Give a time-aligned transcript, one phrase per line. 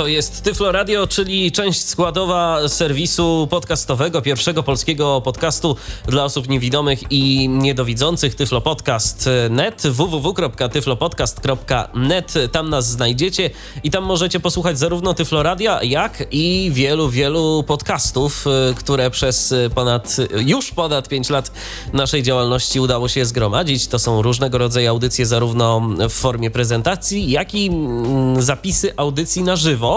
[0.00, 5.76] To jest Tyflo Radio, czyli część składowa serwisu podcastowego, pierwszego polskiego podcastu
[6.06, 12.34] dla osób niewidomych i niedowidzących, Tyflo Podcast.net, www.tyflopodcast.net.
[12.52, 13.50] Tam nas znajdziecie
[13.84, 19.54] i tam możecie posłuchać zarówno Tyflo Radia, jak i wielu, wielu podcastów, y, które przez
[19.74, 21.52] ponad, już ponad 5 lat
[21.92, 23.86] naszej działalności udało się zgromadzić.
[23.86, 29.56] To są różnego rodzaju audycje, zarówno w formie prezentacji, jak i mm, zapisy audycji na
[29.56, 29.89] żywo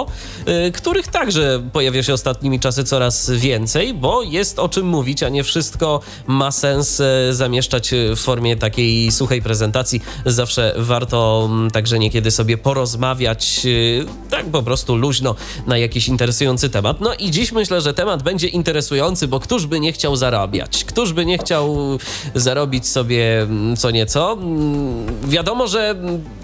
[0.68, 5.30] Y, których także pojawia się ostatnimi czasy coraz więcej, bo jest o czym mówić, a
[5.30, 10.02] nie wszystko ma sens y, zamieszczać w formie takiej suchej prezentacji.
[10.26, 15.36] Zawsze warto mm, także niekiedy sobie porozmawiać y, tak po prostu luźno
[15.68, 17.02] na jakiś interesujący temat.
[17.02, 20.84] No i dziś myślę, że temat będzie interesujący, bo któż by nie chciał zarabiać?
[20.84, 21.98] Któż by nie chciał
[22.36, 24.34] zarobić sobie mm, co nieco?
[24.34, 25.95] Mm, wiadomo, że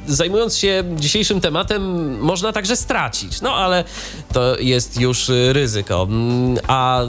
[0.09, 1.81] zajmując się dzisiejszym tematem,
[2.19, 3.41] można także stracić.
[3.41, 3.83] No ale
[4.33, 6.07] to jest już ryzyko.
[6.67, 7.01] A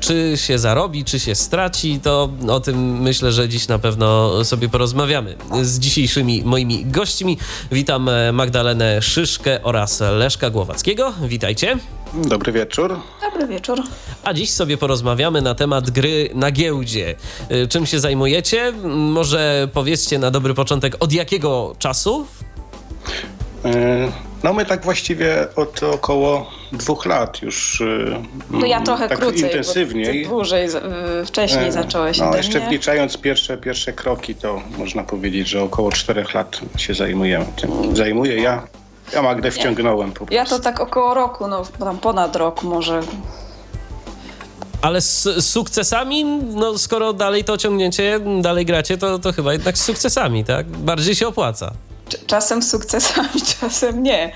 [0.00, 4.68] czy się zarobi, czy się straci, to o tym myślę, że dziś na pewno sobie
[4.68, 7.38] porozmawiamy z dzisiejszymi moimi gośćmi.
[7.72, 11.12] Witam Magdalenę Szyszkę oraz Leszka Głowackiego.
[11.22, 11.78] Witajcie.
[12.14, 13.00] Dobry wieczór.
[13.22, 13.82] Dobry wieczór.
[14.24, 17.14] A dziś sobie porozmawiamy na temat gry na giełdzie.
[17.68, 18.72] Czym się zajmujecie?
[18.94, 22.41] Może powiedzcie na dobry początek, od jakiego czasu E,
[24.42, 27.82] no my tak właściwie od około dwóch lat już.
[28.60, 30.26] To ja trochę tak krócej, intensywniej.
[30.26, 30.68] dłużej,
[31.26, 32.18] wcześniej e, zacząłeś.
[32.18, 32.68] No jeszcze mnie.
[32.68, 37.96] wliczając pierwsze, pierwsze kroki, to można powiedzieć, że około czterech lat się zajmujemy tym.
[37.96, 38.62] Zajmuję ja.
[39.12, 40.34] Ja Magdę wciągnąłem po prostu.
[40.34, 43.00] Ja to tak około roku, no tam ponad rok może.
[44.82, 49.84] Ale z sukcesami, no skoro dalej to ciągnięcie, dalej gracie, to, to chyba jednak z
[49.84, 50.66] sukcesami, tak?
[50.66, 51.72] Bardziej się opłaca.
[52.26, 54.32] Czasem z sukcesami, czasem nie.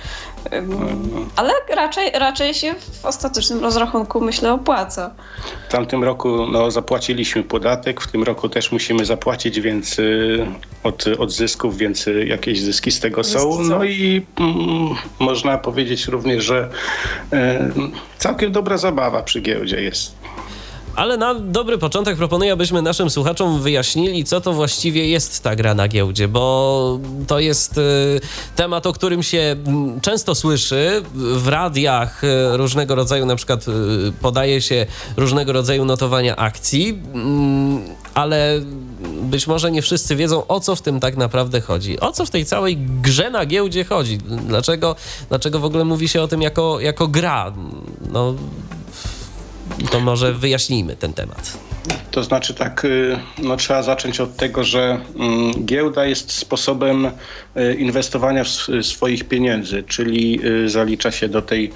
[1.36, 5.14] Ale raczej, raczej się w ostatecznym rozrachunku, myślę, opłaca.
[5.68, 10.46] W tamtym roku no, zapłaciliśmy podatek, w tym roku też musimy zapłacić, więc y,
[10.82, 13.62] od, od zysków, więc y, jakieś zyski z tego są.
[13.62, 16.70] No i mm, można powiedzieć również, że
[17.32, 17.36] y,
[18.18, 20.14] całkiem dobra zabawa przy giełdzie jest.
[20.96, 25.74] Ale na dobry początek proponuję, abyśmy naszym słuchaczom wyjaśnili, co to właściwie jest ta gra
[25.74, 28.20] na giełdzie, bo to jest y,
[28.56, 33.72] temat, o którym się mm, często słyszy w radiach y, różnego rodzaju, na przykład y,
[34.20, 34.86] podaje się
[35.16, 37.82] różnego rodzaju notowania akcji, mm,
[38.14, 38.60] ale
[39.22, 42.00] być może nie wszyscy wiedzą, o co w tym tak naprawdę chodzi.
[42.00, 44.18] O co w tej całej grze na giełdzie chodzi?
[44.48, 44.96] Dlaczego,
[45.28, 47.52] dlaczego w ogóle mówi się o tym jako, jako gra?
[48.12, 48.34] No,
[49.90, 51.58] to może wyjaśnijmy ten temat.
[52.10, 57.10] To znaczy tak, y, no trzeba zacząć od tego, że mm, giełda jest sposobem
[57.78, 58.48] inwestowania w
[58.82, 61.70] swoich pieniędzy, czyli y, zalicza się do tej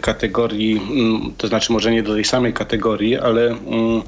[0.00, 4.02] kategorii, mm, to znaczy może nie do tej samej kategorii, ale mm,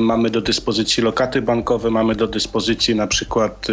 [0.00, 3.66] mamy do dyspozycji lokaty bankowe, mamy do dyspozycji na przykład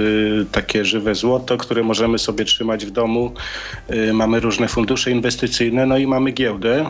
[0.51, 3.33] takie żywe złoto, które możemy sobie trzymać w domu,
[4.13, 6.85] mamy różne fundusze inwestycyjne, no i mamy giełdę.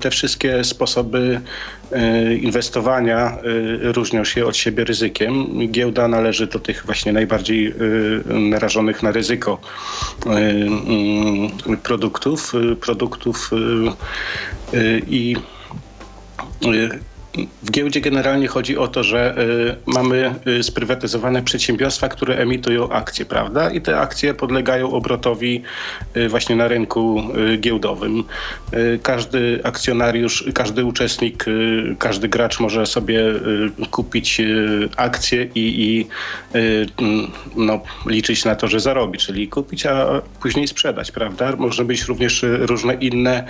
[0.00, 1.40] Te wszystkie sposoby
[2.40, 3.38] inwestowania
[3.82, 5.46] różnią się od siebie ryzykiem.
[5.68, 7.74] Giełda należy do tych właśnie najbardziej
[8.50, 9.58] narażonych na ryzyko
[11.72, 13.50] y, produktów, produktów
[15.06, 15.36] i
[17.62, 23.24] w giełdzie generalnie chodzi o to, że y, mamy y, sprywatyzowane przedsiębiorstwa, które emitują akcje,
[23.24, 23.70] prawda?
[23.70, 25.62] I te akcje podlegają obrotowi
[26.16, 27.22] y, właśnie na rynku
[27.58, 28.24] giełdowym.
[29.02, 31.44] Każdy akcjonariusz, każdy uczestnik,
[31.98, 33.24] każdy gracz może sobie
[33.90, 34.40] kupić
[34.96, 36.06] akcje i, i
[36.54, 41.56] mm, no, liczyć na to, że zarobi, czyli kupić, a później sprzedać, prawda?
[41.56, 43.46] Można być również różne inne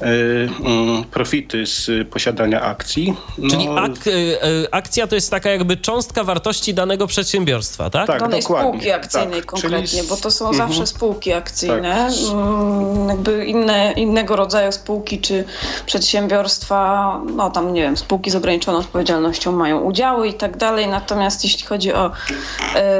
[0.00, 3.15] mm, profity z posiadania akcji.
[3.38, 8.06] No, Czyli ak y, y, akcja to jest taka jakby cząstka wartości danego przedsiębiorstwa, tak?
[8.06, 8.70] Tak, Danej dokładnie.
[8.70, 9.46] spółki akcyjnej tak.
[9.46, 10.08] konkretnie, Czyli...
[10.08, 10.68] bo to są mhm.
[10.68, 12.08] zawsze spółki akcyjne.
[12.10, 12.32] Tak.
[12.32, 15.44] Mm, jakby inne, innego rodzaju spółki czy
[15.86, 20.88] przedsiębiorstwa, no tam nie wiem, spółki z ograniczoną odpowiedzialnością mają udziały i tak dalej.
[20.88, 22.10] Natomiast jeśli chodzi o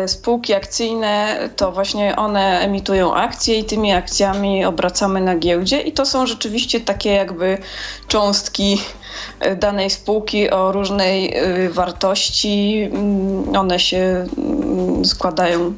[0.05, 5.93] y, spółki akcyjne, to właśnie one emitują akcje i tymi akcjami obracamy na giełdzie i
[5.93, 7.59] to są rzeczywiście takie jakby
[8.09, 8.81] cząstki
[9.57, 12.89] danej spółki o różnej y, wartości.
[12.93, 15.75] Mm, one się mm, składają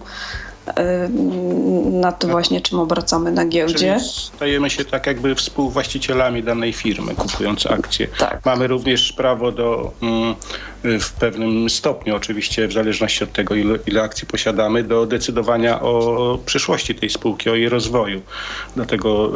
[1.91, 2.31] nad tak.
[2.31, 3.97] właśnie czym obracamy na giełdzie.
[3.99, 8.09] Czyli stajemy się tak jakby współwłaścicielami danej firmy, kupując akcje.
[8.19, 8.41] Tak.
[8.45, 10.35] Mamy również prawo do mm,
[10.85, 16.39] w pewnym stopniu, oczywiście w zależności od tego, ile, ile akcji posiadamy, do decydowania o
[16.47, 18.23] przyszłości tej spółki, o jej rozwoju.
[18.77, 19.33] Dlatego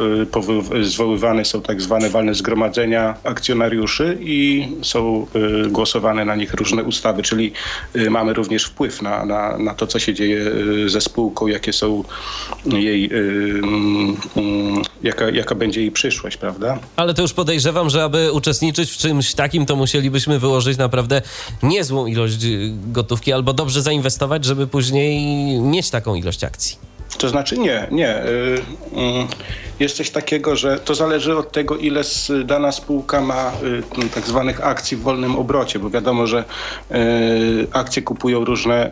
[0.75, 5.27] y, zwoływane są tak zwane walne zgromadzenia akcjonariuszy i są
[5.65, 7.51] y, głosowane na nich różne ustawy, czyli
[7.95, 10.51] y, mamy również wpływ na, na, na to, co się dzieje
[10.87, 12.03] ze spółką, jakie są
[12.65, 14.17] jej, mm,
[15.03, 16.79] jaka, jaka będzie jej przyszłość, prawda?
[16.95, 21.21] Ale to już podejrzewam, że aby uczestniczyć w czymś takim, to musielibyśmy wyłożyć naprawdę
[21.63, 25.21] niezłą ilość y, gotówki albo dobrze zainwestować, żeby później
[25.59, 26.77] mieć taką ilość akcji.
[27.17, 28.23] To znaczy nie, nie.
[29.83, 32.01] Y, y, jest coś takiego, że to zależy od tego, ile
[32.45, 33.51] dana spółka ma
[34.05, 36.43] y, tak zwanych akcji w wolnym obrocie, bo wiadomo, że
[37.71, 38.91] akcje kupują różne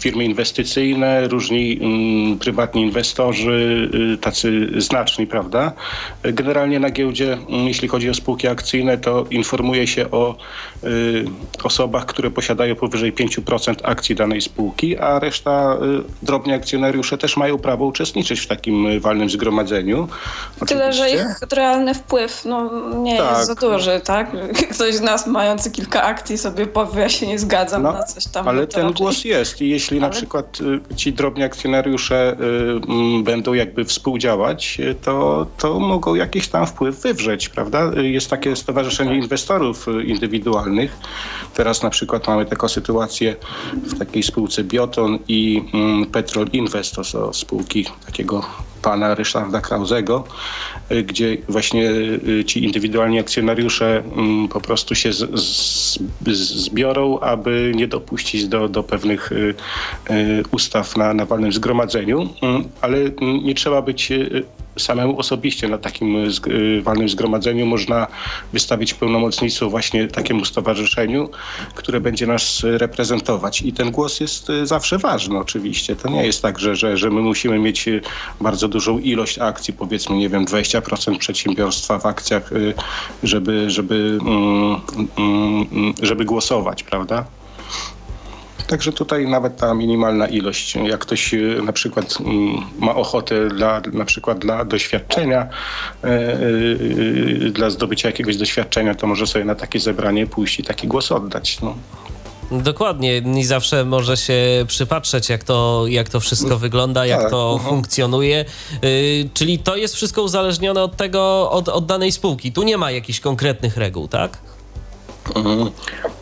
[0.00, 3.90] firmy inwestycyjne, różni mm, prywatni inwestorzy,
[4.20, 5.72] tacy znaczni, prawda?
[6.22, 10.36] Generalnie na giełdzie, mm, jeśli chodzi o spółki akcyjne, to informuje się o
[11.62, 15.76] osobach, które posiadają powyżej 5% akcji danej spółki, a reszta
[16.22, 20.08] drobni akcjonariusze też mają prawo uczestniczyć w takim walnym zgromadzeniu.
[20.60, 20.74] Oczywiście.
[20.74, 23.36] Tyle, że ich realny wpływ no, nie tak.
[23.36, 24.30] jest za duży, tak?
[24.74, 28.26] Ktoś z nas mający kilka akcji sobie powie, ja się nie zgadzam no, na coś
[28.26, 28.48] tam.
[28.48, 28.96] Ale ten raczej...
[28.96, 30.06] głos jest i jeśli ale...
[30.06, 30.58] na przykład
[30.90, 32.36] y, ci drobni akcjonariusze
[33.20, 37.90] y, będą jakby współdziałać, y, to, to mogą jakiś tam wpływ wywrzeć, prawda?
[38.02, 39.22] Jest takie Stowarzyszenie tak.
[39.22, 40.96] Inwestorów Indywidualnych.
[41.54, 43.36] Teraz na przykład mamy taką sytuację
[43.72, 48.44] w takiej spółce Bioton i mm, Petrol Invest, to są spółki takiego
[48.86, 50.24] pana Ryszarda Krauzego,
[50.92, 55.18] y, gdzie właśnie y, ci indywidualni akcjonariusze mm, po prostu się z,
[56.26, 56.34] z,
[56.64, 59.54] zbiorą, aby nie dopuścić do, do pewnych y,
[60.50, 62.98] ustaw na, na walnym zgromadzeniu, mm, ale
[63.42, 64.12] nie trzeba być
[64.78, 68.06] samemu osobiście na takim y, y, walnym zgromadzeniu można
[68.52, 71.30] wystawić pełnomocnictwo właśnie takiemu stowarzyszeniu,
[71.74, 73.62] które będzie nas reprezentować.
[73.62, 75.96] I ten głos jest y, zawsze ważny oczywiście.
[75.96, 77.88] To nie jest tak, że, że, że my musimy mieć
[78.40, 82.50] bardzo dużą ilość akcji, powiedzmy, nie wiem, 20% przedsiębiorstwa w akcjach,
[83.22, 84.80] żeby, żeby, mm,
[85.18, 87.24] mm, mm, żeby głosować, prawda?
[88.66, 93.82] Także tutaj nawet ta minimalna ilość, jak ktoś e, na przykład mm, ma ochotę dla,
[93.92, 95.48] na przykład dla doświadczenia,
[96.04, 100.86] e, e, dla zdobycia jakiegoś doświadczenia, to może sobie na takie zebranie pójść i taki
[100.86, 101.60] głos oddać.
[101.60, 101.74] No.
[102.50, 107.58] Dokładnie i zawsze może się przypatrzeć, jak to, jak to wszystko wygląda, jak tak, to
[107.58, 107.68] uh-huh.
[107.68, 108.44] funkcjonuje.
[108.84, 112.52] Y, czyli to jest wszystko uzależnione od tego, od, od danej spółki.
[112.52, 114.38] Tu nie ma jakichś konkretnych reguł, tak?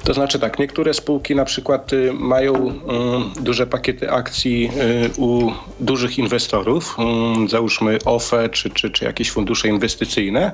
[0.05, 4.71] To znaczy tak, niektóre spółki na przykład y, mają mm, duże pakiety akcji
[5.17, 6.97] y, u dużych inwestorów,
[7.49, 10.53] załóżmy OFE czy, czy, czy jakieś fundusze inwestycyjne,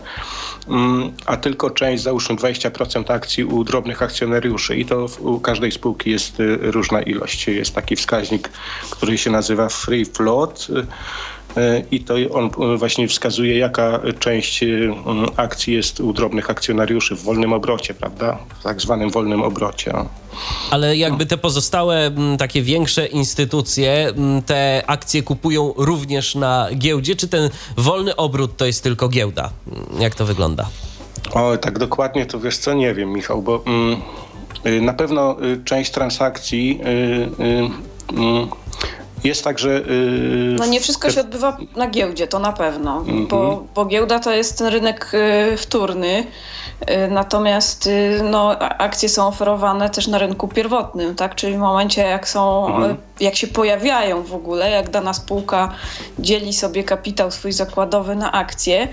[1.27, 6.41] a tylko część, załóżmy 20% akcji u drobnych akcjonariuszy i to u każdej spółki jest
[6.41, 7.47] y, różna ilość.
[7.47, 8.51] Jest taki wskaźnik,
[8.91, 10.67] który się nazywa free float
[11.91, 14.67] i to on e, właśnie wskazuje, jaka część e,
[15.37, 18.39] akcji jest u drobnych akcjonariuszy w wolnym obrocie, prawda?
[18.61, 19.93] W tak zwanym wolnym obrocie.
[20.71, 24.13] Ale jakby te pozostałe takie większe instytucje
[24.47, 29.51] te akcje kupują również na giełdzie, czy ten wolny obrót to jest tylko giełda?
[29.99, 30.69] Jak to wygląda?
[31.33, 34.01] O, tak dokładnie to wiesz co, nie wiem Michał, bo mm,
[34.85, 36.89] na pewno część transakcji y,
[37.45, 38.60] y, y,
[39.25, 39.69] jest tak, że.
[39.69, 43.29] Yy, no nie wszystko się odbywa na giełdzie, to na pewno, mm -hmm.
[43.29, 45.11] bo, bo giełda to jest ten rynek
[45.51, 46.25] yy, wtórny.
[46.89, 51.35] Y, natomiast y, no, akcje są oferowane też na rynku pierwotnym, tak?
[51.35, 52.91] czyli w momencie jak są, mhm.
[52.91, 55.73] Y, jak się pojawiają w ogóle, jak dana spółka
[56.19, 58.89] dzieli sobie kapitał swój zakładowy na akcje,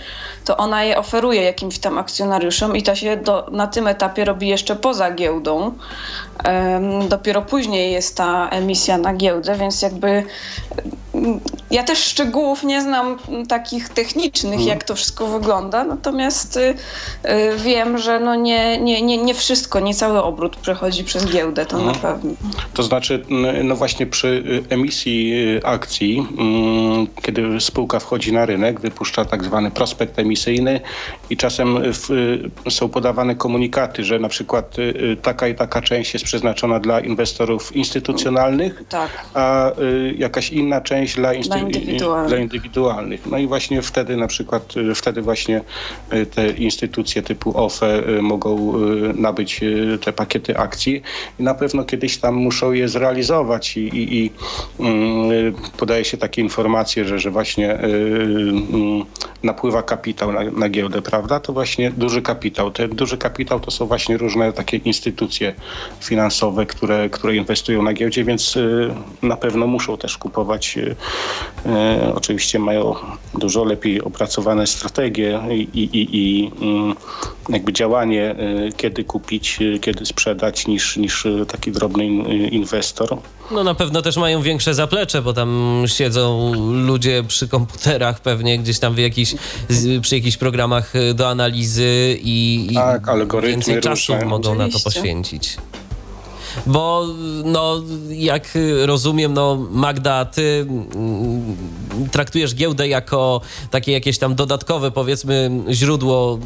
[0.45, 4.47] to ona je oferuje jakimś tam akcjonariuszom i to się do, na tym etapie robi
[4.47, 5.73] jeszcze poza giełdą.
[7.09, 10.23] Dopiero później jest ta emisja na giełdę, więc jakby
[11.71, 14.69] ja też szczegółów nie znam takich technicznych, mhm.
[14.69, 16.75] jak to wszystko wygląda, natomiast y, y,
[17.57, 21.77] wiem, że no nie, nie, nie, nie wszystko, nie cały obrót przechodzi przez giełdę, to
[21.77, 22.01] na mhm.
[22.01, 22.31] pewno.
[22.73, 23.25] To znaczy,
[23.63, 25.33] no właśnie przy y, emisji
[25.63, 30.81] akcji, mm, kiedy spółka wchodzi na rynek, wypuszcza tak zwany prospekt emisyjny
[31.29, 32.09] i czasem w,
[32.69, 34.75] są podawane komunikaty, że na przykład
[35.21, 39.09] taka i taka część jest przeznaczona dla inwestorów instytucjonalnych, tak.
[39.33, 39.71] a
[40.17, 42.29] jakaś inna część dla, dla, indywidualnych.
[42.29, 43.25] dla indywidualnych.
[43.25, 45.61] No i właśnie wtedy na przykład, wtedy właśnie
[46.35, 48.73] te instytucje typu OFE mogą
[49.13, 49.61] nabyć
[50.01, 51.01] te pakiety akcji
[51.39, 54.31] i na pewno kiedyś tam muszą je zrealizować i, i, i
[55.77, 58.63] podaje się takie informacje, że, że właśnie y, y,
[59.43, 61.39] napływa kapitał na, na giełdę, prawda?
[61.39, 62.71] To właśnie duży kapitał.
[62.71, 65.53] Ten duży kapitał to są właśnie różne takie instytucje
[65.99, 68.89] finansowe, które, które inwestują na giełdzie, więc y,
[69.21, 70.79] na pewno muszą też kupować.
[72.15, 72.95] Oczywiście mają
[73.33, 76.95] dużo lepiej opracowane strategie i, i, i mm,
[77.49, 78.35] jakby działanie,
[78.77, 82.05] kiedy kupić, kiedy sprzedać, niż, niż taki drobny
[82.51, 83.17] inwestor.
[83.51, 86.53] No na pewno też mają większe zaplecze, bo tam siedzą
[86.85, 89.35] ludzie przy komputerach pewnie gdzieś tam w jakiś,
[90.01, 93.03] przy jakichś programach do analizy i, tak,
[93.43, 94.57] i więcej czasu mogą Oczywiście.
[94.57, 95.57] na to poświęcić
[96.65, 97.05] bo
[97.45, 101.57] no, jak rozumiem, no Magda, ty mm,
[102.11, 106.39] traktujesz giełdę jako takie jakieś tam dodatkowe, powiedzmy, źródło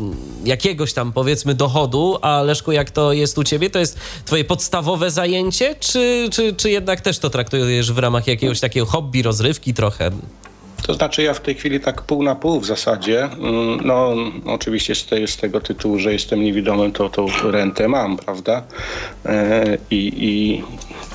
[0.45, 5.11] jakiegoś tam, powiedzmy, dochodu, a Leszku, jak to jest u ciebie, to jest twoje podstawowe
[5.11, 10.11] zajęcie, czy, czy, czy jednak też to traktujesz w ramach jakiegoś takiego hobby, rozrywki trochę?
[10.81, 13.23] To znaczy ja w tej chwili tak pół na pół w zasadzie.
[13.23, 18.63] Mm, no oczywiście z, z tego tytułu, że jestem niewidomym, to tą rentę mam, prawda?
[19.25, 20.63] E, I, i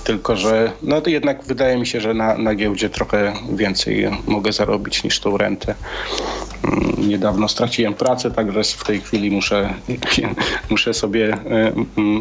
[0.05, 4.53] tylko, że no to jednak wydaje mi się, że na, na giełdzie trochę więcej mogę
[4.53, 5.75] zarobić niż tą rentę.
[6.65, 9.75] Mm, niedawno straciłem pracę, także w tej chwili muszę,
[10.71, 11.73] muszę sobie e,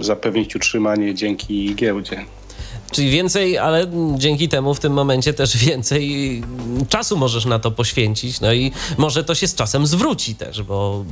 [0.01, 2.25] zapewnić utrzymanie dzięki giełdzie.
[2.95, 6.43] Czyli więcej, ale dzięki temu w tym momencie też więcej
[6.89, 8.41] czasu możesz na to poświęcić.
[8.41, 11.05] No i może to się z czasem zwróci też, bo,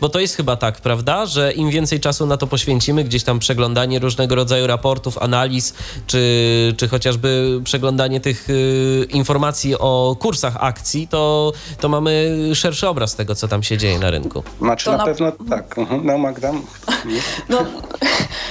[0.00, 3.38] bo to jest chyba tak, prawda, że im więcej czasu na to poświęcimy, gdzieś tam
[3.38, 5.74] przeglądanie różnego rodzaju raportów, analiz,
[6.06, 13.14] czy, czy chociażby przeglądanie tych y, informacji o kursach akcji, to, to mamy szerszy obraz
[13.14, 14.42] tego, co tam się dzieje na rynku.
[14.58, 15.78] Znaczy to na, na pewno tak.
[15.78, 16.06] Mhm.
[16.06, 16.52] No Magda?
[17.48, 17.58] No,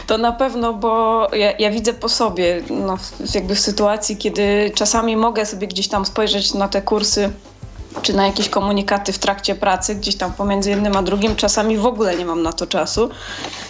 [0.07, 2.98] to na pewno, bo ja, ja widzę po sobie, no,
[3.36, 7.32] jakby w sytuacji, kiedy czasami mogę sobie gdzieś tam spojrzeć na te kursy
[8.01, 11.86] czy na jakieś komunikaty w trakcie pracy, gdzieś tam pomiędzy jednym a drugim, czasami w
[11.86, 13.10] ogóle nie mam na to czasu.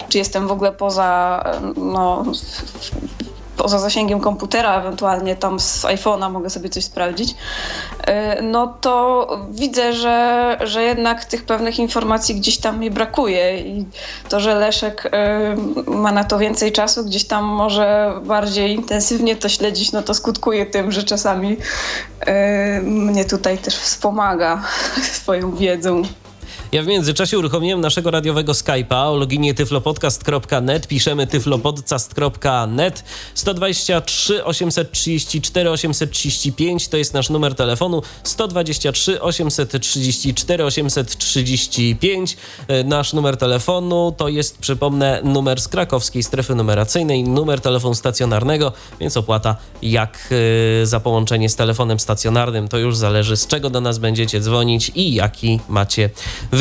[0.10, 1.44] Czy jestem w ogóle poza
[1.76, 2.24] no,
[3.62, 9.94] poza zasięgiem komputera, ewentualnie tam z iPhone'a mogę sobie coś sprawdzić, y, no to widzę,
[9.94, 13.86] że, że jednak tych pewnych informacji gdzieś tam mi brakuje i
[14.30, 19.50] to, że Leszek y, ma na to więcej czasu, gdzieś tam może bardziej intensywnie to
[19.50, 24.64] śledzić, no to skutkuje tym, że czasami y, mnie tutaj też wspomaga
[25.22, 26.04] swoją wiedzą.
[26.72, 30.88] Ja w międzyczasie uruchomiłem naszego radiowego Skype'a o loginie tyflopodcast.net.
[30.88, 33.04] Piszemy tyflopodcast.net
[33.36, 38.02] 123 834 835 to jest nasz numer telefonu.
[38.24, 42.38] 123 834 835
[42.86, 47.24] nasz numer telefonu to jest przypomnę numer z krakowskiej strefy numeracyjnej.
[47.24, 50.30] Numer telefonu stacjonarnego więc opłata jak
[50.82, 52.68] y, za połączenie z telefonem stacjonarnym.
[52.68, 56.10] To już zależy z czego do nas będziecie dzwonić i jaki macie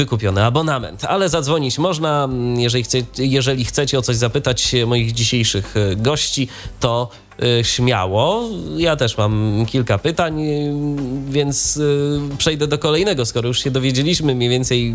[0.01, 1.05] wykupiony abonament.
[1.05, 6.49] Ale zadzwonić można, jeżeli, chce, jeżeli chcecie o coś zapytać moich dzisiejszych e, gości,
[6.81, 7.09] to
[7.43, 8.49] e, śmiało.
[8.77, 10.51] Ja też mam kilka pytań, e,
[11.29, 11.81] więc
[12.39, 14.95] przejdę do kolejnego, skoro już się dowiedzieliśmy mniej więcej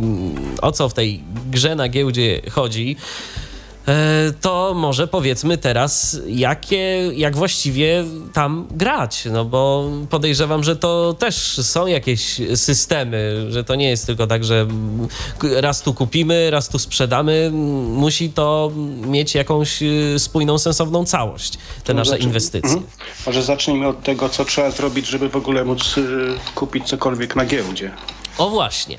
[0.62, 2.95] o co w tej grze na giełdzie chodzi.
[3.88, 11.15] E, to może powiedzmy teraz, jakie, jak właściwie tam grać, no bo podejrzewam, że to
[11.20, 14.68] też są jakieś systemy, że to nie jest tylko tak, że
[15.62, 17.51] raz tu kupimy, raz tu sprzedamy,
[17.84, 18.72] musi to
[19.08, 22.70] mieć jakąś y, spójną, sensowną całość, te no nasze inwestycje.
[22.70, 22.88] Mhm.
[23.25, 27.46] Może zacznijmy od tego, co trzeba zrobić, żeby w ogóle móc y, kupić cokolwiek na
[27.46, 27.92] giełdzie.
[28.38, 28.98] O właśnie.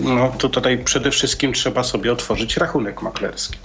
[0.00, 3.58] No to tutaj przede wszystkim trzeba sobie otworzyć rachunek maklerski.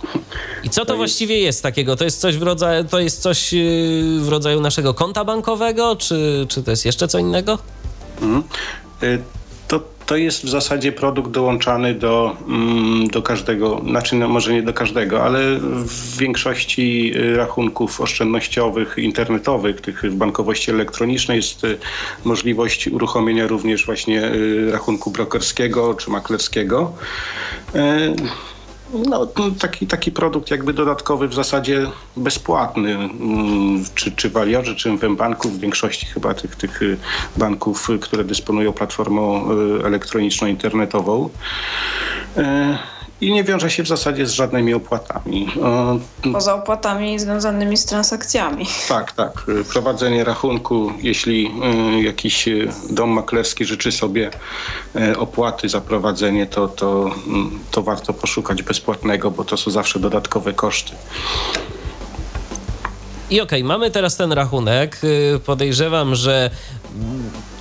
[0.63, 1.45] I co to, to właściwie jest...
[1.45, 1.63] jest...
[1.63, 1.95] takiego?
[1.95, 6.45] To jest coś w rodzaju, to jest coś y, w rodzaju naszego konta bankowego, czy,
[6.49, 7.57] czy to jest jeszcze co innego?
[8.21, 8.43] Mhm.
[9.03, 9.21] Y,
[10.05, 14.73] to jest w zasadzie produkt dołączany do, mm, do każdego, znaczy no może nie do
[14.73, 21.77] każdego, ale w większości y, rachunków oszczędnościowych, internetowych, tych w bankowości elektronicznej jest y,
[22.23, 26.93] możliwość uruchomienia również właśnie y, rachunku brokerskiego czy maklerskiego.
[28.93, 29.27] No,
[29.59, 35.15] taki, taki produkt jakby dodatkowy w zasadzie bezpłatny, mm, czy, czy w Aliorze, czy w
[35.15, 36.97] banku, w większości chyba tych, tych y,
[37.37, 41.29] banków, które dysponują platformą y, elektroniczną, internetową
[43.27, 45.47] i nie wiąże się w zasadzie z żadnymi opłatami.
[46.33, 48.65] Poza opłatami związanymi z transakcjami.
[48.87, 49.45] Tak, tak.
[49.69, 51.51] Prowadzenie rachunku, jeśli
[51.97, 54.31] y, jakiś y, dom maklerski życzy sobie
[54.95, 59.99] y, opłaty za prowadzenie, to, to, mm, to warto poszukać bezpłatnego, bo to są zawsze
[59.99, 60.91] dodatkowe koszty.
[63.29, 65.01] I okej, okay, mamy teraz ten rachunek.
[65.45, 66.49] Podejrzewam, że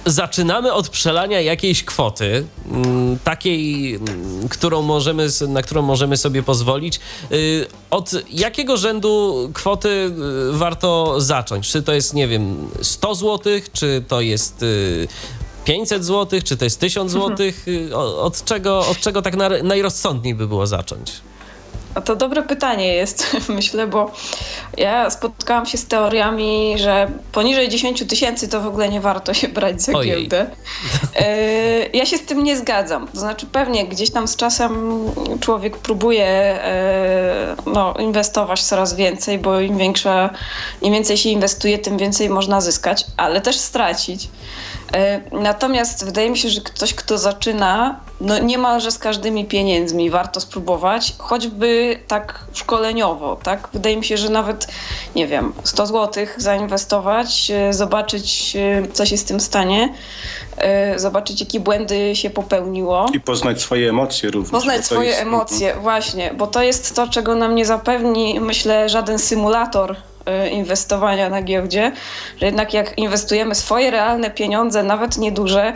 [0.06, 7.00] zaczynamy od przelania jakiejś kwoty, mm, takiej, mm, którą możemy, na którą możemy sobie pozwolić.
[7.32, 10.12] Y, od jakiego rzędu kwoty y,
[10.52, 11.68] warto zacząć?
[11.68, 14.64] Czy to jest, nie wiem, 100 zł, czy to jest
[15.64, 17.46] 500 y, zł, czy to jest 1000 zł?
[18.18, 21.12] Od czego, od czego tak najrozsądniej by było zacząć?
[21.94, 24.10] A to dobre pytanie jest, myślę, bo
[24.76, 29.48] ja spotkałam się z teoriami, że poniżej 10 tysięcy to w ogóle nie warto się
[29.48, 30.20] brać za Ojej.
[30.20, 30.50] giełdę.
[31.16, 33.08] E, ja się z tym nie zgadzam.
[33.08, 35.02] To znaczy pewnie gdzieś tam z czasem
[35.40, 40.30] człowiek próbuje e, no, inwestować coraz więcej, bo im większa,
[40.82, 44.28] im więcej się inwestuje, tym więcej można zyskać, ale też stracić.
[44.96, 50.40] E, natomiast wydaje mi się, że ktoś, kto zaczyna, no niemalże z każdymi pieniędzmi warto
[50.40, 53.68] spróbować, choćby tak szkoleniowo, tak?
[53.72, 54.66] Wydaje mi się, że nawet,
[55.16, 59.94] nie wiem, 100 zł zainwestować, e, zobaczyć, e, co się z tym stanie,
[60.96, 63.06] zobaczyć, jakie błędy się popełniło.
[63.14, 64.50] I poznać swoje emocje również.
[64.50, 65.22] Poznać swoje jest...
[65.22, 65.82] emocje, mhm.
[65.82, 69.96] właśnie, bo to jest to, czego nam nie zapewni, myślę, żaden symulator
[70.50, 71.92] inwestowania na giełdzie,
[72.40, 75.72] że jednak jak inwestujemy swoje realne pieniądze, nawet nieduże,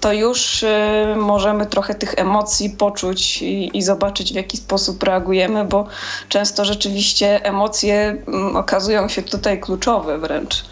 [0.00, 0.68] to już y,
[1.16, 5.86] możemy trochę tych emocji poczuć i, i, zobaczyć, w jaki sposób reagujemy, bo
[6.28, 10.64] często rzeczywiście emocje mm, okazują się tutaj kluczowe wręcz.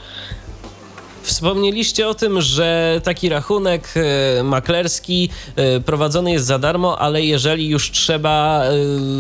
[1.23, 7.69] Wspomnieliście o tym, że taki rachunek e, maklerski e, prowadzony jest za darmo, ale jeżeli
[7.69, 8.73] już trzeba e,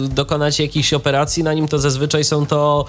[0.09, 2.85] dokonać jakiejś operacji na nim, to zazwyczaj są to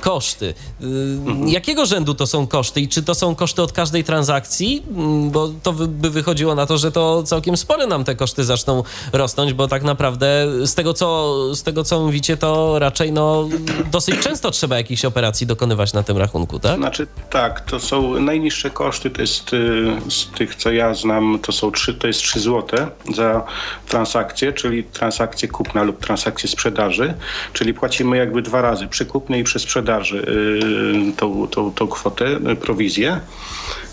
[0.00, 0.54] koszty.
[0.80, 1.48] Mhm.
[1.48, 4.82] Jakiego rzędu to są koszty i czy to są koszty od każdej transakcji?
[4.96, 8.82] Mm, bo to by wychodziło na to, że to całkiem spore nam te koszty zaczną
[9.12, 13.48] rosnąć, bo tak naprawdę z tego co, z tego, co mówicie, to raczej no,
[13.92, 16.76] dosyć często trzeba jakichś operacji dokonywać na tym rachunku, tak?
[16.76, 21.38] Znaczy tak, to są najniższe najniższe koszty to jest y, z tych, co ja znam,
[21.42, 23.44] to są 3, to jest 3 zł za
[23.88, 27.14] transakcję, czyli transakcję kupna lub transakcję sprzedaży,
[27.52, 32.26] czyli płacimy jakby dwa razy przy kupnej i przy sprzedaży y, tą, tą, tą kwotę,
[32.26, 33.20] y, prowizję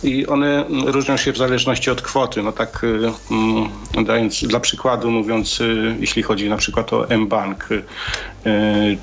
[0.04, 2.44] i one różnią się w zależności od kwoty.
[2.44, 2.86] No tak
[3.32, 5.60] mm, dając dla przykładu mówiąc,
[6.00, 7.70] jeśli chodzi na przykład o mBank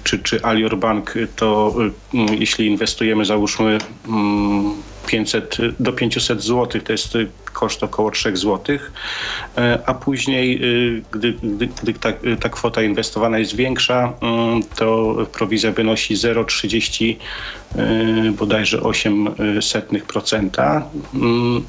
[0.05, 1.75] czy, czy Alior Bank, to
[2.39, 4.75] jeśli inwestujemy załóżmy mm,
[5.07, 7.19] 500 do 500 zł, to jest
[7.53, 8.79] koszt około 3 zł,
[9.57, 15.17] e, a później, y, gdy, gdy, gdy ta, ta, kwota inwestowana jest większa, mm, to
[15.33, 17.17] prowizja wynosi 0,30
[18.29, 20.83] y, bodajże 8 setnych procenta.
[21.15, 21.65] Mm,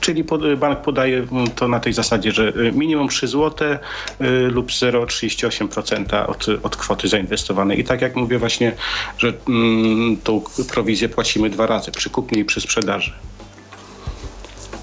[0.00, 0.24] Czyli
[0.56, 1.26] bank podaje
[1.56, 3.78] to na tej zasadzie, że y, minimum 3 zł y,
[4.48, 7.80] lub 0,38% od, od kwoty zainwestowanej.
[7.80, 8.72] I tak jak mówię właśnie,
[9.18, 13.12] że mm, tą prowizję płacimy dwa razy, przy kupnie i przy sprzedaży.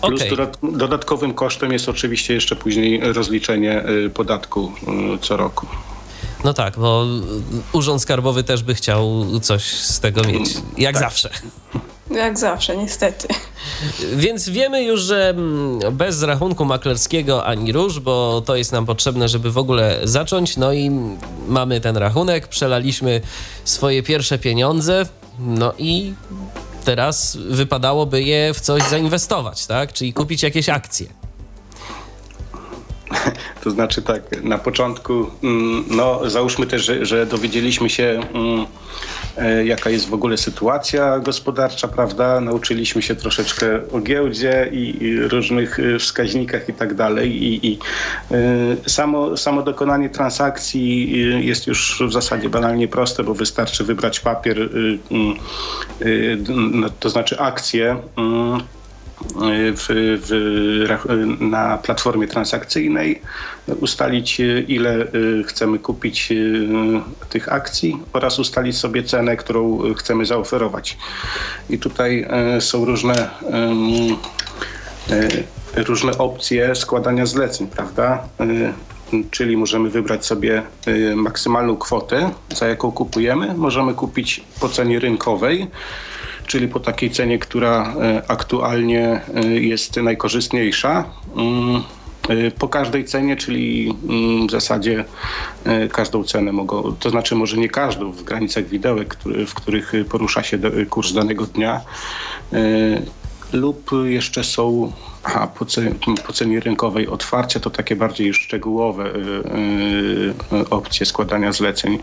[0.01, 0.47] Plus okay.
[0.63, 4.71] dodatkowym kosztem jest oczywiście jeszcze później rozliczenie y, podatku
[5.21, 5.67] co roku.
[6.43, 7.05] No tak, bo
[7.71, 11.03] Urząd Skarbowy też by chciał coś z tego mieć, jak tak.
[11.03, 11.29] zawsze.
[12.11, 13.27] Jak zawsze, niestety.
[14.15, 19.29] Więc wiemy już, że mm, bez rachunku maklerskiego ani róż, bo to jest nam potrzebne,
[19.29, 20.57] żeby w ogóle zacząć.
[20.57, 20.91] No i
[21.47, 23.21] mamy ten rachunek, przelaliśmy
[23.63, 25.05] swoje pierwsze pieniądze,
[25.39, 26.13] no i
[26.85, 29.93] teraz wypadałoby je w coś zainwestować, tak?
[29.93, 31.07] Czyli kupić jakieś akcje.
[33.63, 38.65] To znaczy tak, na początku, mm, no załóżmy też, że, że dowiedzieliśmy się, mm,
[39.63, 42.41] jaka jest w ogóle sytuacja gospodarcza, prawda?
[42.41, 47.43] Nauczyliśmy się troszeczkę o giełdzie i, i różnych e, wskaźnikach i tak dalej.
[47.43, 47.79] I, i
[48.31, 51.11] e, samo, samo dokonanie transakcji
[51.45, 54.69] jest już w zasadzie banalnie proste, bo wystarczy wybrać papier,
[55.11, 55.35] mm,
[56.99, 57.97] to znaczy akcję
[59.75, 59.87] w,
[60.21, 63.21] w, na platformie transakcyjnej,
[63.81, 66.33] ustalić ile y, chcemy kupić
[67.29, 70.97] tych akcji oraz ustalić sobie cenę, którą chcemy zaoferować.
[71.69, 72.27] I tutaj
[72.59, 73.29] są różne
[75.75, 78.23] różne opcje składania zleceń, prawda?
[79.31, 80.63] czyli możemy wybrać sobie
[81.15, 83.53] maksymalną kwotę, za jaką kupujemy.
[83.53, 85.67] Możemy kupić po cenie rynkowej
[86.47, 87.95] czyli po takiej cenie, która
[88.27, 89.21] aktualnie
[89.59, 91.05] jest najkorzystniejsza.
[91.35, 91.83] Mm,
[92.29, 95.05] Y, po każdej cenie, czyli mm, w zasadzie
[95.91, 100.59] każdą cenę mogą, to znaczy może nie każdą, w granicach widełek, w których porusza się
[100.89, 101.81] kurs danego dnia
[103.53, 104.91] lub jeszcze są
[105.23, 105.91] aha, po, cenie,
[106.27, 109.11] po cenie rynkowej otwarcia, to takie bardziej szczegółowe
[110.69, 111.99] opcje składania zleceń.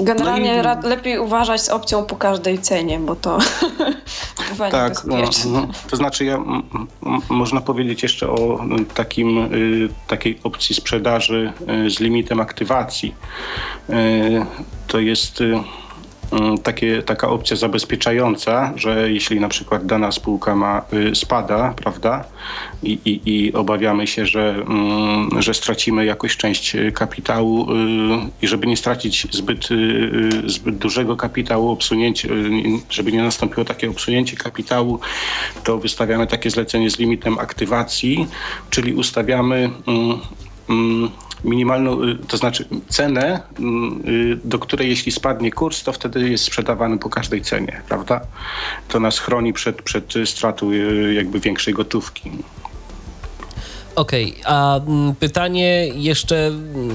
[0.00, 0.88] Generalnie no i...
[0.88, 3.38] lepiej uważać z opcją po każdej cenie, bo to
[4.48, 6.38] chyba tak, no, no, to znaczy ja,
[7.28, 8.60] można powiedzieć jeszcze o
[8.94, 11.52] takim, y, takiej opcji sprzedaży
[11.86, 13.14] y, z limitem aktywacji.
[13.90, 14.46] Y,
[14.86, 15.64] to jest Mm,
[16.62, 22.24] takie, taka opcja zabezpieczająca, że jeśli na przykład dana spółka ma, y, spada, prawda,
[22.82, 27.76] i, i, i obawiamy się, że, mm, że stracimy jakąś część kapitału y,
[28.42, 32.28] i żeby nie stracić zbyt, y, zbyt dużego kapitału, obsunięcie,
[32.90, 35.00] żeby nie nastąpiło takie obsunięcie kapitału,
[35.64, 38.26] to wystawiamy takie zlecenie z limitem aktywacji,
[38.70, 41.10] czyli ustawiamy mm,
[41.44, 46.44] minimalną, y, to znaczy cenę, mm, y, do której jeśli spadnie kurs, to wtedy jest
[46.44, 48.20] sprzedawany po każdej cenie, prawda?
[48.88, 52.30] To nas chroni przed, przed stratą y, jakby większej gotówki.
[54.00, 56.50] Okej, okay, a mm, pytanie jeszcze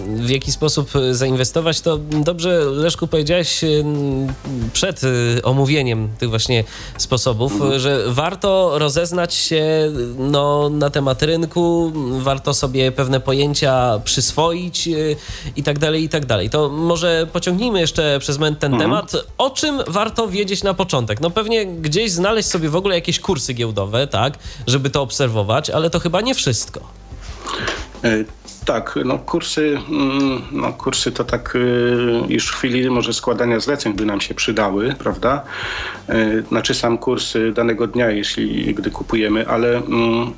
[0.08, 4.34] w jaki sposób zainwestować, to dobrze Leszku powiedziałeś mm,
[4.74, 6.64] przed y, omówieniem tych właśnie
[6.98, 7.80] sposobów, mhm.
[7.80, 14.90] że warto rozeznać się no, na temat rynku, warto sobie pewne pojęcia przyswoić
[15.56, 16.50] i tak dalej, i tak dalej.
[16.50, 18.90] To może pociągnijmy jeszcze przez moment ten mhm.
[18.90, 19.26] temat.
[19.38, 21.22] O czym warto wiedzieć na początek?
[21.22, 25.90] No pewnie gdzieś znaleźć sobie w ogóle jakieś kursy giełdowe, tak, żeby to obserwować, ale
[25.90, 26.95] to chyba nie wszystko.
[28.04, 28.26] E,
[28.66, 31.60] tak, no kursy, mm, no kursy to tak e,
[32.34, 35.44] już w chwili może składania zleceń by nam się przydały, prawda?
[36.10, 40.34] E, znaczy sam kurs danego dnia, jeśli gdy kupujemy, ale mm,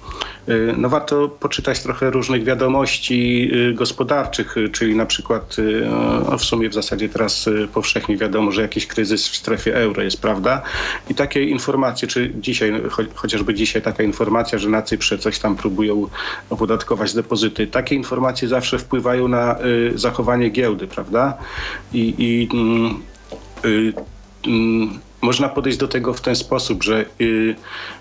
[0.49, 5.55] Y, no warto poczytać trochę różnych wiadomości y, gospodarczych, y, czyli na przykład
[6.29, 10.21] no w sumie w zasadzie teraz powszechnie wiadomo, że jakiś kryzys w strefie euro jest,
[10.21, 10.61] prawda?
[11.09, 12.73] I takie informacje, czy dzisiaj,
[13.15, 16.07] chociażby dzisiaj taka informacja, że Cyprze coś tam próbują
[16.49, 18.16] opodatkować depozyty, takie informacje
[18.47, 19.55] zawsze wpływają na
[19.95, 21.37] zachowanie giełdy, prawda?
[21.93, 23.03] I, i mm,
[24.47, 27.55] mm, można podejść do tego w ten sposób, że y,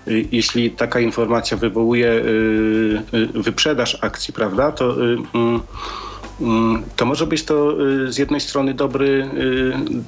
[0.07, 7.27] y, jeśli taka informacja wywołuje y, y wyprzedaż akcji, prawda, to, y, mm, to może
[7.27, 9.29] być to y, z jednej strony dobry,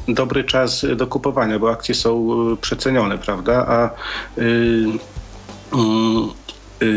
[0.07, 2.27] dobry czas do kupowania, bo akcje są
[2.61, 3.89] przecenione, prawda, a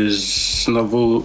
[0.07, 1.23] znowu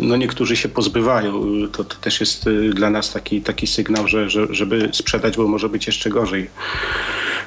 [0.00, 1.32] no niektórzy się pozbywają.
[1.72, 5.68] To, to, też jest dla nas taki, taki sygnał, że, że, żeby sprzedać, bo może
[5.68, 6.50] być jeszcze gorzej.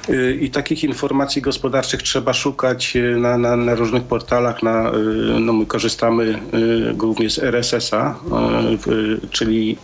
[0.08, 4.62] Y, I takich informacji gospodarczych trzeba szukać y, na, na, na różnych portalach.
[4.62, 6.38] Na, y, no my korzystamy
[6.94, 8.14] głównie z RSS-a,
[9.30, 9.76] czyli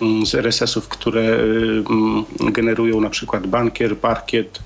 [0.00, 4.58] mm, z RSS-ów, które mm, generują na przykład Bankier, Parkiet,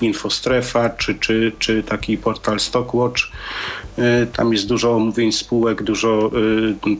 [0.00, 3.21] Infostrefa czy, czy, czy taki portal Stockwatch.
[4.32, 6.30] Tam jest dużo omówień spółek, dużo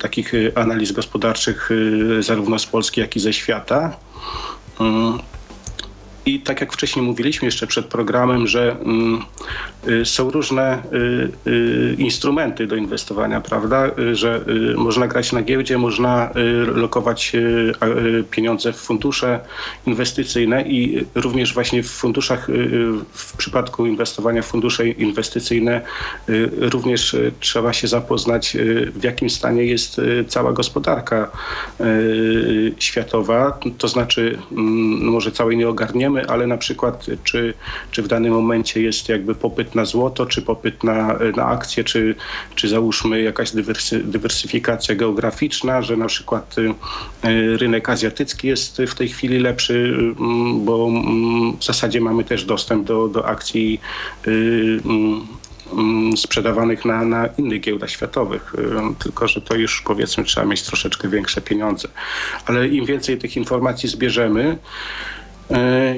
[0.01, 1.71] takich analiz gospodarczych
[2.21, 3.97] zarówno z Polski, jak i ze świata.
[6.27, 9.23] I tak jak wcześniej mówiliśmy jeszcze przed programem, że mm,
[9.89, 13.91] y, są różne y, y, instrumenty do inwestowania, prawda?
[14.13, 14.45] Że
[14.77, 16.31] można grać na giełdzie, można
[16.75, 17.33] lokować
[18.31, 19.41] pieniądze w fundusze
[19.87, 22.49] inwestycyjne i również właśnie w funduszach,
[23.13, 25.81] w przypadku inwestowania w fundusze inwestycyjne
[26.59, 28.57] również trzeba się zapoznać,
[28.95, 31.31] w jakim stanie jest cała gospodarka
[32.79, 33.59] światowa.
[33.79, 37.55] To znaczy, mm, może całej nie ogarniemy, wiemy, ale na przykład czy,
[37.91, 42.15] czy w danym momencie jest jakby popyt na złoto, czy popyt na, na akcje, czy,
[42.55, 46.75] czy załóżmy jakaś dywersy, dywersyfikacja geograficzna, że na przykład y,
[47.57, 52.87] rynek azjatycki jest w tej chwili lepszy, mm, bo mm, w zasadzie mamy też dostęp
[52.87, 53.81] do, do akcji
[54.27, 60.47] y, mm, sprzedawanych na, na innych giełdach światowych, y, tylko że to już powiedzmy trzeba
[60.47, 61.89] mieć troszeczkę większe pieniądze.
[62.47, 64.59] Ale im więcej tych informacji zbierzemy,
[65.51, 65.95] E,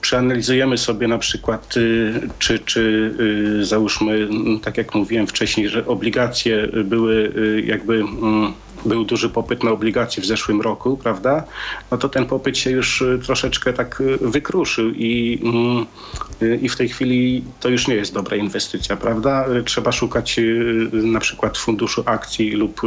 [0.00, 3.14] przeanalizujemy sobie na przykład, y, czy, czy
[3.60, 4.28] y, załóżmy,
[4.62, 8.04] tak jak mówiłem wcześniej, że obligacje były y, jakby
[8.84, 11.44] był duży popyt na obligacje w zeszłym roku, prawda?
[11.90, 15.40] No to ten popyt się już troszeczkę tak wykruszył i,
[16.62, 19.46] i w tej chwili to już nie jest dobra inwestycja, prawda?
[19.64, 20.40] Trzeba szukać
[20.92, 22.80] na przykład funduszu akcji lub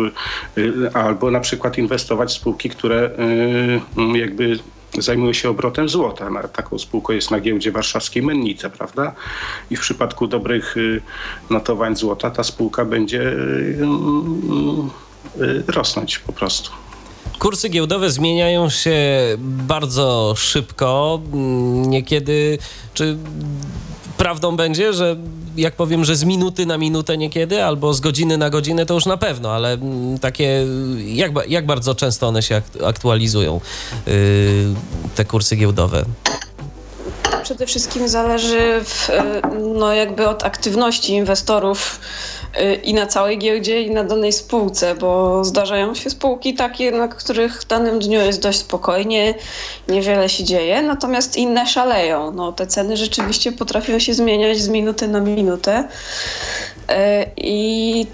[0.94, 3.10] albo na przykład inwestować w spółki, które
[4.16, 4.60] jakby
[5.02, 6.48] zajmuje się obrotem złota.
[6.54, 9.14] Taką spółką jest na giełdzie warszawskiej Mennice, prawda?
[9.72, 11.02] I w przypadku dobrych y,
[11.50, 13.78] notowań złota ta spółka będzie y,
[15.42, 16.72] y, rosnąć po prostu.
[17.40, 18.98] Kursy giełdowe zmieniają się
[19.40, 21.22] bardzo szybko.
[21.88, 22.58] Niekiedy,
[22.94, 23.18] czy
[24.18, 25.16] prawdą będzie, że
[25.58, 29.06] jak powiem, że z minuty na minutę niekiedy, albo z godziny na godzinę, to już
[29.06, 30.66] na pewno, ale mm, takie,
[31.06, 33.62] jak, jak bardzo często one się aktualizują,
[34.08, 34.14] yy,
[35.16, 36.06] te kursy giełdowe?
[37.44, 39.10] Przede wszystkim zależy w,
[39.78, 42.00] no jakby od aktywności inwestorów
[42.84, 47.62] i na całej giełdzie, i na danej spółce, bo zdarzają się spółki takie, na których
[47.62, 49.34] w danym dniu jest dość spokojnie,
[49.88, 52.32] niewiele się dzieje, natomiast inne szaleją.
[52.32, 55.88] No, te ceny rzeczywiście potrafią się zmieniać z minuty na minutę.
[56.90, 58.08] E, I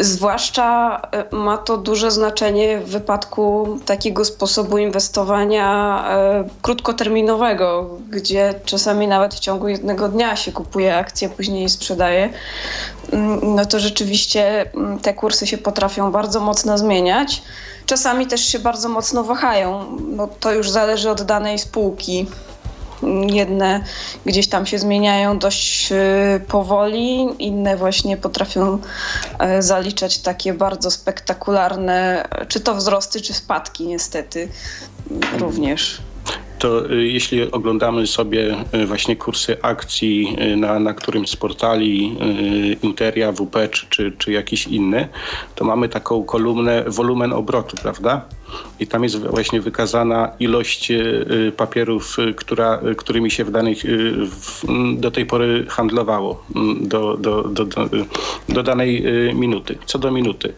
[0.00, 9.08] Zwłaszcza e, ma to duże znaczenie w wypadku takiego sposobu inwestowania e, krótkoterminowego, gdzie czasami
[9.08, 12.30] nawet w ciągu jednego dnia się kupuje akcje, później je sprzedaje.
[13.12, 17.42] Mm, no to rzeczywiście mm, te kursy się potrafią bardzo mocno zmieniać.
[17.86, 19.98] Czasami też się bardzo mocno wahają.
[20.08, 22.26] No to już zależy od danej spółki.
[23.30, 23.84] Jedne
[24.26, 28.78] gdzieś tam się zmieniają dość y, powoli, inne właśnie potrafią
[29.38, 34.48] e, zaliczać takie bardzo spektakularne, czy to wzrosty, czy spadki, niestety
[35.38, 36.00] również
[36.58, 42.16] to y, jeśli oglądamy sobie y, właśnie kursy akcji na, na którymś z portali
[42.82, 45.08] Interia, WP czy, czy, jakiś inny,
[45.54, 48.28] to mamy taką kolumnę wolumen obrotu, prawda?
[48.80, 50.96] i tam jest właśnie wykazana ilość e,
[51.56, 53.76] papierów, e, która, e, którymi się w danej,
[54.96, 56.44] do tej pory handlowało
[56.80, 57.88] do, do, do, do,
[58.48, 60.52] do danej minuty, co do minuty.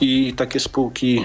[0.00, 1.24] I takie spółki,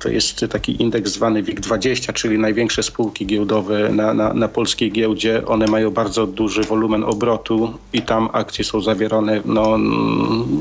[0.00, 2.38] to jest taki indeks zwany WIG20, czyli
[2.72, 5.46] największe spółki giełdowe na, na, na polskiej giełdzie.
[5.46, 9.78] One mają bardzo duży wolumen obrotu i tam akcje są zawierane no,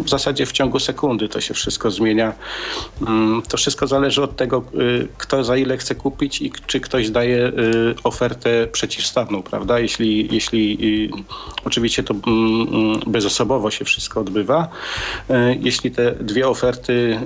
[0.05, 1.29] w zasadzie w ciągu sekundy.
[1.29, 2.33] To się wszystko zmienia.
[3.07, 7.09] Mm, to wszystko zależy od tego, y, kto za ile chce kupić i czy ktoś
[7.09, 9.79] daje y, ofertę przeciwstawną, prawda?
[9.79, 10.77] Jeśli, jeśli
[11.13, 14.67] y, oczywiście to mm, mm, bezosobowo się wszystko odbywa,
[15.59, 17.19] jeśli te dwie oferty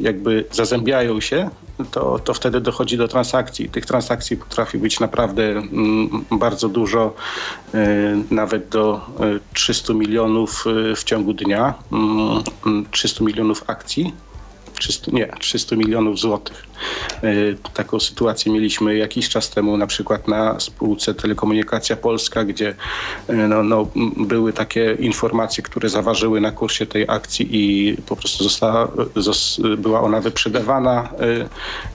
[0.00, 1.50] jakby zazębiają się,
[1.90, 3.68] to, to wtedy dochodzi do transakcji.
[3.68, 7.14] Tych transakcji potrafi być naprawdę mm, bardzo dużo,
[8.30, 9.00] nawet do
[9.52, 10.64] 300 milionów
[10.96, 11.74] w ciągu dnia,
[12.90, 14.14] 300 milionów akcji
[14.78, 16.72] 300, nie, 300 milionów złotych.
[17.22, 17.32] E,
[17.74, 22.74] taką sytuację mieliśmy jakiś czas temu na przykład na spółce Telekomunikacja Polska, gdzie
[23.28, 28.44] e, no, no, były takie informacje, które zaważyły na kursie tej akcji i po prostu
[28.44, 28.88] została,
[29.78, 31.08] była ona wyprzedawana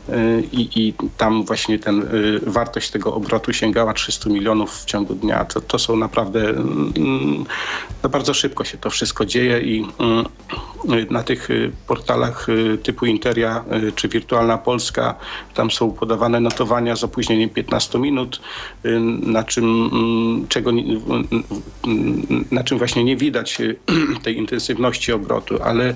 [0.09, 2.05] e, i, i tam właśnie ten,
[2.45, 5.45] wartość tego obrotu sięgała 300 milionów w ciągu dnia.
[5.45, 7.45] To, to są naprawdę, mm,
[8.03, 10.25] no bardzo szybko się to wszystko dzieje i mm,
[11.09, 11.49] na tych
[11.87, 12.47] portalach
[12.83, 13.63] typu Interia
[13.95, 15.15] czy Wirtualna Polska.
[15.53, 18.41] Tam są podawane notowania z opóźnieniem 15 minut,
[18.85, 20.71] y, na czym, mm, czego,
[22.51, 23.75] na czym właśnie nie widać y,
[24.23, 25.93] tej intensywności obrotu, ale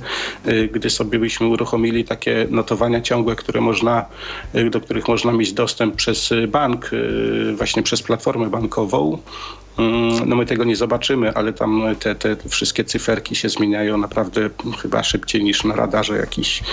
[0.48, 4.06] y, gdy sobie byśmy uruchomili takie notowania ciągłe, które można,
[4.72, 6.92] do których można mieć dostęp przez bank,
[7.58, 9.18] właśnie przez platformę bankową,
[10.26, 14.50] no my tego nie zobaczymy, ale tam te, te wszystkie cyferki się zmieniają naprawdę
[14.82, 16.64] chyba szybciej niż na radarze jakiś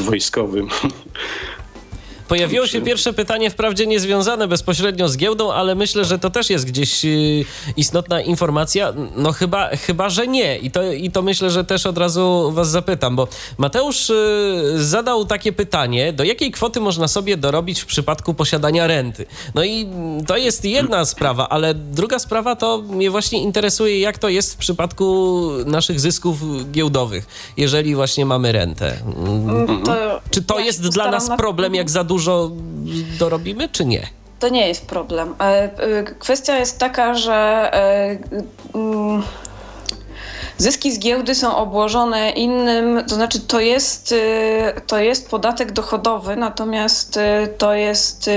[0.00, 0.68] wojskowym.
[2.28, 6.66] Pojawiło się pierwsze pytanie, wprawdzie niezwiązane bezpośrednio z giełdą, ale myślę, że to też jest
[6.66, 7.44] gdzieś y,
[7.76, 8.92] istotna informacja.
[9.16, 10.58] No chyba, chyba że nie.
[10.58, 14.14] I to, I to myślę, że też od razu was zapytam, bo Mateusz y,
[14.76, 19.26] zadał takie pytanie, do jakiej kwoty można sobie dorobić w przypadku posiadania renty?
[19.54, 19.88] No i
[20.26, 24.56] to jest jedna sprawa, ale druga sprawa to mnie właśnie interesuje, jak to jest w
[24.56, 26.38] przypadku naszych zysków
[26.70, 28.96] giełdowych, jeżeli właśnie mamy rentę.
[29.16, 32.50] Mm, to Czy to ja jest dla nas problem, jak za dużo dużo
[33.18, 34.06] dorobimy, czy nie?
[34.38, 35.34] To nie jest problem.
[35.40, 35.68] E, e,
[36.04, 38.18] kwestia jest taka, że e,
[38.74, 39.22] mm,
[40.58, 44.14] zyski z giełdy są obłożone innym, to znaczy to jest,
[44.86, 47.18] to jest podatek dochodowy, natomiast
[47.58, 48.30] to jest,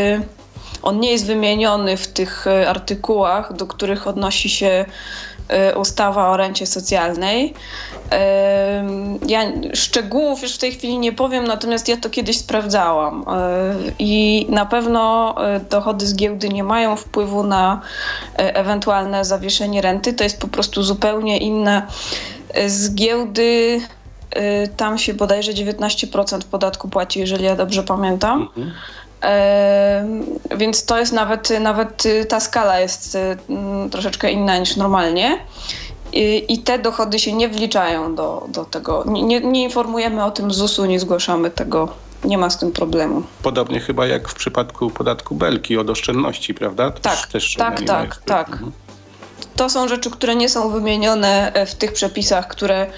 [0.82, 4.86] on nie jest wymieniony w tych artykułach, do których odnosi się
[5.76, 7.54] ustawa o rencie socjalnej.
[9.28, 9.42] Ja
[9.74, 13.26] szczegółów już w tej chwili nie powiem, natomiast ja to kiedyś sprawdzałam
[14.00, 15.36] i na pewno
[15.70, 17.82] dochody z giełdy nie mają wpływu na
[18.36, 20.13] ewentualne zawieszenie renty.
[20.13, 21.88] To jest po prostu zupełnie inne.
[22.68, 23.82] Z giełdy
[24.78, 28.42] tam się bodajże 19% podatku płaci, jeżeli ja dobrze pamiętam.
[28.42, 28.72] Mhm.
[30.58, 33.18] Więc to jest nawet, nawet ta skala jest
[33.92, 35.38] troszeczkę inna niż normalnie.
[36.13, 39.04] I, I, te dochody się nie wliczają do, do tego.
[39.08, 41.89] Nie, nie informujemy o tym ZUS-u, nie zgłaszamy tego.
[42.24, 43.24] Nie ma z tym problemu.
[43.43, 46.91] Podobnie chyba jak w przypadku podatku Belki od oszczędności, prawda?
[46.91, 48.50] To tak, też, tak, tak, tak.
[48.50, 48.72] Mhm.
[49.56, 52.91] To są rzeczy, które nie są wymienione w tych przepisach, które E,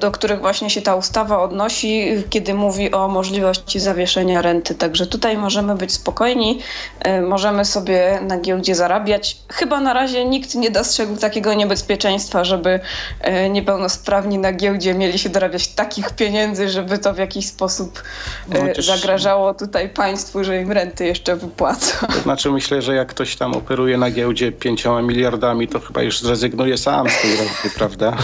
[0.00, 4.74] do których właśnie się ta ustawa odnosi, kiedy mówi o możliwości zawieszenia renty.
[4.74, 6.58] Także tutaj możemy być spokojni,
[7.00, 9.36] e, możemy sobie na giełdzie zarabiać.
[9.48, 12.80] Chyba na razie nikt nie dostrzegł takiego niebezpieczeństwa, żeby
[13.20, 18.02] e, niepełnosprawni na giełdzie mieli się dorabiać takich pieniędzy, żeby to w jakiś sposób
[18.48, 22.06] no, zagrażało tutaj państwu, że im renty jeszcze wypłacą.
[22.06, 26.20] To znaczy myślę, że jak ktoś tam operuje na giełdzie pięcioma miliardami, to chyba już
[26.20, 28.16] zrezygnuje sam z tej renty, prawda?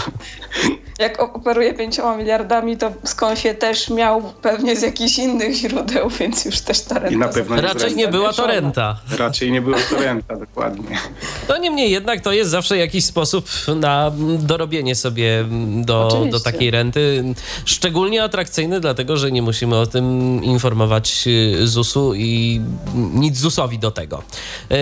[0.99, 6.61] Jak operuje pięcioma miliardami, to skądś też miał pewnie z jakichś innych źródeł, więc już
[6.61, 7.15] też ta renta...
[7.15, 8.99] I na pewno Raczej nie była to renta.
[9.17, 10.97] Raczej nie była to renta, dokładnie.
[11.49, 15.45] No niemniej jednak to jest zawsze jakiś sposób na dorobienie sobie
[15.81, 17.23] do, do takiej renty.
[17.65, 22.61] Szczególnie atrakcyjny, dlatego że nie musimy o tym informować y, ZUS-u i
[23.13, 24.23] nic ZUS-owi do tego.
[24.69, 24.77] Yy,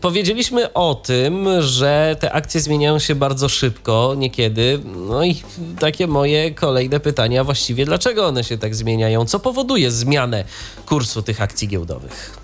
[0.00, 4.80] powiedzieliśmy o tym, że te akcje zmieniają się bardzo szybko, niekiedy.
[5.08, 5.43] No i
[5.78, 9.24] takie moje kolejne pytania, właściwie dlaczego one się tak zmieniają?
[9.24, 10.44] Co powoduje zmianę
[10.86, 12.38] kursu tych akcji giełdowych?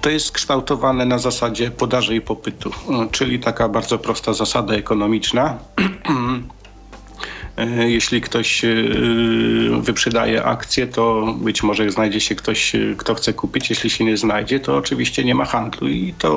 [0.00, 2.70] To jest kształtowane na zasadzie podaży i popytu,
[3.10, 5.58] czyli taka bardzo prosta zasada ekonomiczna.
[7.86, 8.68] Jeśli ktoś e,
[9.80, 13.70] wyprzedaje akcję, to być może znajdzie się ktoś, e, kto chce kupić.
[13.70, 16.36] Jeśli się nie znajdzie, to oczywiście nie ma handlu i to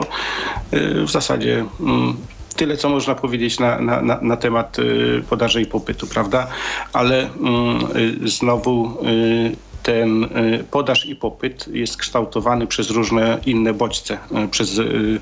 [0.72, 2.18] e, w zasadzie mm,
[2.60, 6.48] tyle, co można powiedzieć na, na, na, na temat y, podaży i popytu, prawda?
[6.94, 7.80] Ale mm,
[8.26, 14.48] y, znowu y, ten y, podaż i popyt jest kształtowany przez różne inne bodźce, y,
[14.48, 15.20] przez y,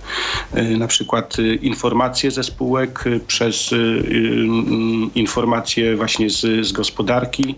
[0.77, 7.55] na przykład informacje ze spółek, przez mm, informacje właśnie z, z gospodarki,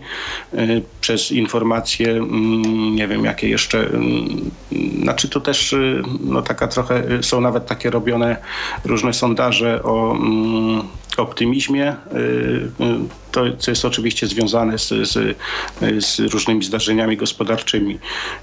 [1.00, 4.50] przez informacje, mm, nie wiem jakie jeszcze, mm,
[5.02, 5.74] znaczy to też
[6.20, 8.36] no taka trochę, są nawet takie robione
[8.84, 10.18] różne sondaże o
[11.16, 11.96] optymizmie,
[13.32, 15.36] to, co jest oczywiście związane z, z,
[16.04, 17.98] z, różnymi zdarzeniami gospodarczymi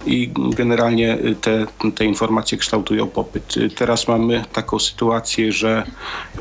[0.05, 3.55] i generalnie te, te informacje kształtują popyt.
[3.75, 5.83] Teraz mamy taką sytuację, że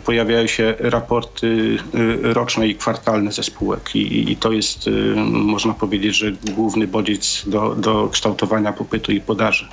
[0.04, 1.46] pojawiają się raporty
[1.94, 4.90] y, roczne i kwartalne ze spółek i, i to jest,
[5.26, 9.68] można powiedzieć, że główny bodziec do, do kształtowania popytu i podaży.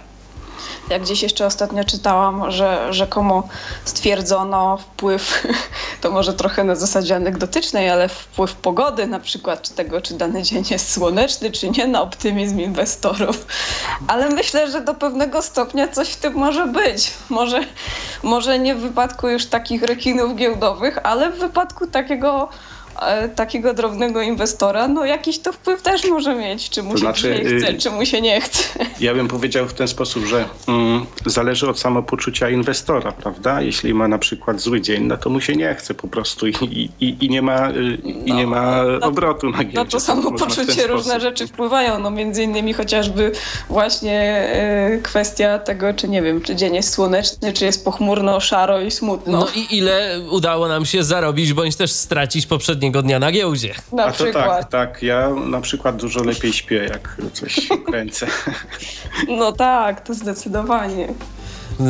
[0.89, 3.47] Jak gdzieś jeszcze ostatnio czytałam, że rzekomo
[3.85, 5.47] stwierdzono wpływ,
[6.01, 10.43] to może trochę na zasadzie anegdotycznej, ale wpływ pogody na przykład, czy tego, czy dany
[10.43, 13.45] dzień jest słoneczny, czy nie, na optymizm inwestorów.
[14.07, 17.11] Ale myślę, że do pewnego stopnia coś w tym może być.
[17.29, 17.59] Może,
[18.23, 22.49] może nie w wypadku już takich rekinów giełdowych, ale w wypadku takiego
[23.35, 27.43] takiego drobnego inwestora, no jakiś to wpływ też może mieć, czy mu to się znaczy,
[27.57, 28.63] chce, y, czy mu się nie chce.
[28.99, 33.61] Ja bym powiedział w ten sposób, że mm, zależy od samopoczucia inwestora, prawda?
[33.61, 36.53] Jeśli ma na przykład zły dzień, no to mu się nie chce po prostu i,
[36.99, 39.77] i, i nie, ma, y, i no, nie ma no, obrotu na giełdzie.
[39.77, 43.31] No to samopoczucie różne rzeczy wpływają, no między innymi chociażby
[43.69, 44.47] właśnie
[44.97, 48.91] y, kwestia tego, czy nie wiem, czy dzień jest słoneczny, czy jest pochmurno, szaro i
[48.91, 49.39] smutno.
[49.39, 53.73] No i ile udało nam się zarobić, bądź też stracić poprzednio ostatniego dnia na giełdzie.
[53.91, 54.69] Na A to przykład.
[54.69, 55.03] tak, tak.
[55.03, 58.27] Ja na przykład dużo lepiej śpię, jak coś kręcę.
[59.27, 61.07] No tak, to zdecydowanie.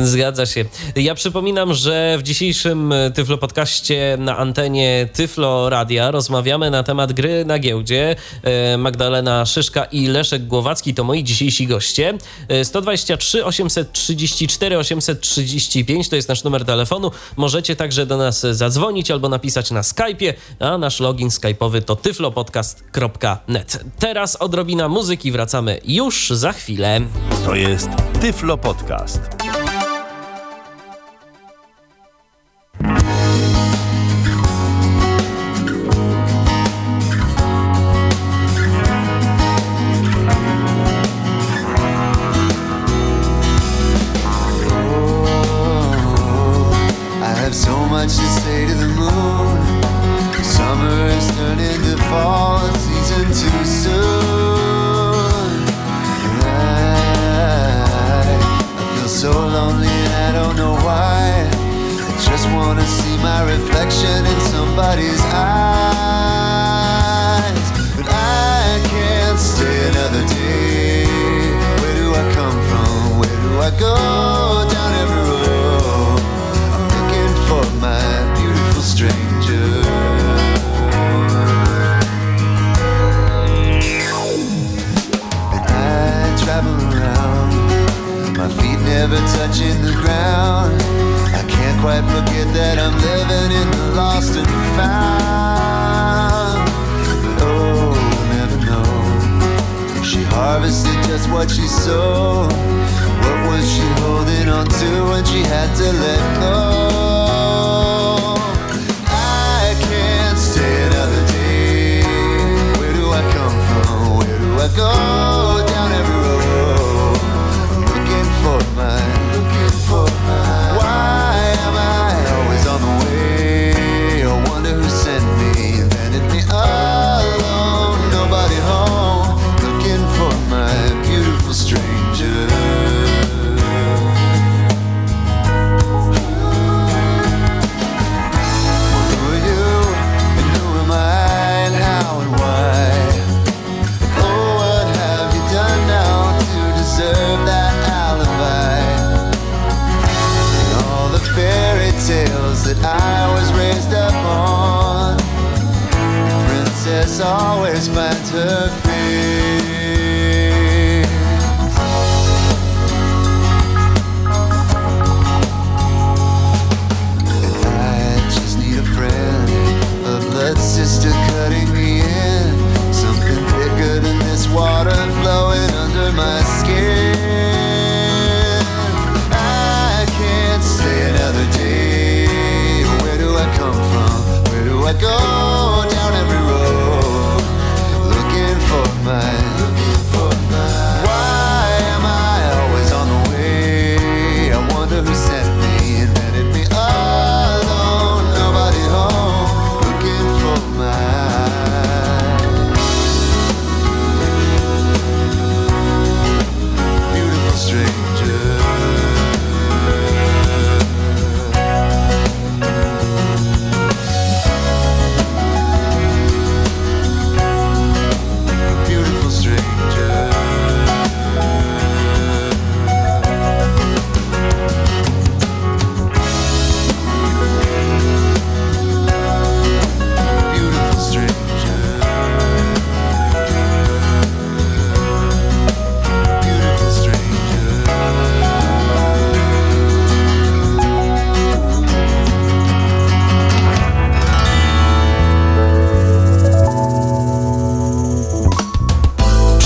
[0.02, 0.64] Zgadza się.
[0.96, 7.44] Ja przypominam, że w dzisiejszym Tyflo Podcaście na antenie Tyflo Radia rozmawiamy na temat gry
[7.44, 8.16] na giełdzie.
[8.42, 12.18] E, Magdalena Szyszka i Leszek Głowacki to moi dzisiejsi goście.
[12.62, 17.10] 123 834 835 to jest nasz numer telefonu.
[17.36, 23.84] Możecie także do nas zadzwonić albo napisać na Skype'ie, a nasz login skype'owy to tyflopodcast.net.
[23.98, 27.00] Teraz odrobina muzyki, wracamy już za chwilę.
[27.44, 27.88] To jest
[28.20, 29.20] Tyflo Podcast.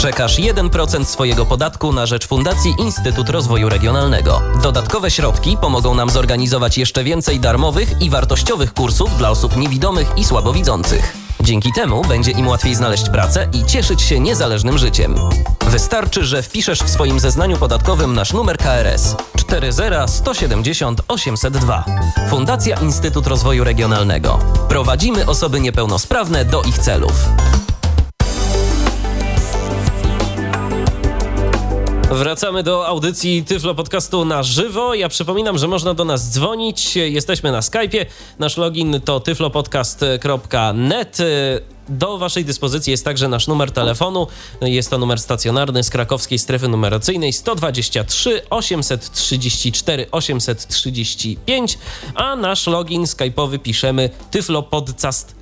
[0.09, 4.43] Przekaż 1% swojego podatku na rzecz Fundacji Instytut Rozwoju Regionalnego.
[4.63, 10.25] Dodatkowe środki pomogą nam zorganizować jeszcze więcej darmowych i wartościowych kursów dla osób niewidomych i
[10.25, 11.17] słabowidzących.
[11.41, 15.15] Dzięki temu będzie im łatwiej znaleźć pracę i cieszyć się niezależnym życiem.
[15.67, 21.85] Wystarczy, że wpiszesz w swoim zeznaniu podatkowym nasz numer KRS 40 170 802.
[22.31, 24.39] Fundacja Instytut Rozwoju Regionalnego.
[24.69, 27.29] Prowadzimy osoby niepełnosprawne do ich celów.
[32.11, 34.95] Wracamy do audycji Tyflo Podcastu na żywo.
[34.95, 36.97] Ja przypominam, że można do nas dzwonić.
[36.97, 38.07] Jesteśmy na Skype'ie.
[38.39, 41.19] Nasz login to tyflopodcast.net.
[41.89, 44.27] Do Waszej dyspozycji jest także nasz numer telefonu.
[44.61, 51.79] Jest to numer stacjonarny z krakowskiej strefy numeracyjnej 123 834 835,
[52.15, 55.38] a nasz login skype'owy piszemy tyflopodcast.net.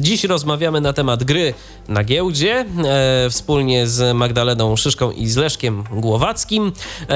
[0.00, 1.54] Dziś rozmawiamy na temat gry
[1.88, 6.72] na giełdzie e, wspólnie z Magdaleną Szyszką i z Leszkiem Głowackim.
[7.08, 7.14] E,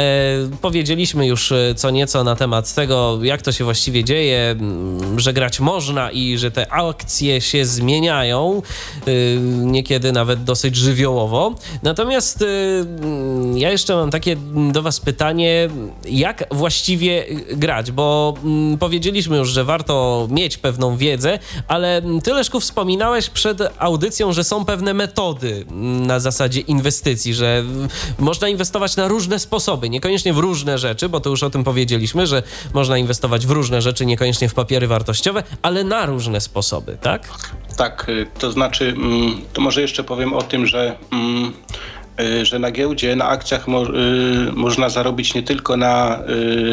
[0.61, 5.61] powiedzieliśmy już co nieco na temat tego, jak to się właściwie dzieje, m, że grać
[5.61, 8.63] można i że te akcje się zmieniają,
[9.09, 11.55] y, niekiedy nawet dosyć żywiołowo.
[11.83, 14.37] Natomiast mm, ja jeszcze mam takie
[14.73, 15.69] do Was pytanie,
[16.09, 22.61] jak właściwie grać, bo mm, powiedzieliśmy już, że warto mieć pewną wiedzę, ale Ty, Leszku,
[22.61, 25.65] wspominałeś przed audycją, że są pewne metody
[26.07, 27.65] na zasadzie inwestycji, że
[28.19, 32.27] można inwestować na różne sposoby, niekoniecznie w różne rzeczy, bo to już o tym powiedzieliśmy,
[32.27, 32.43] że
[32.75, 37.29] można inwestować w różne rzeczy, niekoniecznie w papiery wartościowe, ale na różne sposoby, tak?
[37.77, 41.53] Tak, y, to znaczy, mm, to może jeszcze powiem o tym, że mm,
[42.43, 43.91] że na giełdzie, na akcjach mo, y,
[44.53, 46.21] można zarobić nie tylko na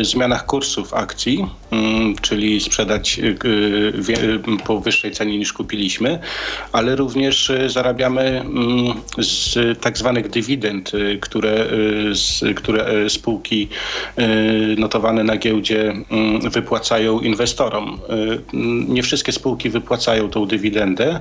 [0.02, 6.20] y, zmianach kursów akcji, mm, czyli sprzedać y, y, y, po wyższej cenie niż kupiliśmy,
[6.72, 11.68] ale również y, zarabiamy mm, z tak zwanych dywidend, y, które,
[12.44, 13.68] y, które y, spółki
[14.20, 15.94] y, notowane na giełdzie
[16.46, 18.00] y, wypłacają inwestorom.
[18.10, 21.20] Y, mm, Nie wszystkie spółki wypłacają tą dywidendę.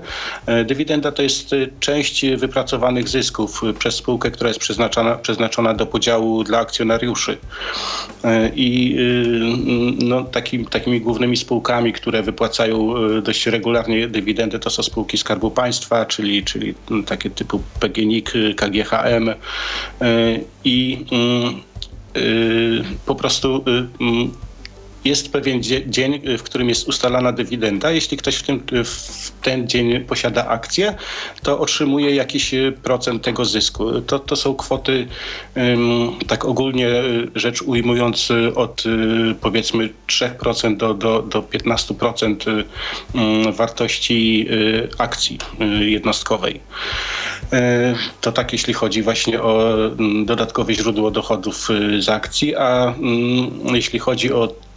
[0.66, 5.74] Dywidenda to jest y, część wypracowanych zysków y, przez spółkę spółkę, która jest przeznaczona, przeznaczona
[5.74, 7.38] do podziału dla akcjonariuszy.
[8.54, 8.96] I
[10.02, 16.06] no, takim, takimi głównymi spółkami, które wypłacają dość regularnie dywidendy, to są spółki Skarbu Państwa,
[16.06, 16.74] czyli, czyli
[17.06, 19.30] takie typu PGNiG, KGHM
[20.64, 21.04] i
[23.06, 23.64] po prostu
[25.04, 27.90] jest pewien dzień, w którym jest ustalana dywidenda.
[27.90, 30.94] Jeśli ktoś w, tym, w ten dzień posiada akcję,
[31.42, 34.00] to otrzymuje jakiś e, procent tego zysku.
[34.00, 35.06] To, to są kwoty,
[36.26, 36.88] tak ogólnie
[37.34, 38.84] rzecz ujmując, od
[39.40, 42.64] powiedzmy 3% do, do, do 15%
[43.52, 44.48] wartości
[44.98, 45.38] akcji
[45.80, 46.60] jednostkowej.
[48.20, 49.74] To tak, jeśli chodzi właśnie o
[50.24, 52.94] dodatkowe źródło dochodów z akcji, a
[53.72, 54.69] jeśli chodzi o Y,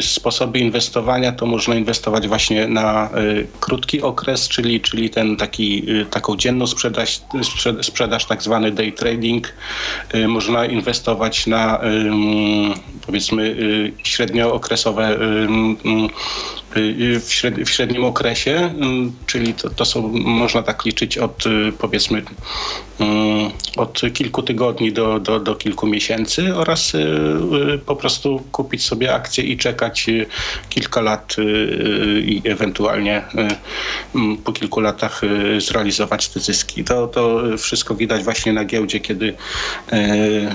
[0.00, 6.06] sposoby inwestowania, to można inwestować właśnie na y, krótki okres, czyli, czyli ten taki, y,
[6.06, 7.20] taką dzienną sprzedaż,
[7.82, 9.52] sprzedaż, tak zwany day trading.
[10.28, 11.80] Można inwestować na
[13.06, 13.56] powiedzmy
[14.04, 15.18] średniookresowe
[17.20, 18.74] w, średnim, w średnim okresie,
[19.26, 21.44] czyli to, to, są, można tak liczyć od
[21.78, 22.22] powiedzmy
[23.76, 26.92] od kilku tygodni do, do, do kilku miesięcy oraz
[27.86, 30.26] po prostu kupić sobie akcje i czekać y,
[30.68, 33.22] kilka lat y, y, i ewentualnie
[34.44, 35.20] po kilku latach
[35.58, 36.84] zrealizować te zyski.
[36.84, 39.34] To, to wszystko widać właśnie na giełdzie, kiedy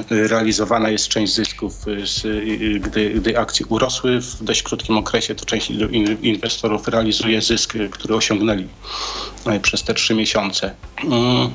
[0.09, 1.86] realizowana jest część zysków,
[2.80, 6.07] gdy, gdy akcje urosły w dość krótkim okresie, to część inwestorów
[6.88, 8.68] realizuje zysk, który osiągnęli
[9.62, 10.74] przez te trzy miesiące.
[11.03, 11.49] Mm.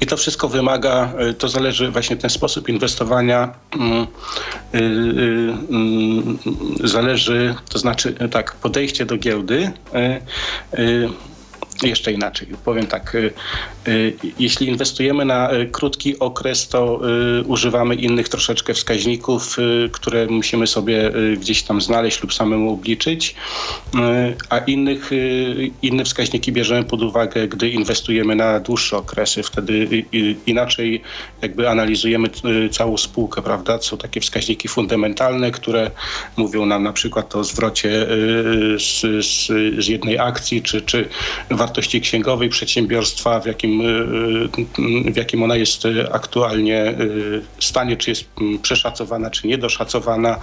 [0.00, 4.06] I to wszystko wymaga, y, to zależy właśnie ten sposób inwestowania, mm,
[4.74, 4.78] y,
[5.70, 6.38] mm,
[6.84, 9.72] zależy, to znaczy tak, podejście do giełdy
[11.88, 12.48] jeszcze inaczej.
[12.64, 13.32] Powiem tak, y,
[13.88, 17.00] y, jeśli inwestujemy na y, krótki okres, to
[17.46, 19.56] używamy innych troszeczkę wskaźników,
[19.92, 23.34] które musimy sobie gdzieś tam znaleźć lub samemu obliczyć,
[24.50, 25.10] a innych,
[25.82, 29.42] inne wskaźniki bierzemy pod uwagę, gdy inwestujemy na dłuższe okresy.
[29.42, 30.04] Wtedy
[30.46, 31.02] inaczej
[31.42, 32.28] jakby analizujemy
[32.70, 33.78] całą spółkę, prawda?
[33.82, 35.90] Są takie wskaźniki fundamentalne, które
[36.36, 38.06] mówią nam na przykład o zwrocie
[38.78, 39.46] z, z,
[39.84, 41.08] z jednej akcji, czy, czy
[41.50, 43.84] wartości księgowej przedsiębiorstwa, w jakim, y,
[45.08, 50.40] y, w jakim ona jest aktualnie y, stanie, czy jest mm, przeszacowana, czy niedoszacowana.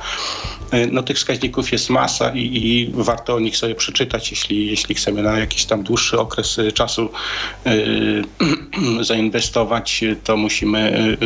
[0.91, 5.23] No tych wskaźników jest masa i, i warto o nich sobie przeczytać, jeśli, jeśli chcemy
[5.23, 7.09] na jakiś tam dłuższy okres czasu
[9.01, 11.17] zainwestować, to musimy,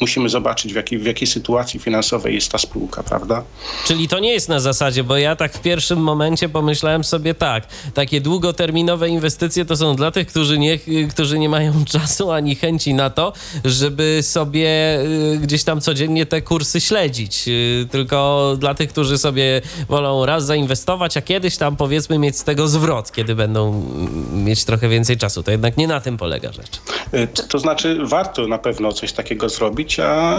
[0.00, 3.42] musimy zobaczyć, w jakiej, w jakiej sytuacji finansowej jest ta spółka, prawda?
[3.86, 7.66] Czyli to nie jest na zasadzie, bo ja tak w pierwszym momencie pomyślałem sobie tak,
[7.94, 10.78] takie długoterminowe inwestycje inwestycje to są dla tych, którzy nie,
[11.10, 13.32] którzy nie mają czasu ani chęci na to,
[13.64, 17.48] żeby sobie y, gdzieś tam codziennie te kursy śledzić.
[17.48, 22.44] Y, tylko dla tych, którzy sobie wolą raz zainwestować, a kiedyś tam powiedzmy mieć z
[22.44, 25.42] tego zwrot, kiedy będą mm, mieć trochę więcej czasu.
[25.42, 26.80] To jednak nie na tym polega rzecz.
[27.14, 30.38] Y, to znaczy, warto na pewno coś takiego zrobić, a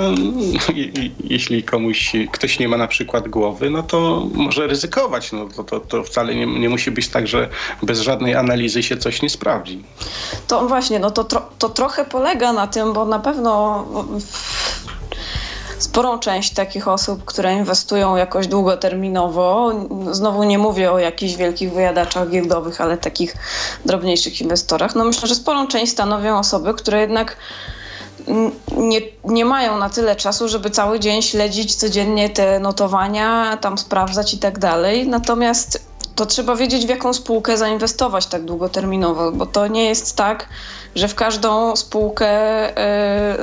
[1.29, 5.31] jeśli komuś, ktoś nie ma na przykład głowy, no to może ryzykować.
[5.31, 7.49] No, to, to, to wcale nie, nie musi być tak, że
[7.83, 9.83] bez żadnej analizy się coś nie sprawdzi.
[10.47, 13.85] To właśnie, no to, tro, to trochę polega na tym, bo na pewno
[15.79, 19.71] sporą część takich osób, które inwestują jakoś długoterminowo,
[20.11, 23.35] znowu nie mówię o jakichś wielkich wyjadaczach giełdowych, ale takich
[23.85, 27.37] drobniejszych inwestorach, no myślę, że sporą część stanowią osoby, które jednak
[28.77, 34.33] nie, nie mają na tyle czasu, żeby cały dzień śledzić codziennie te notowania, tam sprawdzać
[34.33, 35.07] i tak dalej.
[35.07, 40.49] Natomiast to trzeba wiedzieć, w jaką spółkę zainwestować tak długoterminowo, bo to nie jest tak,
[40.95, 42.27] że w każdą spółkę
[42.77, 43.37] e,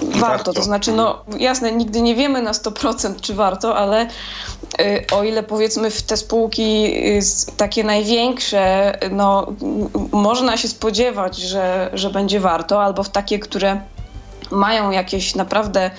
[0.00, 0.52] warto.
[0.52, 4.06] To znaczy, no jasne, nigdy nie wiemy na 100% czy warto, ale
[4.78, 6.94] e, o ile powiedzmy w te spółki
[7.56, 9.46] takie największe, no
[10.12, 13.80] można się spodziewać, że, że będzie warto, albo w takie, które
[14.50, 15.90] mają jakieś naprawdę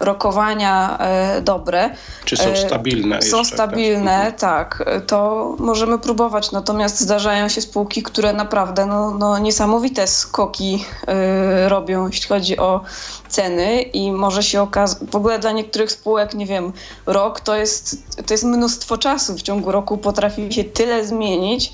[0.00, 1.90] rokowania e, dobre.
[2.24, 3.22] Czy są e, stabilne?
[3.22, 4.38] Są jeszcze, stabilne, tak.
[4.78, 5.06] tak.
[5.06, 6.52] To możemy próbować.
[6.52, 10.84] Natomiast zdarzają się spółki, które naprawdę no, no niesamowite skoki
[11.64, 12.80] y, robią, jeśli chodzi o
[13.28, 16.72] ceny i może się okazać, w ogóle dla niektórych spółek, nie wiem,
[17.06, 17.96] rok to jest,
[18.26, 19.34] to jest mnóstwo czasu.
[19.34, 21.72] W ciągu roku potrafi się tyle zmienić,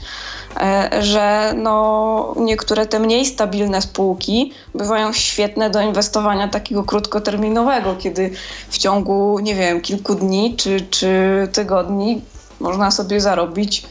[1.00, 8.13] że no, niektóre te mniej stabilne spółki bywają świetne do inwestowania takiego krótkoterminowego, kiedy
[8.68, 11.08] w ciągu, nie wiem, kilku dni czy, czy
[11.52, 12.22] tygodni
[12.60, 13.86] można sobie zarobić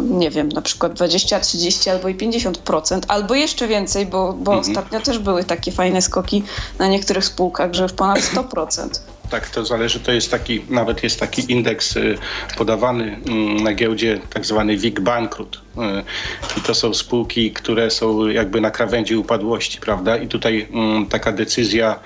[0.00, 4.60] nie wiem, na przykład 20, 30 albo i 50%, albo jeszcze więcej, bo, bo mhm.
[4.60, 6.44] ostatnio też były takie fajne skoki
[6.78, 8.88] na niektórych spółkach, że już ponad 100%.
[9.30, 10.00] Tak, to zależy.
[10.00, 12.18] To jest taki, nawet jest taki indeks y,
[12.56, 15.56] podawany mm, na giełdzie, tak zwany WIG Bankrut.
[15.56, 20.16] Y, I to są spółki, które są jakby na krawędzi upadłości, prawda?
[20.16, 22.00] I tutaj mm, taka decyzja,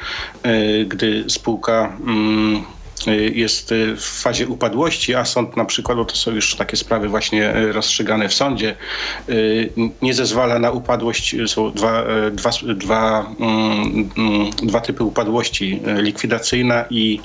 [0.47, 2.63] y, gdy spółka mm,
[3.33, 7.09] jest y, w fazie upadłości, a sąd na przykład, bo to są już takie sprawy
[7.09, 8.75] właśnie y, rozstrzygane w sądzie,
[10.03, 11.37] nie zezwala na upadłość.
[11.47, 17.21] Są dwa, dwa, dwa, mm, mm, dwa typy upadłości, likwidacyjna i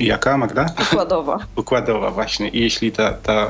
[0.00, 0.66] Jaka, Magda?
[0.92, 1.38] Układowa.
[1.56, 2.48] Układowa, właśnie.
[2.48, 3.48] I jeśli ta, ta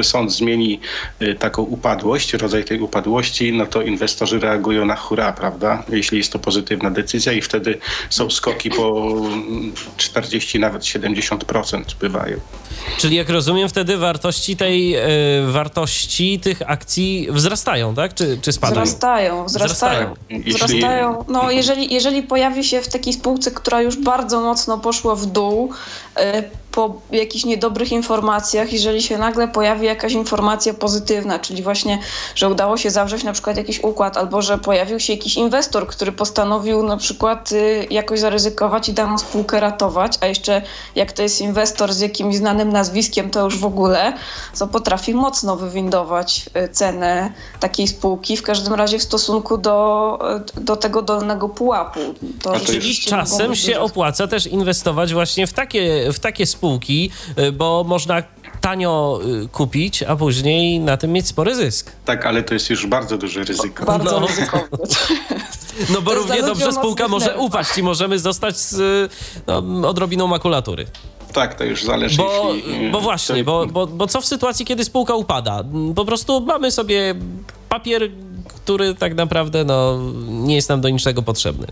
[0.00, 0.80] y, sąd zmieni
[1.22, 5.82] y, taką upadłość, rodzaj tej upadłości, no to inwestorzy reagują na hura, prawda?
[5.88, 7.78] Jeśli jest to pozytywna decyzja i wtedy
[8.10, 9.14] są skoki po
[9.96, 12.36] 40, nawet 70% bywają.
[12.98, 18.14] Czyli jak rozumiem, wtedy wartości tej y, wartości tych akcji wzrastają, tak?
[18.14, 18.84] Czy, czy spadają?
[18.84, 20.14] Wzrastają, wzrastają.
[20.14, 20.42] Wzrastają.
[20.46, 21.24] wzrastają.
[21.28, 25.59] No, jeżeli, jeżeli pojawi się w takiej spółce, która już bardzo mocno poszła w dół,
[26.16, 31.98] E, po jakichś niedobrych informacjach, jeżeli się nagle pojawi jakaś informacja pozytywna, czyli właśnie,
[32.34, 36.12] że udało się zawrzeć na przykład jakiś układ, albo że pojawił się jakiś inwestor, który
[36.12, 40.62] postanowił na przykład y, jakoś zaryzykować i daną spółkę ratować, a jeszcze
[40.94, 44.12] jak to jest inwestor z jakimś znanym nazwiskiem, to już w ogóle,
[44.58, 50.18] to potrafi mocno wywindować y, cenę takiej spółki, w każdym razie w stosunku do,
[50.56, 52.00] y, do tego dolnego pułapu.
[52.42, 57.52] To Czyli czasem się opłaca też inwestować właśnie w takie, w takie spółki, spółki, y,
[57.52, 58.22] bo można
[58.60, 61.92] tanio y, kupić, a później na tym mieć spory zysk.
[62.04, 63.84] Tak, ale to jest już bardzo duże ryzyko.
[63.84, 64.26] Bardzo no.
[64.26, 64.78] ryzykowne.
[65.90, 69.12] No bo równie dobrze spółka może upaść i możemy zostać z
[69.46, 70.86] no, odrobiną makulatury.
[71.32, 72.16] Tak, to już zależy.
[72.16, 73.44] Bo, jeśli, bo właśnie, to...
[73.44, 75.64] bo, bo, bo co w sytuacji, kiedy spółka upada?
[75.94, 77.14] Po prostu mamy sobie
[77.68, 78.10] papier,
[78.48, 79.98] który tak naprawdę no,
[80.28, 81.66] nie jest nam do niczego potrzebny.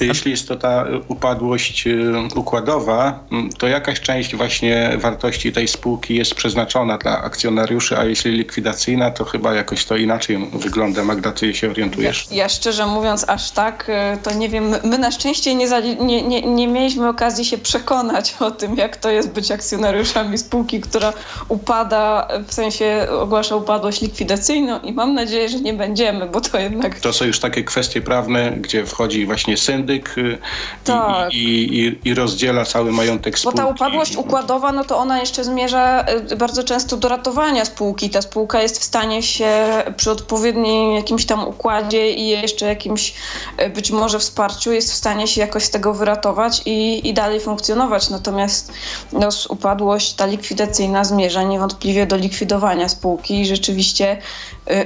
[0.00, 3.20] Jeśli jest to ta upadłość y, układowa,
[3.58, 9.24] to jakaś część właśnie wartości tej spółki jest przeznaczona dla akcjonariuszy, a jeśli likwidacyjna, to
[9.24, 11.04] chyba jakoś to inaczej wygląda.
[11.04, 12.26] Magda, ty się orientujesz?
[12.30, 14.74] Ja, ja szczerze mówiąc aż tak, y, to nie wiem.
[14.84, 15.66] My na szczęście nie,
[16.00, 20.80] nie, nie, nie mieliśmy okazji się przekonać o tym, jak to jest być akcjonariuszami spółki,
[20.80, 21.12] która
[21.48, 27.00] upada, w sensie ogłasza upadłość likwidacyjną i mam nadzieję, że nie będziemy, bo to jednak...
[27.00, 30.38] To są już takie kwestie prawne, gdzie wchodzi właśnie syndyk y,
[30.84, 31.34] tak.
[31.34, 33.58] i, i, i, rozdziela cały majątek spółki.
[33.58, 38.10] Bo ta upadłość układowa, no to ona jeszcze zmierza y, bardzo często do ratowania spółki.
[38.10, 43.14] Ta spółka jest w stanie się przy odpowiednim jakimś tam układzie i jeszcze jakimś
[43.62, 47.40] y, być może wsparciu jest w stanie się jakoś z tego wyratować i, i dalej
[47.40, 48.10] funkcjonować.
[48.10, 48.72] Natomiast
[49.12, 54.18] no, upadłość ta likwidacyjna zmierza niewątpliwie do likwidowania spółki i rzeczywiście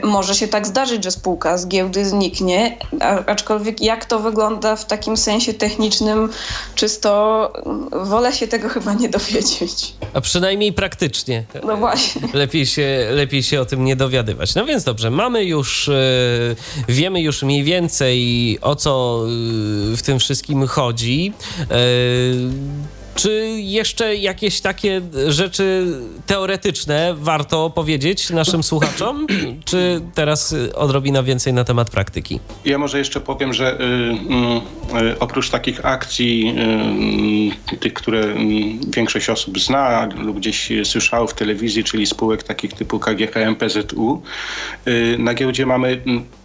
[0.03, 2.79] może się tak zdarzyć, że spółka z giełdy zniknie,
[3.27, 6.29] aczkolwiek jak to wygląda w takim sensie technicznym
[6.75, 7.53] czysto
[7.93, 9.95] wolę się tego chyba nie dowiedzieć.
[10.15, 11.45] A przynajmniej praktycznie.
[11.67, 12.23] No właśnie.
[12.35, 14.55] Lepiej się, lepiej się o tym nie dowiadywać.
[14.55, 15.93] No więc dobrze, mamy już, e,
[16.89, 21.33] wiemy już mniej więcej o co e, w tym wszystkim chodzi.
[23.15, 25.87] Czy jeszcze jakieś takie rzeczy
[26.27, 29.27] teoretyczne warto powiedzieć naszym słuchaczom?
[29.65, 32.41] Czy teraz odrobina więcej na temat praktyki?
[32.65, 33.85] Ja może jeszcze powiem, że y,
[34.97, 36.55] y, y oprócz takich akcji,
[37.73, 38.37] y, tych, które y,
[38.97, 44.23] większość osób zna lub gdzieś słyszało w telewizji, czyli spółek takich typu KGHM, PZU,
[44.89, 46.03] y, na giełdzie mamy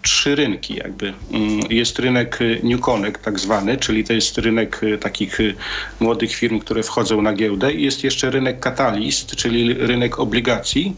[0.07, 1.13] trzy rynki jakby.
[1.31, 5.55] Mm, jest rynek y, New Connect tak zwany, czyli to jest rynek y, takich y,
[5.99, 10.95] młodych firm, które wchodzą na giełdę i jest jeszcze rynek Catalyst, czyli rynek obligacji,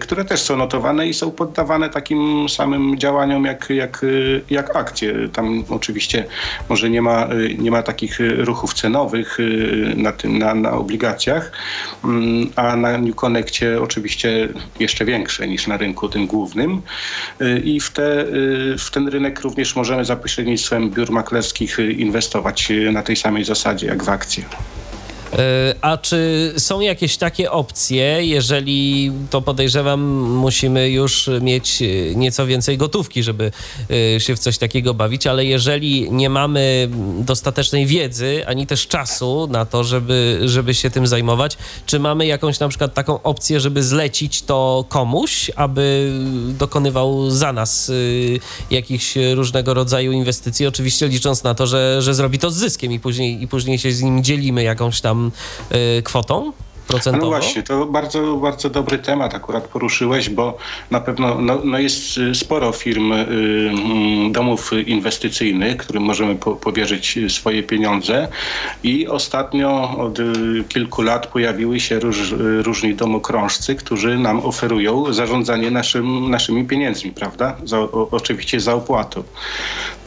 [0.00, 4.04] które też są notowane i są poddawane takim samym działaniom jak, jak,
[4.50, 5.28] jak akcje.
[5.32, 6.24] Tam oczywiście
[6.68, 9.38] może nie ma, nie ma takich ruchów cenowych
[9.96, 11.52] na, tym, na, na obligacjach,
[12.04, 14.48] mm, a na New Connectie oczywiście
[14.80, 16.82] jeszcze większe niż na rynku tym głównym
[17.64, 22.70] i w te Y, w ten rynek również możemy za pośrednictwem biur maklerskich y, inwestować
[22.70, 24.44] y, na tej samej zasadzie jak w akcje.
[25.32, 32.46] E, a czy są jakieś takie opcje, jeżeli to podejrzewam, musimy już mieć e, nieco
[32.46, 33.52] więcej gotówki, żeby
[34.16, 36.88] e, się w coś takiego bawić, ale jeżeli nie mamy
[37.20, 42.60] dostatecznej wiedzy, ani też czasu na to, żeby, żeby się tym zajmować, czy mamy jakąś
[42.60, 46.12] na przykład taką opcję, żeby zlecić to komuś, aby
[46.58, 47.92] dokonywał za nas
[48.70, 53.00] jakichś różnego rodzaju inwestycji, oczywiście licząc na to, że, że zrobi to z zyskiem i
[53.00, 55.17] później, i później się z nim dzielimy jakąś tam
[55.72, 56.52] y, kwotą?
[56.88, 57.24] Procentowo?
[57.24, 60.58] No właśnie, to bardzo, bardzo dobry temat akurat poruszyłeś, bo
[60.90, 67.18] na pewno no, no jest sporo firm, y, mm, domów inwestycyjnych, którym możemy po, powierzyć
[67.28, 68.28] swoje pieniądze
[68.82, 70.24] i ostatnio od y,
[70.68, 77.56] kilku lat pojawiły się róż, różni domokrążcy, którzy nam oferują zarządzanie naszym, naszymi pieniędzmi, prawda?
[77.64, 79.22] Za, o, oczywiście za opłatą.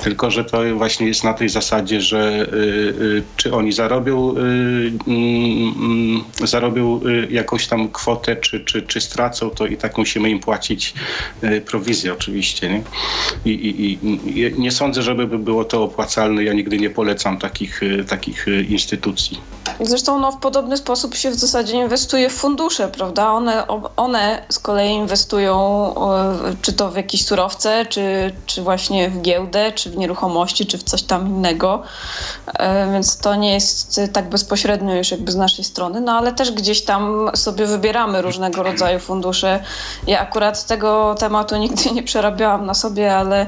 [0.03, 2.45] Tylko, że to właśnie jest na tej zasadzie, że y,
[3.01, 4.91] y, czy oni zarobią, y,
[6.72, 10.93] mm, zarobią jakąś tam kwotę, czy, czy, czy stracą, to i tak musimy im płacić
[11.65, 12.69] prowizję oczywiście.
[12.69, 12.82] Nie?
[13.45, 16.43] I, i, i nie sądzę, żeby było to opłacalne.
[16.43, 19.41] Ja nigdy nie polecam takich, takich instytucji.
[19.80, 23.32] Zresztą no, w podobny sposób się w zasadzie inwestuje w fundusze, prawda?
[23.32, 23.67] One,
[23.97, 25.51] one z kolei inwestują
[26.61, 30.84] czy to w jakieś surowce, czy, czy właśnie w giełdę, czy w nieruchomości, czy w
[30.84, 31.84] coś tam innego.
[32.53, 36.51] E, więc to nie jest tak bezpośrednio już jakby z naszej strony, no ale też
[36.62, 39.64] gdzieś tam sobie wybieramy różnego rodzaju fundusze.
[40.07, 43.47] Ja akurat tego tematu nigdy nie przerabiałam na sobie, ale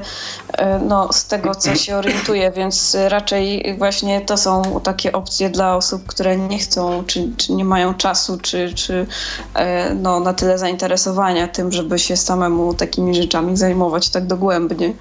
[0.52, 5.76] e, no, z tego co się orientuję, więc raczej właśnie to są takie opcje dla
[5.76, 9.06] osób, które nie chcą, czy, czy nie mają czasu, czy, czy
[9.54, 14.92] e, no, na tyle zainteresowania tym, żeby się samemu takimi rzeczami zajmować tak dogłębnie.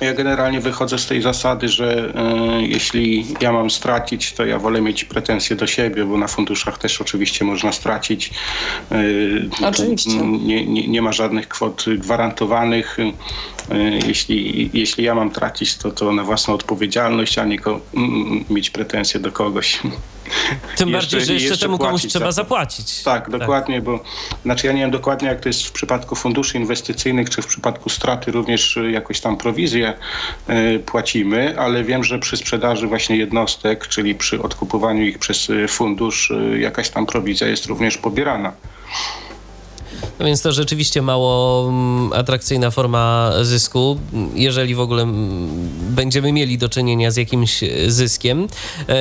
[0.00, 2.12] Ja generalnie wychodzę z tej zasady, że
[2.58, 6.78] y, jeśli ja mam stracić, to ja wolę mieć pretensje do siebie, bo na funduszach
[6.78, 8.30] też oczywiście można stracić.
[8.92, 10.16] Y, oczywiście.
[10.16, 12.98] Nie, nie, nie ma żadnych kwot gwarantowanych.
[12.98, 13.12] Y,
[14.06, 17.58] jeśli, jeśli ja mam tracić, to, to na własną odpowiedzialność, a nie
[18.50, 19.80] mieć pretensje do kogoś.
[20.76, 23.02] Tym jeszcze, bardziej, że jeszcze, jeszcze temu komuś trzeba za zapłacić.
[23.02, 24.04] Tak, tak, dokładnie, bo
[24.44, 27.88] znaczy ja nie wiem dokładnie jak to jest w przypadku funduszy inwestycyjnych, czy w przypadku
[27.88, 29.94] straty również jakoś tam prowizję
[30.50, 36.30] y, płacimy, ale wiem, że przy sprzedaży właśnie jednostek, czyli przy odkupowaniu ich przez fundusz,
[36.30, 38.52] y, jakaś tam prowizja jest również pobierana.
[40.18, 43.98] No więc to rzeczywiście mało mm, atrakcyjna forma zysku,
[44.34, 48.48] jeżeli w ogóle mm, będziemy mieli do czynienia z jakimś zyskiem.
[48.88, 48.94] E,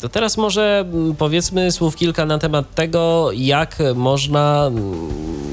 [0.00, 4.70] to teraz może mm, powiedzmy słów kilka na temat tego, jak można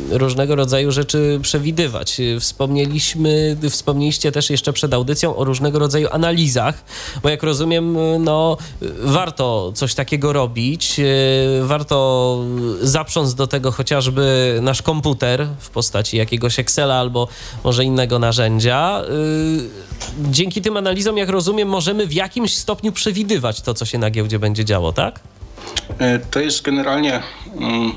[0.09, 2.17] różnego rodzaju rzeczy przewidywać.
[2.39, 6.83] Wspomnieliśmy, wspomnieliście też jeszcze przed audycją o różnego rodzaju analizach,
[7.23, 8.57] bo jak rozumiem, no
[9.03, 11.03] warto coś takiego robić, e,
[11.63, 12.39] warto
[12.81, 17.27] zaprząc do tego chociażby nasz komputer w postaci jakiegoś Excela albo
[17.63, 19.01] może innego narzędzia.
[19.09, 24.09] Y, dzięki tym analizom, jak rozumiem, możemy w jakimś stopniu przewidywać to, co się na
[24.09, 25.19] giełdzie będzie działo, tak?
[25.99, 27.21] E, to jest generalnie,
[27.59, 27.91] mm,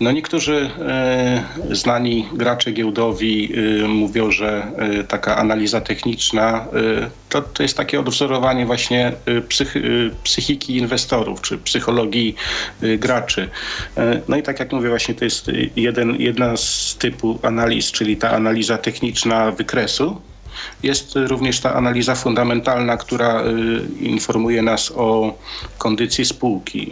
[0.00, 3.52] no niektórzy e, znani gracze giełdowi
[3.84, 4.66] e, mówią, że
[5.08, 6.66] taka analiza techniczna
[7.28, 9.12] to, to jest takie odwzorowanie właśnie
[9.48, 9.74] psych,
[10.24, 12.34] psychiki inwestorów czy psychologii
[12.98, 13.48] graczy.
[14.28, 18.30] No i tak jak mówię, właśnie to jest jeden, jedna z typu analiz, czyli ta
[18.30, 20.20] analiza techniczna wykresu,
[20.82, 25.38] jest również ta analiza fundamentalna, która y, informuje nas o
[25.78, 26.90] kondycji spółki,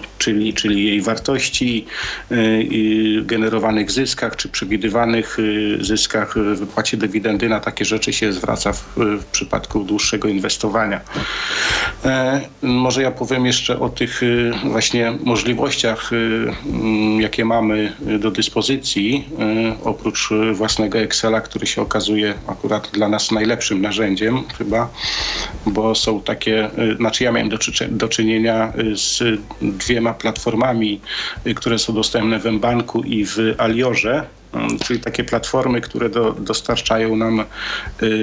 [0.18, 1.86] czyli, czyli jej wartości,
[2.32, 5.36] y, generowanych zyskach czy przewidywanych
[5.80, 7.48] zyskach, wypłacie dywidendy.
[7.48, 11.00] Na takie rzeczy się zwraca w, w przypadku dłuższego inwestowania.
[12.04, 14.20] E, może ja powiem jeszcze o tych
[14.64, 19.28] właśnie możliwościach, mm, jakie mamy do dyspozycji,
[19.84, 24.90] oprócz własnego Excela, który się okazuje akurat dla nas najlepszym narzędziem chyba,
[25.66, 27.58] bo są takie, y, znaczy ja miałem do,
[27.88, 29.22] do czynienia y, z
[29.62, 31.00] dwiema platformami,
[31.46, 34.26] y, które są dostępne w Mbanku i w Aliorze
[34.84, 37.44] czyli takie platformy, które do, dostarczają nam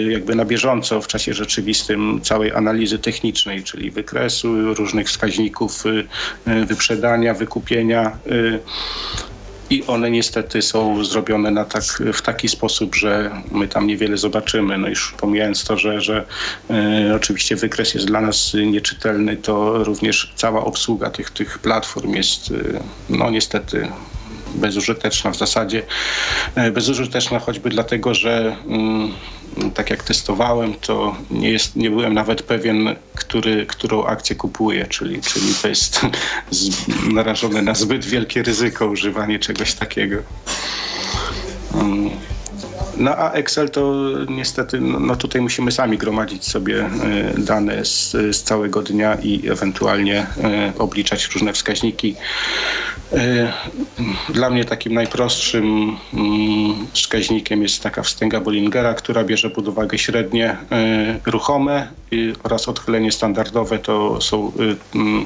[0.10, 5.84] jakby na bieżąco w czasie rzeczywistym całej analizy technicznej, czyli wykresu, różnych wskaźników
[6.68, 8.18] wyprzedania, wykupienia
[9.72, 14.78] i one niestety są zrobione na tak, w taki sposób, że my tam niewiele zobaczymy.
[14.78, 16.26] No już pomijając to, że, że
[16.70, 22.52] e, oczywiście wykres jest dla nas nieczytelny, to również cała obsługa tych, tych platform jest
[22.52, 23.88] e, no niestety
[24.56, 25.84] bezużyteczna w zasadzie.
[26.56, 29.12] E, bezużyteczna choćby dlatego, że mm,
[29.74, 35.22] tak jak testowałem, to nie, jest, nie byłem nawet pewien, który, którą akcję kupuję, czyli,
[35.22, 36.02] czyli to jest
[37.14, 40.18] narażone na zbyt wielkie ryzyko używanie czegoś takiego.
[43.02, 46.89] No a Excel to niestety, no, no tutaj musimy sami gromadzić sobie e,
[47.38, 52.16] dane z, z całego dnia i ewentualnie e, obliczać różne wskaźniki.
[53.14, 53.54] E,
[54.30, 60.58] dla mnie takim najprostszym mm, wskaźnikiem jest taka wstęga Bollingera, która bierze pod uwagę średnie
[61.26, 61.88] ruchome
[62.43, 64.52] oraz odchylenie standardowe to są,
[64.95, 65.26] mm,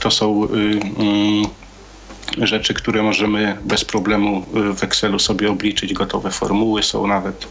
[0.00, 1.44] to są mm,
[2.38, 4.44] rzeczy, które możemy bez problemu
[4.76, 5.92] w Excelu sobie obliczyć.
[5.92, 7.48] Gotowe formuły są nawet.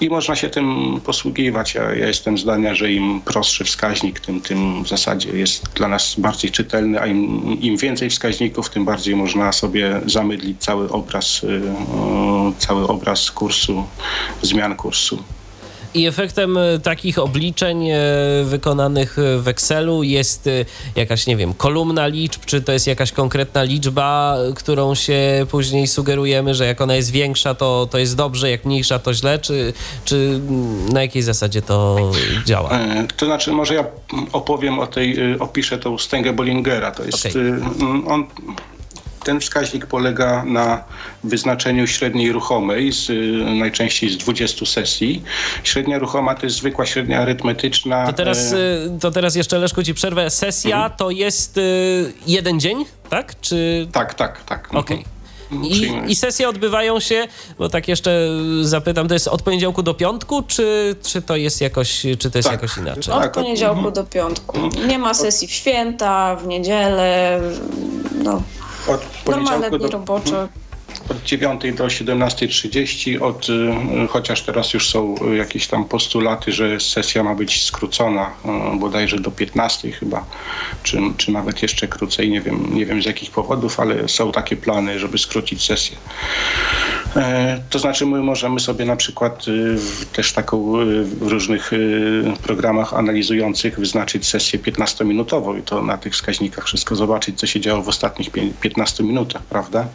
[0.00, 1.74] I można się tym posługiwać.
[1.74, 6.14] Ja, ja jestem zdania, że im prostszy wskaźnik, tym, tym w zasadzie jest dla nas
[6.18, 11.46] bardziej czytelny, a im, im więcej wskaźników, tym bardziej można sobie zamydlić cały obraz,
[12.58, 13.84] cały obraz kursu,
[14.42, 15.22] zmian kursu.
[15.94, 17.98] I efektem e, takich obliczeń e,
[18.44, 20.50] wykonanych w Excelu jest e,
[20.96, 26.54] jakaś, nie wiem, kolumna liczb, czy to jest jakaś konkretna liczba, którą się później sugerujemy,
[26.54, 29.72] że jak ona jest większa, to, to jest dobrze, jak mniejsza, to źle, czy,
[30.04, 30.40] czy
[30.92, 32.10] na jakiej zasadzie to
[32.44, 32.70] działa?
[33.16, 33.84] To znaczy, może ja
[34.32, 36.90] opowiem o tej, opiszę tą wstęgę Bollingera.
[36.90, 37.60] To jest, okay.
[38.06, 38.24] on
[39.24, 40.84] ten wskaźnik polega na
[41.24, 43.08] wyznaczeniu średniej ruchomej, z,
[43.58, 45.22] najczęściej z 20 sesji.
[45.64, 48.06] Średnia ruchoma to jest zwykła średnia arytmetyczna.
[48.06, 50.30] To teraz, e, y, to teraz jeszcze Leszku ci przerwę.
[50.30, 50.92] Sesja mhm.
[50.98, 53.40] to jest y, jeden dzień, tak?
[53.40, 53.88] Czy...
[53.92, 54.64] Tak, tak, tak.
[54.64, 54.80] Mhm.
[54.84, 54.96] Okej.
[54.96, 55.20] Okay.
[55.62, 58.28] I, I, sesje odbywają się, bo tak jeszcze
[58.62, 62.48] zapytam, to jest od poniedziałku do piątku, czy, czy to jest jakoś, czy to jest
[62.48, 63.14] tak, jakoś inaczej?
[63.14, 63.94] Od poniedziałku mhm.
[63.94, 64.58] do piątku.
[64.88, 67.40] Nie ma sesji w święta, w niedzielę,
[68.24, 68.42] no
[68.88, 70.48] od poniedziałku do, robocze.
[71.10, 77.22] Od 9 do 17.30, od, y, chociaż teraz już są jakieś tam postulaty, że sesja
[77.22, 78.30] ma być skrócona
[78.74, 80.24] y, bodajże do 15 chyba,
[80.82, 84.56] czy, czy nawet jeszcze krócej, nie wiem, nie wiem z jakich powodów, ale są takie
[84.56, 85.96] plany, żeby skrócić sesję.
[87.16, 89.76] E, to znaczy my możemy sobie na przykład y,
[90.12, 90.72] też taką
[91.04, 91.70] w różnych
[92.42, 97.82] programach analizujących wyznaczyć sesję 15-minutową i to na tych wskaźnikach wszystko zobaczyć, co się działo
[97.82, 98.30] w ostatnich
[98.60, 99.86] 15 minutach, prawda?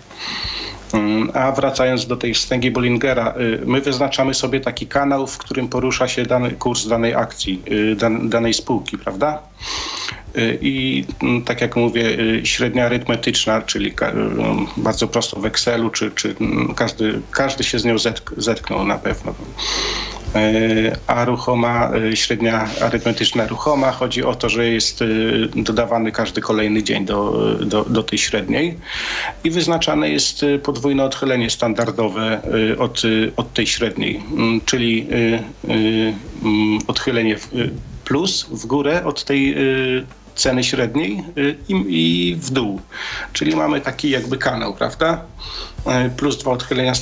[0.93, 5.67] Mm, a wracając do tej wstęgi Bollingera, y, my wyznaczamy sobie taki kanał, w którym
[5.67, 7.95] porusza się dany kurs danej akcji, y,
[8.29, 9.43] danej spółki, prawda?
[10.37, 13.93] Y, I mm, tak jak mówię, średnia arytmetyczna, czyli
[14.77, 17.95] bardzo prosto w Excelu, czy, czy mm, każdy, każdy się z nią
[18.37, 19.35] zetknął na pewno.
[20.35, 25.05] E, a ruchoma, e, średnia arytmetyczna ruchoma, chodzi o to, że jest e,
[25.55, 28.77] dodawany każdy kolejny dzień do, do, do tej średniej
[29.43, 32.41] i wyznaczane jest podwójne odchylenie standardowe
[32.77, 33.01] od,
[33.37, 35.07] od tej średniej, mm, czyli
[35.63, 37.35] mm, odchylenie
[38.05, 39.55] plus w górę od tej
[40.35, 41.23] ceny średniej
[41.69, 42.81] i, i w dół.
[43.33, 45.21] Czyli mamy taki jakby kanał, prawda?
[45.85, 46.93] E, plus dwa odchylenia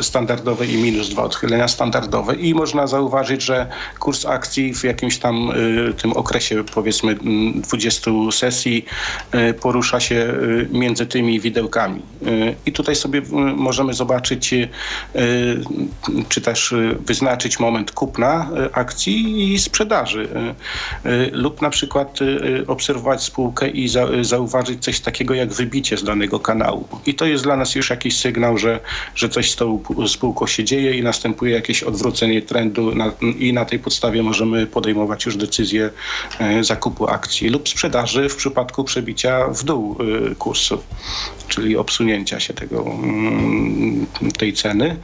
[0.00, 2.34] standardowe i minus dwa odchylenia standardowe.
[2.34, 3.66] I można zauważyć, że
[3.98, 7.16] kurs akcji w jakimś tam e, tym okresie, powiedzmy
[7.54, 8.84] 20 sesji,
[9.32, 10.34] e, porusza się
[10.70, 12.02] między tymi widełkami.
[12.66, 13.22] I tutaj sobie
[13.56, 14.54] możemy zobaczyć,
[16.28, 16.74] czy też
[17.06, 20.28] wyznaczyć moment kupna akcji i sprzedaży.
[21.32, 22.18] Lub na przykład
[22.66, 23.88] obserwować spółkę i
[24.22, 26.88] zauważyć coś takiego jak wybicie z danego kanału.
[27.06, 28.80] I to jest dla nas już jakiś sygnał, że,
[29.14, 33.64] że coś z tą spółką się dzieje i następuje jakieś odwrócenie trendu na, i na
[33.64, 35.90] tej podstawie możemy podejmować już decyzję
[36.38, 40.82] e, zakupu akcji lub sprzedaży w przypadku przebicia w dół e, kursu,
[41.48, 44.06] czyli obsunięcia się tego, mm,
[44.38, 44.96] tej ceny.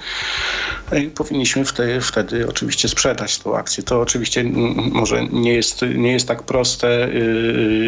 [0.90, 3.82] E, powinniśmy wtedy, wtedy oczywiście sprzedać tą akcję.
[3.82, 4.44] To oczywiście
[4.92, 7.08] może nie jest, nie jest tak proste,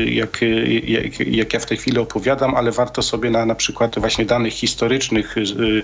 [0.06, 0.40] jak,
[0.84, 4.52] jak, jak ja w tej chwili opowiadam, ale warto sobie na, na przykład właśnie danych
[4.52, 5.82] historycznych Y,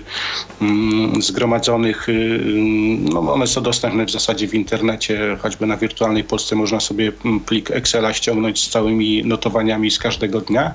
[0.61, 2.39] mm, zgromadzonych, y,
[2.99, 7.39] no one są dostępne w zasadzie w internecie, choćby na wirtualnej Polsce można sobie mm,
[7.39, 10.73] plik Excela ściągnąć z całymi notowaniami z każdego dnia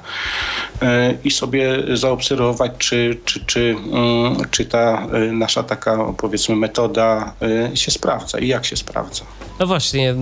[0.82, 0.86] y,
[1.24, 7.34] i sobie zaobserwować, czy, czy, czy, mm, czy ta nasza taka powiedzmy metoda
[7.74, 9.24] się sprawdza i jak się sprawdza.
[9.60, 10.14] No właśnie,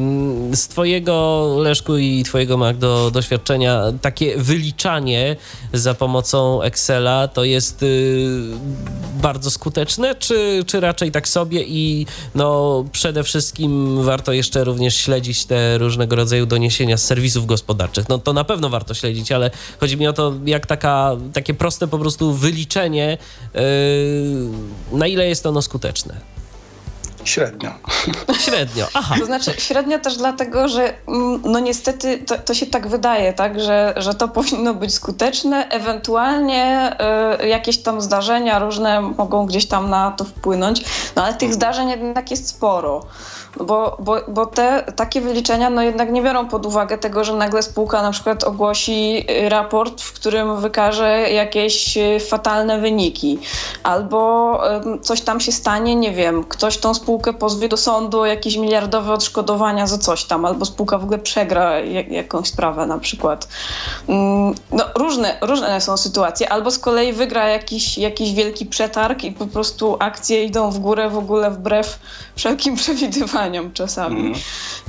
[0.53, 5.37] z twojego Leszku i twojego Magdo doświadczenia takie wyliczanie
[5.73, 7.85] za pomocą Excela to jest
[9.23, 15.45] bardzo skuteczne, czy, czy raczej tak sobie i no przede wszystkim warto jeszcze również śledzić
[15.45, 18.09] te różnego rodzaju doniesienia z serwisów gospodarczych.
[18.09, 19.51] No to na pewno warto śledzić, ale
[19.81, 23.19] chodzi mi o to, jak taka, takie proste po prostu wyliczenie,
[23.55, 26.40] yy, na ile jest ono skuteczne.
[27.25, 27.71] Średnio.
[28.39, 29.15] Średnio, aha.
[29.19, 33.61] To znaczy średnio też dlatego, że mm, no niestety to, to się tak wydaje, tak,
[33.61, 35.69] że, że to powinno być skuteczne.
[35.69, 36.97] Ewentualnie
[37.43, 40.85] y, jakieś tam zdarzenia różne mogą gdzieś tam na to wpłynąć,
[41.17, 43.07] no ale tych zdarzeń jednak jest sporo.
[43.57, 47.63] Bo, bo, bo te takie wyliczenia no jednak nie biorą pod uwagę tego, że nagle
[47.63, 53.39] spółka na przykład ogłosi y, raport, w którym wykaże jakieś y, fatalne wyniki.
[53.83, 54.61] Albo
[55.03, 59.87] coś tam się stanie, nie wiem, ktoś tą spółkę pozwie do sądu jakieś miliardowe odszkodowania
[59.87, 61.81] za coś tam, albo spółka w ogóle przegra
[62.11, 63.49] jakąś sprawę na przykład.
[64.09, 69.33] Mm, no, różne, różne są sytuacje, albo z kolei wygra jakiś, jakiś wielki przetarg i
[69.33, 71.99] po prostu akcje idą w górę w ogóle wbrew
[72.37, 73.40] wszelkim przewidywaniom
[73.75, 74.21] czasami.
[74.21, 74.35] Mm.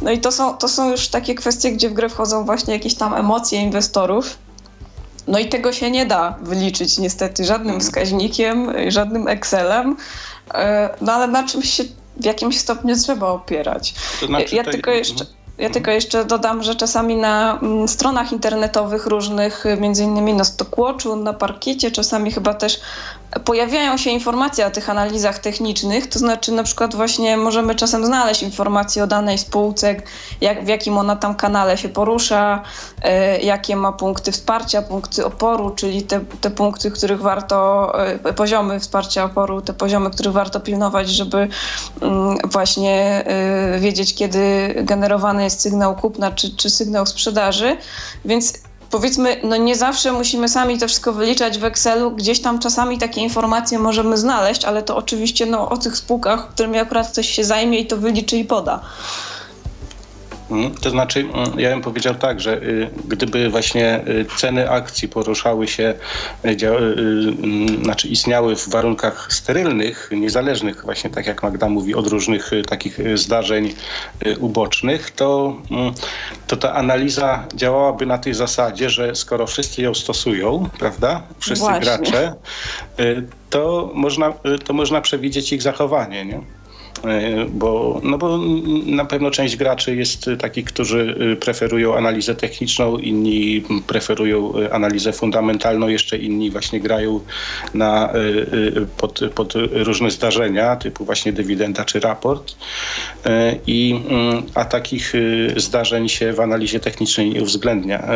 [0.01, 2.95] No i to są, to są już takie kwestie, gdzie w grę wchodzą właśnie jakieś
[2.95, 4.37] tam emocje inwestorów.
[5.27, 7.81] No i tego się nie da wyliczyć niestety żadnym mhm.
[7.81, 9.97] wskaźnikiem, żadnym Excelem,
[10.53, 11.83] e, no ale na czymś się
[12.17, 13.93] w jakimś stopniu trzeba opierać.
[14.19, 15.25] To znaczy ja, tylko jeszcze...
[15.57, 15.73] Ja mhm.
[15.73, 21.33] tylko jeszcze dodam, że czasami na mm, stronach internetowych różnych, między innymi na Stockwatchu, na
[21.33, 22.79] Parkiecie, czasami chyba też
[23.39, 28.43] pojawiają się informacje o tych analizach technicznych, to znaczy na przykład właśnie możemy czasem znaleźć
[28.43, 29.95] informacje o danej spółce,
[30.41, 32.63] jak, w jakim ona tam kanale się porusza,
[32.97, 37.93] y, jakie ma punkty wsparcia, punkty oporu, czyli te, te punkty, których warto,
[38.29, 41.47] y, poziomy wsparcia oporu, te poziomy, których warto pilnować, żeby y,
[42.47, 43.25] właśnie
[43.79, 47.77] wiedzieć, kiedy generowany jest sygnał kupna czy, czy sygnał sprzedaży.
[48.25, 48.53] Więc
[48.91, 53.21] powiedzmy, no nie zawsze musimy sami to wszystko wyliczać w Excelu, gdzieś tam czasami takie
[53.21, 57.79] informacje możemy znaleźć, ale to oczywiście no, o tych spółkach, którymi akurat ktoś się zajmie
[57.79, 58.79] i to wyliczy i poda.
[60.51, 60.75] Mhm.
[60.75, 65.67] To znaczy, mm, ja bym powiedział tak, że y, gdyby właśnie y, ceny akcji poruszały
[65.67, 65.93] się,
[66.45, 72.51] y, mm, znaczy istniały w warunkach sterylnych, niezależnych, właśnie tak jak Magda mówi, od różnych
[72.67, 73.73] takich zdarzeń
[74.39, 75.93] ubocznych, to, mm,
[76.47, 81.81] to ta analiza działałaby na tej zasadzie, że skoro wszyscy ją stosują, prawda, wszyscy właśnie.
[81.81, 82.33] gracze,
[83.49, 84.33] to można,
[84.65, 86.60] to można przewidzieć ich zachowanie, nie?
[87.05, 88.39] E, bo, no bo
[88.85, 95.13] na pewno część graczy jest takich, którzy e, preferują analizę techniczną, inni preferują e, analizę
[95.13, 97.19] fundamentalną, jeszcze inni właśnie grają
[97.73, 98.13] na,
[98.97, 102.55] pod, pod różne zdarzenia, typu właśnie dywidenda czy raport.
[103.67, 105.13] I, mm, a takich
[105.57, 108.07] zdarzeń się w analizie technicznej nie uwzględnia.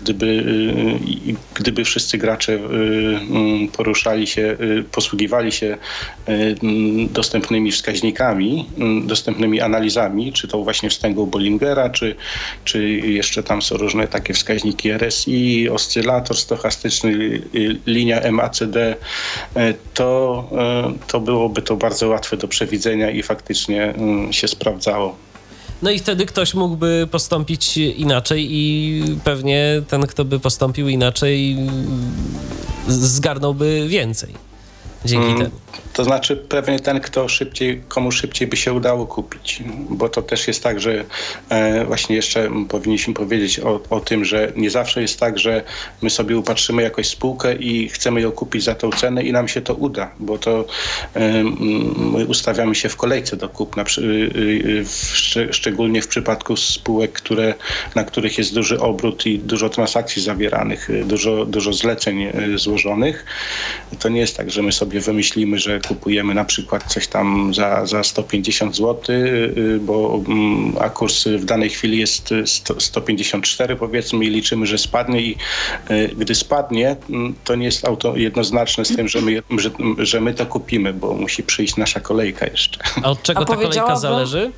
[0.00, 0.44] Gdyby,
[1.54, 4.56] gdyby wszyscy gracze mm, poruszali się,
[4.92, 5.78] posługiwali się
[7.12, 12.16] dostępnymi wskaźnikami, Mm, dostępnymi analizami, czy to właśnie wstęgu Bollingera, czy,
[12.64, 17.10] czy jeszcze tam są różne takie wskaźniki RSI, oscylator stochastyczny,
[17.54, 23.84] y, linia MACD, e, to, e, to byłoby to bardzo łatwe do przewidzenia i faktycznie
[23.84, 25.16] mm, się sprawdzało.
[25.82, 31.56] No i wtedy ktoś mógłby postąpić inaczej i pewnie ten, kto by postąpił inaczej,
[32.88, 34.47] zgarnąłby więcej
[35.04, 35.38] dzięki mm.
[35.38, 35.50] temu.
[35.92, 40.48] To znaczy pewnie ten, kto szybciej, komu szybciej by się udało kupić, bo to też
[40.48, 41.04] jest tak, że
[41.48, 45.62] e, właśnie jeszcze powinniśmy powiedzieć o, o tym, że nie zawsze jest tak, że
[46.02, 49.60] my sobie upatrzymy jakąś spółkę i chcemy ją kupić za tą cenę i nam się
[49.60, 50.64] to uda, bo to
[51.14, 51.44] e,
[51.96, 55.16] my ustawiamy się w kolejce do kupna, y, w,
[55.50, 57.54] szczególnie w przypadku spółek, które,
[57.94, 63.24] na których jest duży obrót i dużo transakcji zawieranych, dużo, dużo zleceń złożonych.
[63.98, 67.86] To nie jest tak, że my sobie wymyślimy, że kupujemy na przykład coś tam za,
[67.86, 72.34] za 150 zł, y, y, bo mm, a kurs w danej chwili jest
[72.78, 75.36] 154 powiedzmy i liczymy, że spadnie i
[75.90, 80.20] y, gdy spadnie, mm, to nie jest auto jednoznaczne z tym, że my, że, że
[80.20, 82.80] my to kupimy, bo musi przyjść nasza kolejka jeszcze.
[83.02, 84.52] A od czego a ta kolejka zależy?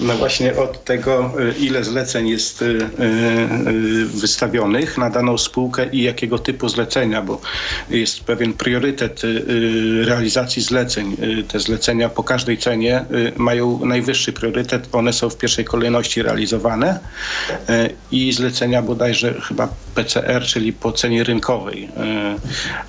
[0.00, 6.02] No właśnie od tego, y, ile zleceń jest y, y, wystawionych na daną spółkę i
[6.02, 7.40] jakiego typu zlecenia, bo
[7.90, 9.22] jest pewien priorytet
[10.04, 11.16] realizacji zleceń.
[11.48, 13.04] Te zlecenia po każdej cenie
[13.36, 16.98] mają najwyższy priorytet, one są w pierwszej kolejności realizowane
[18.12, 21.88] i zlecenia bodajże chyba PCR, czyli po cenie rynkowej,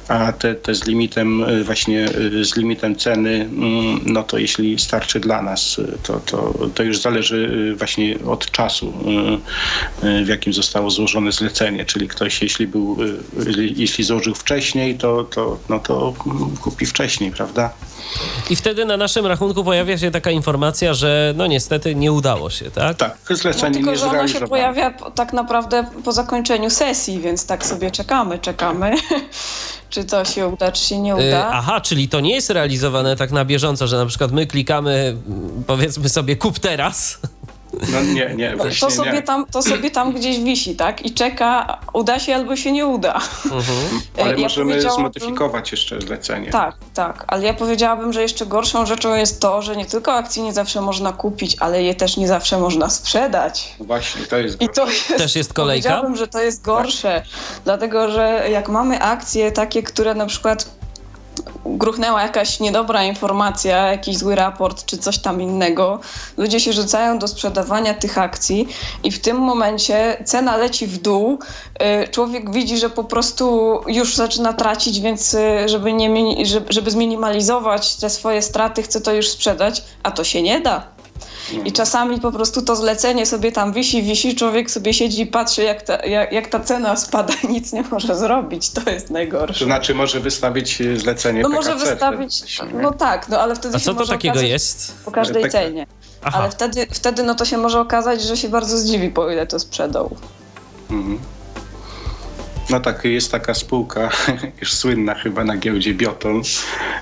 [0.07, 2.07] a te, te z limitem właśnie
[2.41, 7.69] z limitem ceny, mm, no to jeśli starczy dla nas to, to, to już zależy
[7.71, 8.93] y, właśnie od czasu,
[10.03, 11.85] y, y, w jakim zostało złożone zlecenie.
[11.85, 12.97] Czyli ktoś, jeśli był,
[13.75, 16.13] jeśli złożył wcześniej, to, to, no to
[16.61, 17.73] kupi wcześniej, prawda?
[18.49, 22.71] I wtedy na naszym rachunku pojawia się taka informacja, że no niestety nie udało się,
[22.71, 22.97] tak?
[22.97, 27.45] Tak, zlecenie no, tylko, nie że ona się pojawia tak naprawdę po zakończeniu sesji, więc
[27.45, 28.95] tak sobie czekamy, czekamy.
[29.91, 31.23] Czy to się uda, czy się nie uda.
[31.23, 35.17] Yy, aha, czyli to nie jest realizowane tak na bieżąco, że na przykład my klikamy,
[35.67, 37.19] powiedzmy sobie, kup teraz
[37.73, 39.21] no nie, nie, no, to, sobie nie.
[39.21, 41.05] Tam, to sobie tam gdzieś wisi, tak?
[41.05, 43.13] I czeka, uda się albo się nie uda.
[43.45, 44.01] Mhm.
[44.21, 46.51] Ale ja możemy zmodyfikować jeszcze zlecenie.
[46.51, 47.25] Tak, tak.
[47.27, 50.81] Ale ja powiedziałabym, że jeszcze gorszą rzeczą jest to, że nie tylko akcji nie zawsze
[50.81, 53.75] można kupić, ale je też nie zawsze można sprzedać.
[53.79, 55.89] No właśnie, to jest I to jest, Też jest kolejka?
[55.89, 57.21] Powiedziałabym, że to jest gorsze.
[57.21, 57.39] Tak.
[57.63, 60.80] Dlatego, że jak mamy akcje takie, które na przykład
[61.65, 65.99] gruchnęła jakaś niedobra informacja, jakiś zły raport czy coś tam innego,
[66.37, 68.67] ludzie się rzucają do sprzedawania tych akcji
[69.03, 71.39] i w tym momencie cena leci w dół.
[72.03, 76.35] Y, człowiek widzi, że po prostu już zaczyna tracić, więc y, żeby, nie,
[76.69, 80.90] żeby zminimalizować te swoje straty, chce to już sprzedać, a to się nie da.
[81.65, 85.63] I czasami po prostu to zlecenie sobie tam wisi, wisi, człowiek sobie siedzi i patrzy,
[85.63, 88.69] jak ta, jak, jak ta cena spada i nic nie może zrobić.
[88.69, 89.59] To jest najgorsze.
[89.59, 93.75] To znaczy może wystawić e, zlecenie No PKC może wystawić, no tak, no ale wtedy
[93.75, 94.95] A co to takiego jest?
[95.05, 95.87] Po każdej cenie.
[96.23, 96.39] Aha.
[96.39, 99.59] Ale wtedy, wtedy no to się może okazać, że się bardzo zdziwi, po ile to
[99.59, 100.15] sprzedał.
[100.89, 101.19] Mhm.
[102.69, 104.09] No tak, jest taka spółka,
[104.61, 106.41] już słynna chyba na giełdzie Bioton,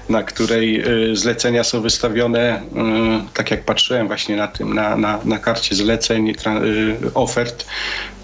[0.09, 0.81] na której
[1.11, 5.75] y, zlecenia są wystawione, y, tak jak patrzyłem właśnie na tym, na, na, na karcie
[5.75, 6.33] zleceń, y,
[7.13, 7.65] ofert,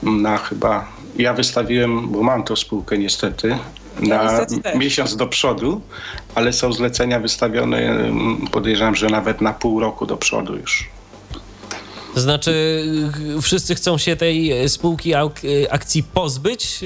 [0.04, 3.58] na chyba, ja wystawiłem, bo mam tą spółkę niestety,
[4.00, 5.82] na miesiąc do przodu,
[6.36, 8.10] ale są zlecenia wystawione,
[8.52, 10.95] podejrzewam, że nawet na pół roku do przodu już.
[12.16, 12.84] To znaczy,
[13.42, 15.14] wszyscy chcą się tej spółki
[15.70, 16.80] akcji pozbyć?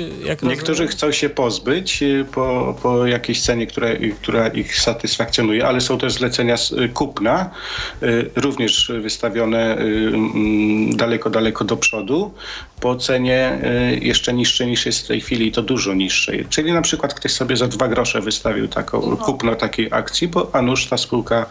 [0.43, 0.87] Niektórzy rozumiem?
[0.87, 3.87] chcą się pozbyć po, po jakiejś cenie, która,
[4.21, 6.55] która ich satysfakcjonuje, ale są też zlecenia
[6.93, 7.49] kupna,
[8.35, 9.77] również wystawione
[10.95, 12.33] daleko, daleko do przodu,
[12.79, 13.59] po cenie
[14.01, 16.45] jeszcze niższej niż jest w tej chwili, to dużo niższej.
[16.49, 19.17] Czyli na przykład ktoś sobie za dwa grosze wystawił taką, no.
[19.17, 21.45] kupno takiej akcji, bo a nuż ta spółka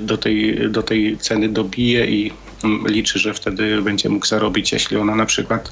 [0.00, 2.21] do tej, do tej ceny dobije i
[2.86, 5.70] liczy, że wtedy będzie mógł zarobić, jeśli ona na przykład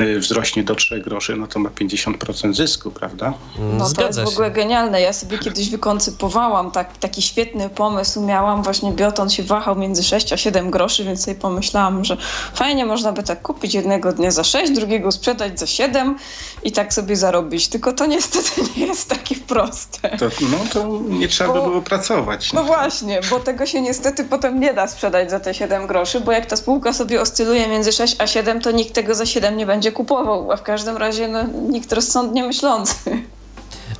[0.00, 3.34] y, wzrośnie do 3 groszy, no to ma 50% zysku, prawda?
[3.58, 5.00] No to jest w ogóle genialne.
[5.00, 8.26] Ja sobie kiedyś wykoncypowałam tak, taki świetny pomysł.
[8.26, 12.16] Miałam właśnie bioton się wahał między 6 a 7 groszy, więc sobie pomyślałam, że
[12.54, 16.16] fajnie można by tak kupić jednego dnia za 6, drugiego sprzedać za 7
[16.62, 17.68] i tak sobie zarobić.
[17.68, 20.16] Tylko to niestety nie jest takie proste.
[20.18, 22.52] To, no to nie trzeba bo, by było pracować.
[22.52, 26.20] No, no właśnie, bo tego się niestety potem nie da sprzedać za te 7 groszy,
[26.28, 29.56] bo jak ta spółka sobie oscyluje między 6 a 7, to nikt tego za 7
[29.56, 32.94] nie będzie kupował, a w każdym razie no, nikt rozsądnie myślący.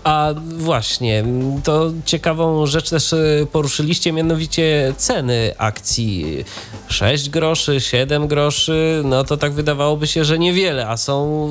[0.08, 1.24] A właśnie,
[1.64, 6.44] to ciekawą rzecz też e, poruszyliście, mianowicie ceny akcji.
[6.88, 11.48] 6 groszy, 7 groszy, no to tak wydawałoby się, że niewiele, a są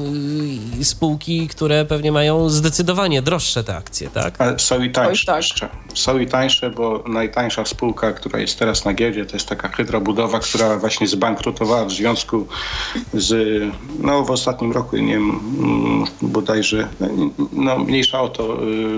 [0.82, 4.42] e, spółki, które pewnie mają zdecydowanie droższe te akcje, tak?
[4.42, 5.72] Ale są i tańsze Oj, tak.
[5.94, 10.40] Są i tańsze, bo najtańsza spółka, która jest teraz na giełdzie, to jest taka hydrobudowa,
[10.40, 12.48] która właśnie zbankrutowała w związku
[13.14, 13.62] z,
[14.00, 16.88] no w ostatnim roku, nie wiem, mm, bodajże,
[17.54, 18.47] no mniejsza o to,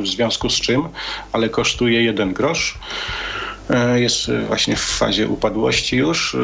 [0.02, 0.88] w związku z czym,
[1.34, 2.78] ale kosztuje jeden grosz.
[3.70, 6.36] E, jest właśnie w fazie upadłości już.
[6.36, 6.40] E,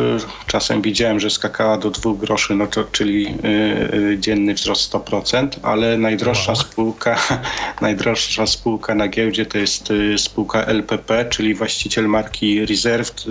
[0.47, 5.97] czasem widziałem, że skakała do dwóch groszy, no to, czyli e, dzienny wzrost 100%, ale
[5.97, 6.61] najdroższa wow.
[6.61, 7.19] spółka,
[7.81, 13.25] najdroższa spółka na giełdzie to jest spółka LPP, czyli właściciel marki Reserved,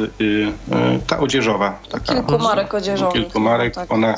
[1.07, 1.79] ta odzieżowa.
[1.91, 3.23] Taka, kilku marek odzieżowych.
[3.23, 3.77] Kilku marek.
[3.77, 4.15] No, tak, Ona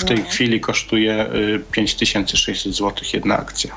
[0.00, 1.26] w tej chwili kosztuje
[1.72, 3.74] 5600 zł jedna akcja.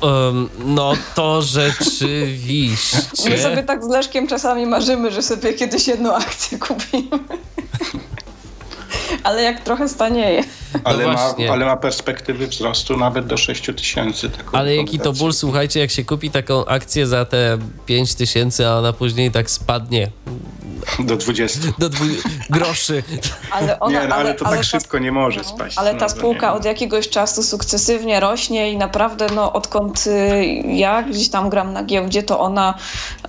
[0.00, 2.98] Um, no to rzeczywiście.
[3.30, 7.18] My sobie tak z Leszkiem czasami marzymy, że sobie kiedyś jedną akcję kupimy.
[9.28, 10.44] Ale jak trochę stanieje.
[10.84, 14.30] Ale, no ma, ale ma perspektywy wzrostu nawet do 6 tysięcy.
[14.52, 18.78] Ale jaki to ból, słuchajcie, jak się kupi taką akcję za te 5 tysięcy, a
[18.78, 20.10] ona później tak spadnie
[20.98, 21.60] do 20.
[21.78, 22.04] Do dwu...
[22.50, 23.02] groszy.
[23.50, 25.78] Ale, ona, nie, no, ale, ale to ale tak ta, szybko nie może spaść.
[25.78, 31.02] Ale ta no, spółka od jakiegoś czasu sukcesywnie rośnie i naprawdę no, odkąd y, ja
[31.02, 32.74] gdzieś tam gram na giełdzie, to ona,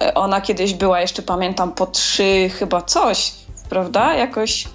[0.02, 3.32] y, ona kiedyś była jeszcze pamiętam po trzy chyba coś,
[3.70, 4.14] prawda?
[4.14, 4.68] Jakoś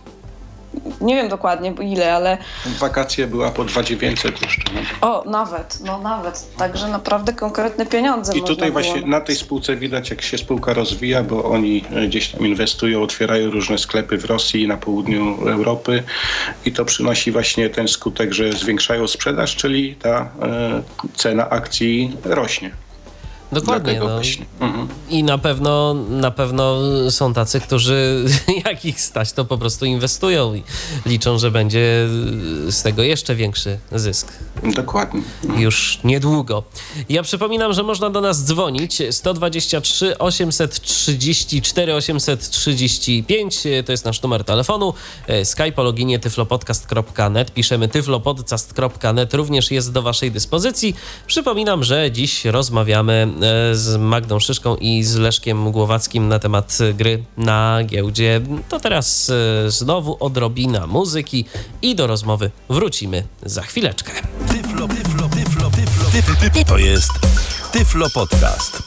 [1.00, 2.38] nie wiem dokładnie ile, ale...
[2.78, 4.62] Wakacje była po 2900 jeszcze.
[5.00, 6.56] O, nawet, no nawet.
[6.56, 11.22] Także naprawdę konkretne pieniądze I tutaj właśnie na tej spółce widać, jak się spółka rozwija,
[11.22, 16.02] bo oni e, gdzieś tam inwestują, otwierają różne sklepy w Rosji i na południu Europy
[16.64, 20.82] i to przynosi właśnie ten skutek, że zwiększają sprzedaż, czyli ta e,
[21.14, 22.83] cena akcji rośnie.
[23.54, 24.00] Dokładnie.
[24.00, 24.20] No.
[24.66, 24.88] Mhm.
[25.10, 26.78] I na pewno, na pewno
[27.10, 28.24] są tacy, którzy
[28.66, 30.62] jak ich stać, to po prostu inwestują i
[31.06, 32.08] liczą, że będzie
[32.68, 34.32] z tego jeszcze większy zysk.
[34.74, 35.22] Dokładnie.
[35.44, 35.62] Mhm.
[35.62, 36.62] Już niedługo.
[37.08, 44.94] Ja przypominam, że można do nas dzwonić 123 834 835 to jest nasz numer telefonu.
[45.26, 47.52] E, Skype o loginie tyflopodcast.net.
[47.52, 50.96] Piszemy tyflopodcast.net również jest do waszej dyspozycji.
[51.26, 53.28] Przypominam, że dziś rozmawiamy
[53.72, 58.40] z Magdą Szyszką i z Leszkiem Głowackim na temat gry na giełdzie.
[58.68, 61.44] To teraz e, znowu odrobina muzyki
[61.82, 64.12] i do rozmowy wrócimy za chwileczkę.
[64.48, 66.10] Tyflo, tyflo, tyflo, tyflo,
[66.40, 67.12] tyflo, To jest
[67.72, 68.82] Tyflo Podcast.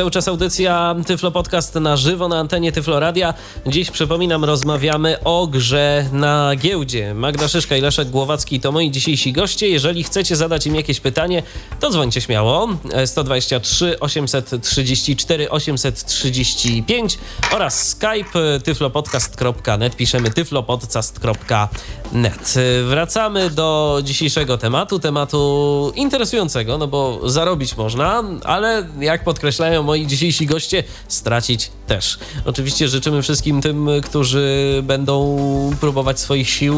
[0.00, 3.34] Cały czas audycja Tyflo Podcast na żywo na antenie Tyflo Radia.
[3.66, 7.14] Dziś, przypominam, rozmawiamy o grze na giełdzie.
[7.14, 9.68] Magda Szyszka i Leszek Głowacki to moi dzisiejsi goście.
[9.68, 11.42] Jeżeli chcecie zadać im jakieś pytanie,
[11.80, 12.68] to dzwońcie śmiało.
[13.06, 17.18] 123 834 835
[17.52, 19.96] oraz skype tyflopodcast.net.
[19.96, 22.54] Piszemy tyflopodcast.net.
[22.84, 30.46] Wracamy do dzisiejszego tematu, tematu interesującego, no bo zarobić można, ale jak podkreślają moi dzisiejsi
[30.46, 32.18] goście, stracić też.
[32.44, 35.38] Oczywiście życzymy wszystkim tym, którzy będą
[35.80, 36.74] próbować swoich sił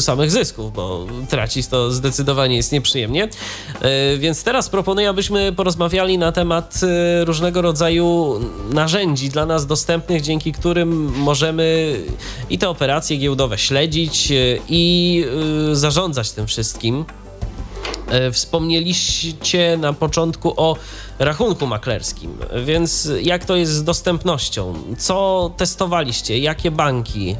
[0.00, 3.28] samych zysków, bo tracić to zdecydowanie jest nieprzyjemnie.
[3.80, 8.40] E, więc teraz proponuję, abyśmy porozmawiali na temat e, różnego rodzaju
[8.72, 11.96] narzędzi dla nas dostępnych, dzięki którym możemy
[12.50, 14.32] i te operacje giełdowe śledzić
[14.68, 15.24] i
[15.72, 17.04] zarządzać tym wszystkim.
[18.32, 20.76] Wspomnieliście na początku o
[21.18, 22.38] rachunku maklerskim.
[22.64, 24.74] Więc jak to jest z dostępnością?
[24.98, 26.38] Co testowaliście?
[26.38, 27.36] Jakie banki yy,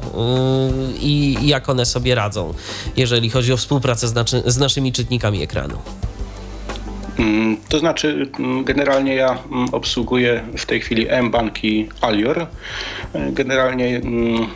[0.99, 2.53] i jak one sobie radzą,
[2.95, 4.07] jeżeli chodzi o współpracę
[4.45, 5.77] z naszymi czytnikami ekranu?
[7.19, 12.47] Mm, to znaczy, mm, generalnie ja mm, obsługuję w tej chwili M-Bank i Alior.
[13.31, 14.01] Generalnie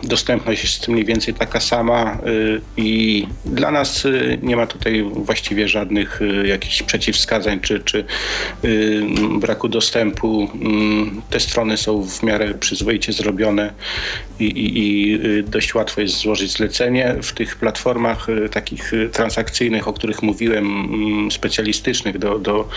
[0.04, 4.08] dostępność jest mniej więcej taka sama y, i dla nas
[4.42, 8.06] nie ma tutaj właściwie żadnych jakichś przeciwwskazań czy, czy
[9.40, 10.50] braku dostępu.
[11.30, 13.74] Te strony są w miarę przyzwoicie zrobione
[14.40, 17.16] i, i, i dość łatwo jest złożyć zlecenie.
[17.22, 20.88] W tych platformach takich transakcyjnych, o których mówiłem,
[21.32, 22.68] specjalistycznych do, do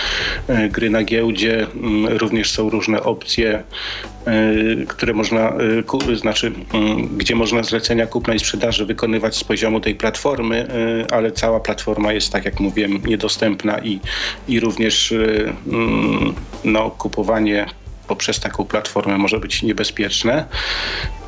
[0.71, 3.63] gry na giełdzie, mm, również są różne opcje,
[4.89, 5.53] które można,
[6.15, 6.53] znaczy,
[7.17, 10.67] gdzie można zlecenia kupna i sprzedaży wykonywać z poziomu tej platformy,
[11.11, 14.01] ale cała platforma jest, tak jak mówiłem, niedostępna i,
[14.49, 16.35] i również mm,
[16.65, 17.67] no, kupowanie
[18.09, 20.45] poprzez taką platformę może być niebezpieczne.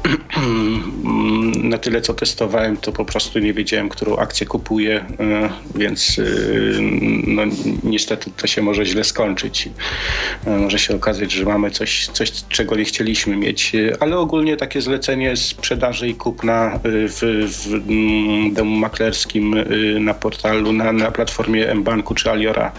[1.71, 6.23] Na tyle, co testowałem, to po prostu nie wiedziałem, którą akcję kupuję, e, więc e,
[7.27, 7.43] no,
[7.83, 9.69] niestety to się może źle skończyć.
[10.47, 14.81] E, może się okazać, że mamy coś, coś, czego nie chcieliśmy mieć, ale ogólnie takie
[14.81, 19.55] zlecenie sprzedaży i kupna w, w mm, domu maklerskim
[20.01, 22.73] na portalu, na, na platformie mBanku czy Aliora,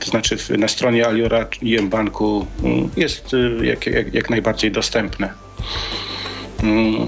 [0.00, 2.90] to znaczy na stronie Aliora i mBanku mm,
[3.20, 5.32] jest jak, jak, jak najbardziej dostępne.
[6.62, 7.06] Mm,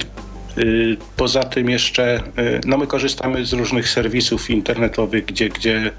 [0.59, 5.91] y, poza tym jeszcze y, no my korzystamy z różnych serwisów internetowych, gdzie, gdzie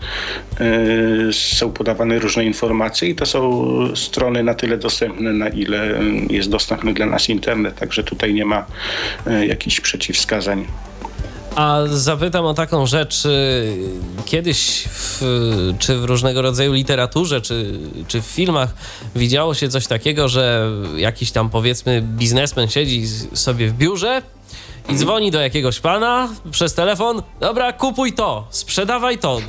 [1.29, 5.99] y, są podawane różne informacje i to są strony na tyle dostępne, na ile
[6.29, 8.65] jest dostępny dla nas internet, także tutaj nie ma
[9.47, 10.65] jakichś przeciwwskazań.
[11.55, 13.23] A zapytam o taką rzecz.
[14.25, 15.21] Kiedyś, w,
[15.79, 18.73] czy w różnego rodzaju literaturze, czy, czy w filmach
[19.15, 24.21] widziało się coś takiego, że jakiś tam powiedzmy biznesmen siedzi sobie w biurze
[24.89, 29.39] i dzwoni do jakiegoś pana przez telefon, dobra, kupuj to, sprzedawaj to,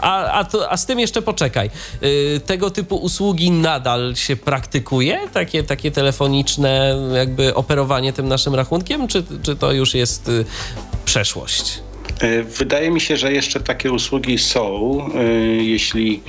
[0.00, 1.70] a, a, to, a z tym jeszcze poczekaj.
[2.02, 5.20] Y, tego typu usługi nadal się praktykuje?
[5.32, 10.44] Takie, takie telefoniczne jakby operowanie tym naszym rachunkiem, czy, czy to już jest y,
[11.04, 11.83] przeszłość?
[12.20, 15.22] E, wydaje mi się, że jeszcze takie usługi są, e,
[15.62, 16.22] jeśli,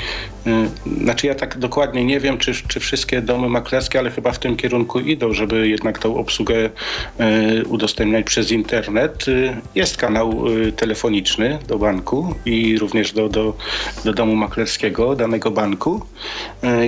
[0.48, 0.70] e,
[1.04, 4.56] znaczy ja tak dokładnie nie wiem, czy, czy wszystkie domy maklerskie, ale chyba w tym
[4.58, 6.70] kierunku idą, żeby jednak tą obsługę
[7.68, 9.26] udostępniać przez internet.
[9.76, 10.44] Jest kanał
[10.76, 13.58] telefoniczny do banku i również do, do,
[14.06, 16.06] do domu maklerskiego danego banku.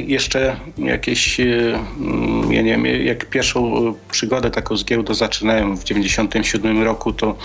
[0.08, 6.84] Jeszcze jakieś, mm, ja nie wiem, jak pierwszą przygodę taką z giełdą zaczynałem w 97
[6.84, 7.36] roku, to,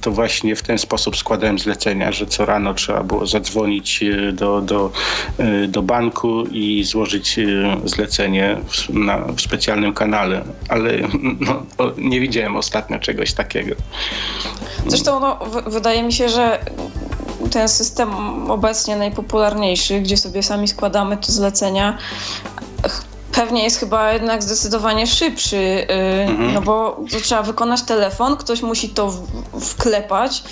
[0.00, 4.60] to właśnie w ten sposób składałem zlecenia, że co rano trzeba było zadzwonić e, do,
[4.60, 4.90] do,
[5.38, 7.44] e, do banku i złożyć e,
[7.84, 10.92] zlecenie w, na, w specjalnym kanale, ale
[11.46, 11.62] no,
[11.98, 13.74] nie widziałem ostatnio czegoś takiego.
[14.86, 16.58] Zresztą no, wydaje mi się, że
[17.50, 18.10] ten system
[18.50, 21.98] obecnie najpopularniejszy, gdzie sobie sami składamy te zlecenia,
[23.32, 25.92] pewnie jest chyba jednak zdecydowanie szybszy, y,
[26.28, 26.54] mhm.
[26.54, 29.12] no bo trzeba wykonać telefon, ktoś musi to
[29.60, 30.42] wklepać,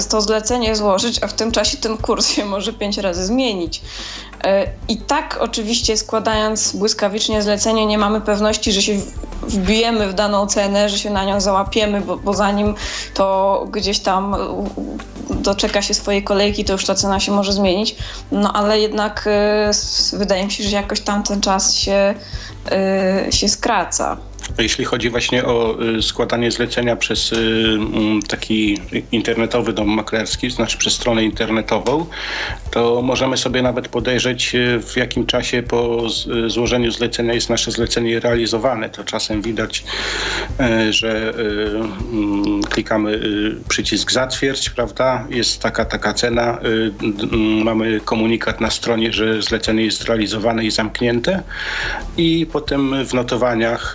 [0.00, 3.82] y, to zlecenie złożyć, a w tym czasie ten kurs się może pięć razy zmienić.
[4.88, 8.92] I tak oczywiście składając błyskawicznie zlecenie nie mamy pewności, że się
[9.42, 12.74] wbijemy w daną cenę, że się na nią załapiemy, bo, bo zanim
[13.14, 14.36] to gdzieś tam
[15.30, 17.96] doczeka się swojej kolejki, to już ta cena się może zmienić.
[18.32, 19.28] No ale jednak
[20.12, 22.14] y, wydaje mi się, że jakoś tam ten czas się,
[23.28, 24.16] y, się skraca.
[24.58, 28.78] Jeśli chodzi właśnie o y, składanie zlecenia przez y, mm, taki
[29.12, 32.06] internetowy dom maklerski, znaczy przez stronę internetową,
[32.70, 36.06] to możemy sobie nawet podejrzeć, y, w jakim czasie po
[36.46, 38.90] złożeniu zlecenia jest nasze zlecenie realizowane.
[38.90, 39.84] To czasem widać,
[40.90, 41.34] że
[42.12, 43.20] mm, klikamy
[43.68, 45.26] przycisk zatwierdź, prawda?
[45.30, 51.42] Jest taka, taka cena, mm, mamy komunikat na stronie, że zlecenie jest realizowane i zamknięte
[52.16, 53.94] i potem w notowaniach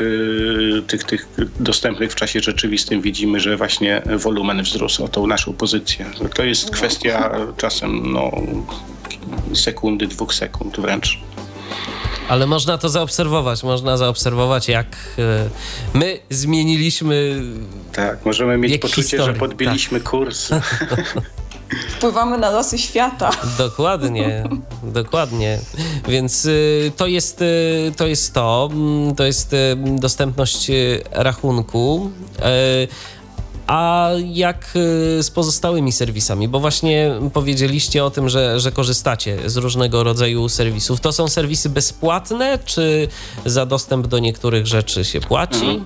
[0.88, 1.28] tych, tych
[1.60, 6.06] dostępnych w czasie rzeczywistym widzimy, że właśnie wolumen wzrósł o tą naszą pozycję.
[6.36, 8.32] To jest kwestia czasem no,
[9.54, 11.20] sekundy, dwóch sekund wręcz.
[12.28, 14.88] Ale można to zaobserwować, można zaobserwować, jak
[15.20, 15.50] e,
[15.94, 17.42] my zmieniliśmy.
[17.94, 19.26] Tak, możemy mieć poczucie, historii.
[19.26, 20.10] że podbiliśmy tak.
[20.10, 20.50] kurs.
[21.90, 23.30] Wpływamy na losy świata.
[23.58, 24.44] Dokładnie,
[24.84, 25.60] dokładnie.
[26.08, 30.72] Więc y, to jest, y, to jest to, mm, to jest y, dostępność
[31.12, 32.12] rachunku.
[33.68, 34.72] A jak
[35.22, 36.48] z pozostałymi serwisami?
[36.48, 41.00] Bo właśnie powiedzieliście o tym, że, że korzystacie z różnego rodzaju serwisów.
[41.00, 43.08] To są serwisy bezpłatne, czy
[43.46, 45.66] za dostęp do niektórych rzeczy się płaci?
[45.66, 45.86] Mhm.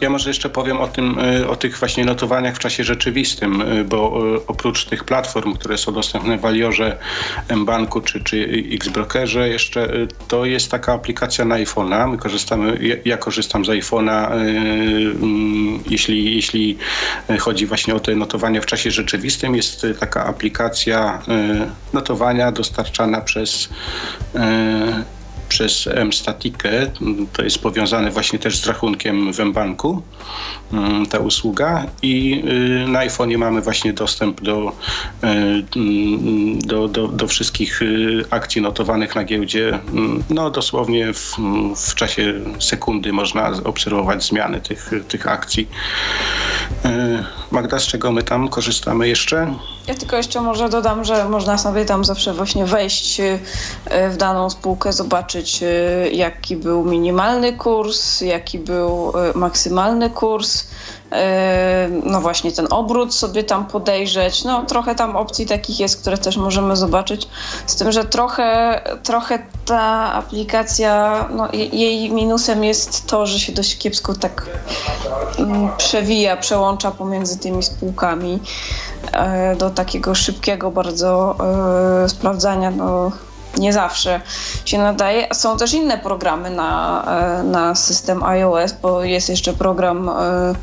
[0.00, 1.16] Ja może jeszcze powiem o tym,
[1.48, 6.44] o tych właśnie notowaniach w czasie rzeczywistym, bo oprócz tych platform, które są dostępne w
[6.44, 6.98] Aliorze,
[7.56, 9.88] mBanku czy, czy Xbrokerze, jeszcze
[10.28, 12.10] to jest taka aplikacja na iPhone'a.
[12.10, 16.78] My korzystamy, ja, ja korzystam z iPhone'a, mm, jeśli, jeśli
[17.38, 19.56] chodzi właśnie o te notowania w czasie rzeczywistym.
[19.56, 21.22] Jest taka aplikacja
[21.92, 23.68] notowania dostarczana przez
[25.48, 26.70] przez M-Statikę.
[27.32, 30.02] To jest powiązane właśnie też z rachunkiem w M-Banku
[30.72, 32.42] mm, ta usługa i
[32.84, 34.72] y, na iPhone'ie mamy właśnie dostęp do,
[35.24, 35.26] y,
[35.76, 39.68] mm, do, do, do wszystkich y, akcji notowanych na giełdzie.
[39.68, 41.36] Mm, no dosłownie w,
[41.76, 45.68] w czasie sekundy można obserwować zmiany tych, tych akcji.
[47.50, 49.54] Magda, z czego my tam korzystamy jeszcze?
[49.86, 53.20] Ja tylko jeszcze może dodam, że można sobie tam zawsze właśnie wejść
[54.10, 60.62] w daną spółkę, zobaczyć zobaczyć, y, jaki był minimalny kurs, jaki był y, maksymalny kurs.
[60.62, 61.16] Y,
[62.04, 64.44] no właśnie ten obrót sobie tam podejrzeć.
[64.44, 67.28] No trochę tam opcji takich jest, które też możemy zobaczyć.
[67.66, 73.78] Z tym, że trochę, trochę ta aplikacja, no jej minusem jest to, że się dość
[73.78, 74.46] kiepsko tak
[75.38, 78.40] mm, przewija, przełącza pomiędzy tymi spółkami
[79.58, 81.36] do takiego szybkiego bardzo
[82.08, 82.70] sprawdzania.
[82.70, 83.12] No,
[83.56, 84.20] nie zawsze
[84.64, 85.28] się nadaje.
[85.34, 87.04] Są też inne programy na,
[87.40, 90.54] e, na system iOS, bo jest jeszcze program e,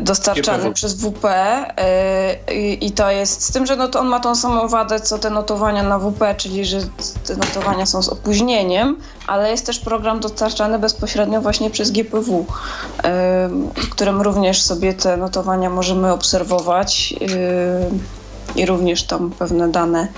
[0.00, 0.74] dostarczany GPW.
[0.74, 4.68] przez WP e, i to jest z tym, że no to on ma tą samą
[4.68, 6.78] wadę co te notowania na WP, czyli że
[7.26, 8.96] te notowania są z opóźnieniem,
[9.26, 12.46] ale jest też program dostarczany bezpośrednio właśnie przez GPW,
[13.76, 17.14] w którym również sobie te notowania możemy obserwować
[18.56, 20.08] i również tam pewne dane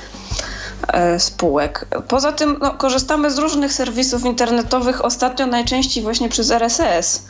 [1.19, 1.86] spółek.
[2.09, 7.23] Poza tym no, korzystamy z różnych serwisów internetowych, ostatnio najczęściej właśnie przez RSS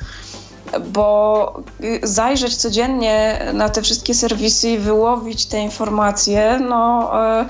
[0.80, 1.62] bo
[2.02, 7.10] zajrzeć codziennie na te wszystkie serwisy i wyłowić te informacje, no
[7.40, 7.46] e,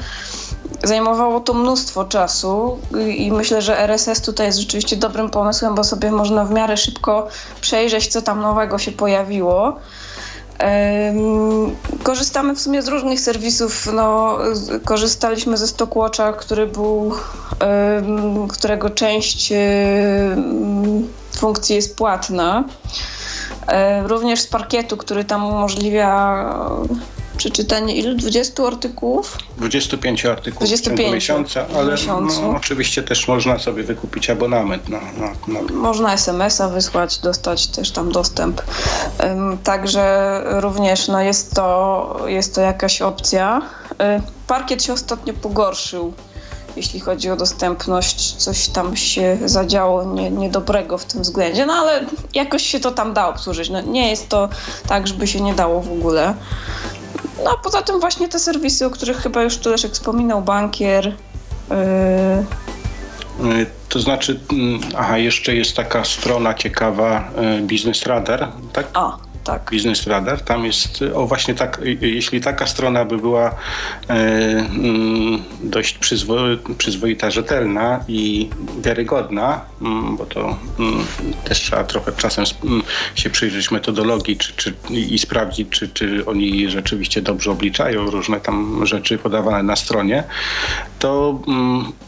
[0.83, 2.79] zajmowało to mnóstwo czasu
[3.17, 7.29] i myślę, że RSS tutaj jest rzeczywiście dobrym pomysłem, bo sobie można w miarę szybko
[7.61, 9.77] przejrzeć, co tam nowego się pojawiło.
[12.03, 13.89] Korzystamy w sumie z różnych serwisów.
[13.93, 14.39] No,
[14.85, 17.13] korzystaliśmy ze Stockwatcha, który był,
[18.49, 19.53] którego część
[21.37, 22.65] funkcji jest płatna.
[24.07, 26.45] Również z parkietu, który tam umożliwia
[27.37, 28.15] przeczytanie ilu?
[28.15, 29.39] 20 artykułów?
[29.59, 34.89] 25 artykułów 25 w ciągu miesiąca, ale no, oczywiście też można sobie wykupić abonament.
[34.89, 35.73] Na, na, na...
[35.73, 38.63] Można SMS-a wysłać, dostać też tam dostęp.
[39.65, 43.63] Także również no, jest, to, jest to jakaś opcja.
[44.47, 46.13] Parkiet się ostatnio pogorszył
[46.77, 52.07] jeśli chodzi o dostępność, coś tam się zadziało nie, niedobrego w tym względzie, no ale
[52.35, 53.71] jakoś się to tam da obsłużyć.
[53.71, 54.49] No, nie jest to
[54.89, 56.35] tak, żeby się nie dało w ogóle.
[57.45, 61.13] No a poza tym właśnie te serwisy, o których chyba już tu Leszek wspominał, bankier.
[61.71, 63.67] Yy...
[63.89, 68.87] To znaczy, mm, aha, jeszcze jest taka strona ciekawa, y, Business Radar, tak?
[68.95, 69.71] A, tak.
[69.73, 70.41] Business Radar.
[70.41, 73.55] Tam jest, o właśnie tak, jeśli taka strona by była e,
[74.09, 76.37] mm, dość przyzwo,
[76.79, 81.05] przyzwoita, rzetelna i wiarygodna, mm, bo to mm,
[81.45, 82.45] też trzeba trochę czasem
[83.15, 88.87] się przyjrzeć metodologii czy, czy, i sprawdzić, czy, czy oni rzeczywiście dobrze obliczają różne tam
[88.87, 90.25] rzeczy podawane na stronie,
[90.99, 91.41] to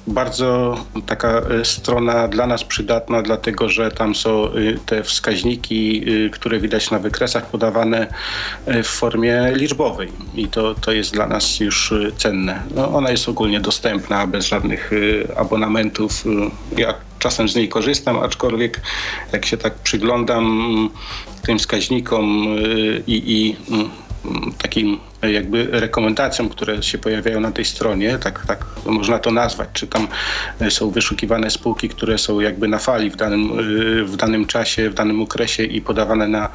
[0.07, 0.77] bardzo
[1.07, 6.61] taka e, strona dla nas przydatna, dlatego że tam są y, te wskaźniki, y, które
[6.61, 8.07] widać na wykresach okresach podawane
[8.67, 12.63] e, w formie liczbowej i to, to jest dla nas już e, cenne.
[12.75, 16.25] No, ona jest ogólnie dostępna bez żadnych e, abonamentów.
[16.77, 18.81] Ja czasem z niej korzystam, aczkolwiek
[19.33, 20.89] jak się tak przyglądam mm,
[21.43, 22.47] tym wskaźnikom
[23.07, 23.91] i, i mm,
[24.59, 29.87] takim jakby rekomendacjom, które się pojawiają na tej stronie, tak, tak można to nazwać, czy
[29.87, 30.09] tam
[30.71, 33.51] są wyszukiwane spółki, które są jakby na fali w danym,
[34.05, 36.49] w danym czasie, w danym okresie i podawane na,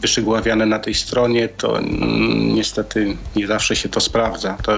[0.00, 1.80] wyszygławiane na tej stronie, to
[2.36, 4.56] niestety nie zawsze się to sprawdza.
[4.62, 4.72] To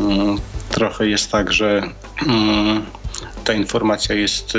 [0.00, 0.38] mm,
[0.70, 1.82] trochę jest tak, że
[2.26, 2.82] mm,
[3.44, 4.58] ta informacja jest y,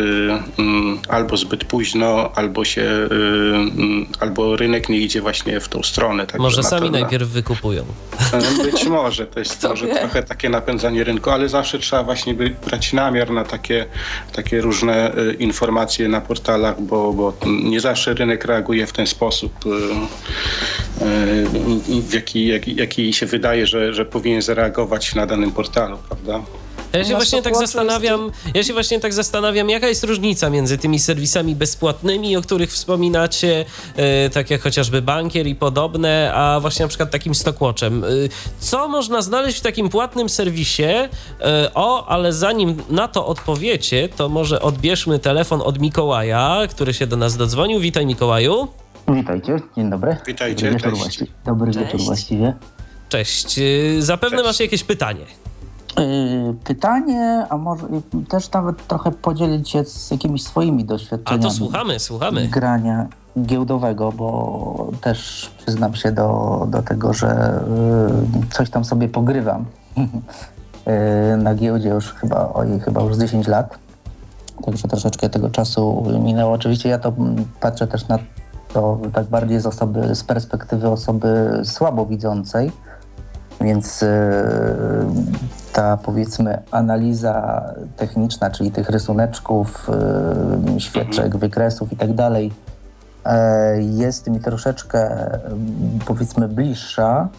[0.59, 5.83] mm, albo zbyt późno, albo się, y, mm, albo rynek nie idzie właśnie w tą
[5.83, 6.27] stronę.
[6.27, 7.85] Tak może sami to, najpierw wykupują.
[8.63, 12.35] Być może, to jest może trochę takie napędzanie rynku, ale zawsze trzeba właśnie
[12.65, 13.85] brać namiar na takie,
[14.33, 17.33] takie różne y, informacje na portalach, bo, bo
[17.63, 19.53] nie zawsze rynek reaguje w ten sposób,
[22.09, 26.41] w jaki, jaki, jaki się wydaje, że, że powinien zareagować na danym portalu, prawda?
[26.93, 30.99] Ja się właśnie tak zastanawiam, ja się właśnie tak zastanawiam, jaka jest różnica między tymi
[30.99, 33.65] serwisami bezpłatnymi, o których wspominacie,
[33.95, 38.03] e, tak jak chociażby bankier i podobne, a właśnie na przykład takim Stockwatchem.
[38.03, 38.07] E,
[38.59, 40.83] co można znaleźć w takim płatnym serwisie?
[40.83, 41.09] E,
[41.73, 47.17] o, ale zanim na to odpowiecie, to może odbierzmy telefon od Mikołaja, który się do
[47.17, 47.79] nas dodzwonił.
[47.79, 48.67] Witaj Mikołaju.
[49.07, 50.17] Witajcie, dzień dobry.
[50.27, 51.85] Witajcie, Dobry wieczór, właści- Dobry Cześć.
[51.85, 52.53] wieczór właściwie.
[53.09, 53.59] Cześć.
[53.99, 54.47] Zapewne Cześć.
[54.47, 55.25] masz jakieś pytanie.
[55.97, 57.87] Yy, Pytanie, a może
[58.29, 61.43] też nawet trochę podzielić się z jakimiś swoimi A doświadczeniami.
[61.43, 62.47] to słuchamy, słuchamy.
[62.47, 63.07] Grania
[63.41, 67.59] giełdowego, bo też przyznam się do, do tego, że
[68.33, 69.65] yy, coś tam sobie pogrywam.
[69.97, 73.77] Yy, Na giełdzie już chyba, oj, chyba już z 10 lat.
[74.65, 76.53] Także troszeczkę tego czasu minęło.
[76.53, 78.19] Oczywiście ja to mm, patrzę też na
[78.73, 82.71] to tak bardziej z osoby, z perspektywy osoby słabowidzącej.
[83.61, 84.43] Więc e,
[85.73, 87.65] ta powiedzmy analiza
[87.97, 89.89] techniczna, czyli tych rysuneczków,
[90.75, 92.51] e, świeczek, wykresów i tak dalej,
[93.25, 95.39] e, jest mi troszeczkę e,
[96.05, 97.29] powiedzmy bliższa.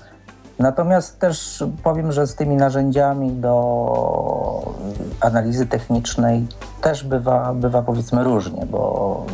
[0.58, 4.74] Natomiast też powiem, że z tymi narzędziami do
[5.20, 6.46] analizy technicznej
[6.80, 9.26] też bywa, bywa powiedzmy różnie, bo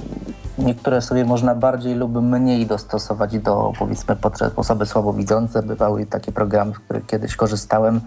[0.58, 5.62] niektóre sobie można bardziej lub mniej dostosować do powiedzmy potrzeb osoby słabowidzące.
[5.62, 8.00] Bywały takie programy, z których kiedyś korzystałem.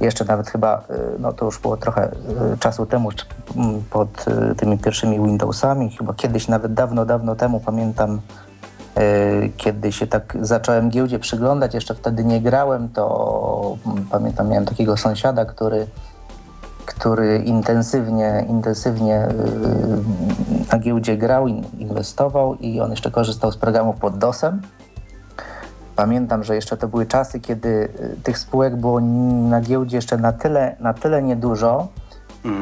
[0.00, 0.78] Jeszcze nawet chyba,
[1.16, 2.12] y, no to już było trochę
[2.54, 3.08] y, czasu temu,
[3.56, 8.20] mm, pod y, tymi pierwszymi Windowsami, chyba kiedyś nawet dawno, dawno temu pamiętam,
[9.56, 14.96] kiedy się tak zacząłem giełdzie przyglądać, jeszcze wtedy nie grałem, to mm, pamiętam, miałem takiego
[14.96, 15.86] sąsiada, który
[16.86, 23.96] który intensywnie, intensywnie y, na giełdzie grał, in- inwestował i on jeszcze korzystał z programów
[23.96, 24.60] pod DOSem.
[25.96, 29.00] Pamiętam, że jeszcze to były czasy, kiedy y, tych spółek było
[29.50, 31.88] na giełdzie jeszcze na tyle, na tyle niedużo,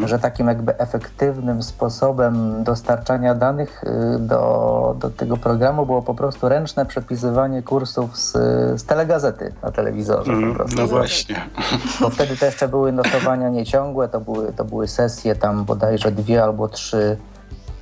[0.04, 6.48] że takim jakby efektywnym sposobem dostarczania danych y, do, do tego programu było po prostu
[6.48, 8.32] ręczne przepisywanie kursów z,
[8.80, 10.32] z telegazety na telewizorze.
[10.54, 10.76] prostu.
[10.76, 11.36] No właśnie.
[12.00, 16.44] Bo wtedy to jeszcze były notowania nieciągłe, to były, to były sesje tam bodajże dwie
[16.44, 17.16] albo trzy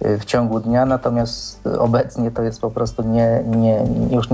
[0.00, 4.28] w ciągu dnia, natomiast obecnie to jest po prostu nie, nie, już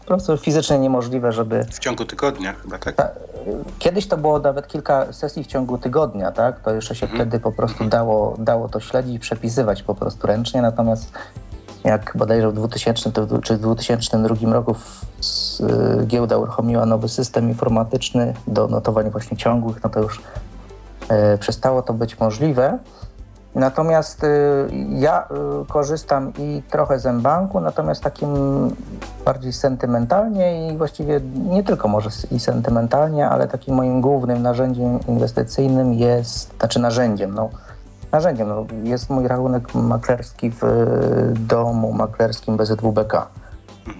[0.00, 1.64] po prostu fizycznie niemożliwe, żeby...
[1.64, 2.94] W ciągu tygodnia chyba, tak?
[2.94, 3.08] Ta,
[3.78, 6.60] kiedyś to było nawet kilka sesji w ciągu tygodnia, tak?
[6.60, 10.62] To jeszcze się wtedy po prostu dało, dało to śledzić i przepisywać po prostu ręcznie,
[10.62, 11.12] natomiast
[11.84, 14.74] jak bodajże w 2000 to w- czy w 2002 roku
[16.00, 20.20] y, giełda uruchomiła nowy system informatyczny do notowań właśnie ciągłych, no to już
[21.08, 22.78] e, przestało to być możliwe.
[23.54, 24.28] Natomiast y,
[24.88, 25.28] ja
[25.62, 28.30] y, korzystam i trochę z mBanku, natomiast takim
[29.24, 31.20] bardziej sentymentalnie i właściwie
[31.50, 37.48] nie tylko może i sentymentalnie, ale takim moim głównym narzędziem inwestycyjnym jest, znaczy narzędziem, no
[38.12, 43.28] narzędziem, no, jest mój rachunek maklerski w y, domu maklerskim BZWBK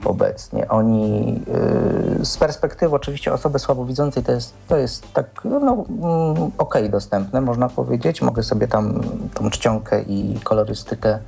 [0.05, 0.69] obecnie.
[0.69, 1.41] Oni
[2.21, 7.41] y, z perspektywy oczywiście osoby słabowidzącej to jest, to jest tak no, mm, okej dostępne,
[7.41, 8.23] można powiedzieć.
[8.23, 9.01] Mogę sobie tam
[9.35, 11.19] tą czcionkę i kolorystykę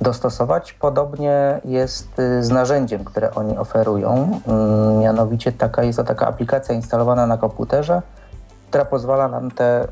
[0.00, 0.72] dostosować.
[0.72, 4.40] Podobnie jest y, z narzędziem, które oni oferują.
[4.46, 8.02] Mm, Mianowicie taka jest to taka aplikacja instalowana na komputerze,
[8.68, 9.88] która pozwala nam te y,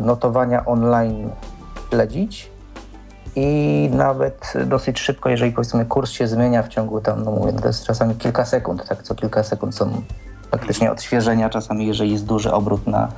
[0.00, 1.30] notowania online
[1.90, 2.55] śledzić
[3.36, 7.66] i nawet dosyć szybko, jeżeli powiedzmy kurs się zmienia w ciągu tam, no mówię, to
[7.66, 10.02] jest czasami kilka sekund, tak, co kilka sekund są
[10.50, 13.08] faktycznie odświeżenia, czasami jeżeli jest duży obrót na,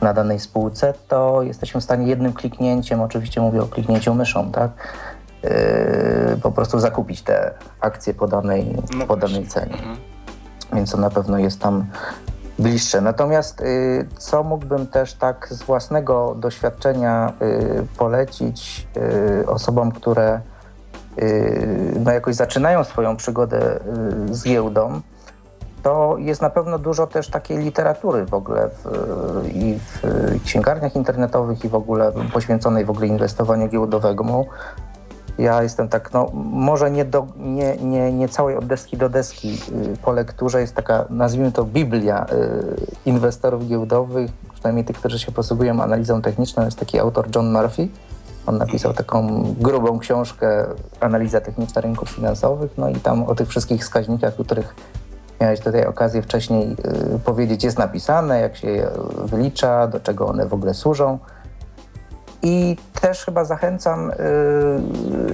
[0.00, 4.70] na danej spółce, to jesteśmy w stanie jednym kliknięciem, oczywiście mówię o kliknięciu myszą, tak,
[5.42, 5.50] yy,
[6.42, 7.50] po prostu zakupić te
[7.80, 9.78] akcje po danej, No po danej cenie.
[10.72, 11.86] Więc to na pewno jest tam
[12.58, 13.00] bliższe.
[13.00, 18.86] Natomiast y, co mógłbym też tak z własnego doświadczenia y, polecić
[19.42, 20.40] y, osobom, które
[22.04, 23.80] no jakoś zaczynają swoją przygodę
[24.30, 25.00] z giełdą,
[25.82, 28.86] to jest na pewno dużo też takiej literatury w ogóle w,
[29.54, 30.02] i w
[30.44, 34.46] księgarniach internetowych i w ogóle poświęconej w ogóle inwestowaniu giełdowemu.
[35.38, 39.58] Ja jestem tak, no może nie, do, nie, nie, nie całej od deski do deski
[39.94, 42.30] y, po lekturze jest taka, nazwijmy to Biblia y,
[43.06, 47.88] inwestorów giełdowych, przynajmniej tych, którzy się posługują analizą techniczną, jest taki autor John Murphy.
[48.46, 50.66] On napisał taką grubą książkę
[51.00, 54.74] Analiza techniczna rynków finansowych, no i tam o tych wszystkich wskaźnikach, o których
[55.40, 56.76] miałeś tutaj okazję wcześniej
[57.14, 58.88] y, powiedzieć, jest napisane, jak się je
[59.24, 61.18] wylicza, do czego one w ogóle służą.
[62.46, 64.14] I też chyba zachęcam, y,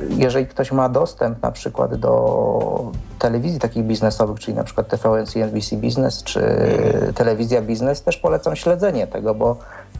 [0.08, 5.76] jeżeli ktoś ma dostęp na przykład do telewizji takich biznesowych, czyli na przykład TVN, CNBC
[5.76, 6.42] Business czy
[7.14, 9.56] telewizja biznes, też polecam śledzenie tego, bo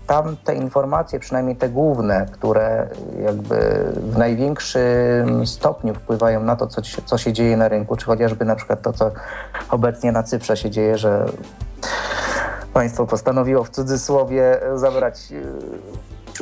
[0.06, 2.88] tam te informacje, przynajmniej te główne, które
[3.24, 3.56] jakby
[3.94, 8.56] w największym stopniu wpływają na to, co, co się dzieje na rynku, czy chociażby na
[8.56, 9.10] przykład to, co
[9.70, 11.26] obecnie na Cyprze się dzieje, że
[12.72, 15.32] państwo postanowiło w cudzysłowie zabrać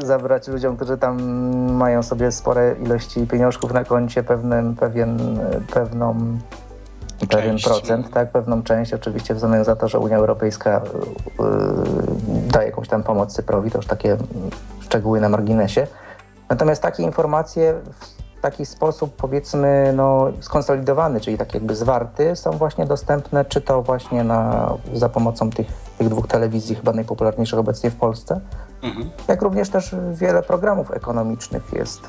[0.06, 1.20] zabrać ludziom, którzy tam
[1.72, 5.38] mają sobie spore ilości pieniążków na koncie pewnym, pewien,
[5.74, 6.38] pewną
[7.26, 7.64] pewien część.
[7.64, 10.80] procent, tak, pewną część, oczywiście w zamian za to, że Unia Europejska
[11.38, 11.44] yy,
[12.48, 14.16] daje jakąś tam pomoc Cyprowi, to już takie
[14.80, 15.86] szczegóły na marginesie.
[16.48, 17.74] Natomiast takie informacje
[18.38, 23.82] w taki sposób powiedzmy no, skonsolidowany, czyli tak jakby zwarty, są właśnie dostępne czy to
[23.82, 25.66] właśnie na, za pomocą tych,
[25.98, 28.40] tych dwóch telewizji chyba najpopularniejszych obecnie w Polsce,
[28.82, 29.10] Mhm.
[29.28, 32.04] Jak również też wiele programów ekonomicznych jest.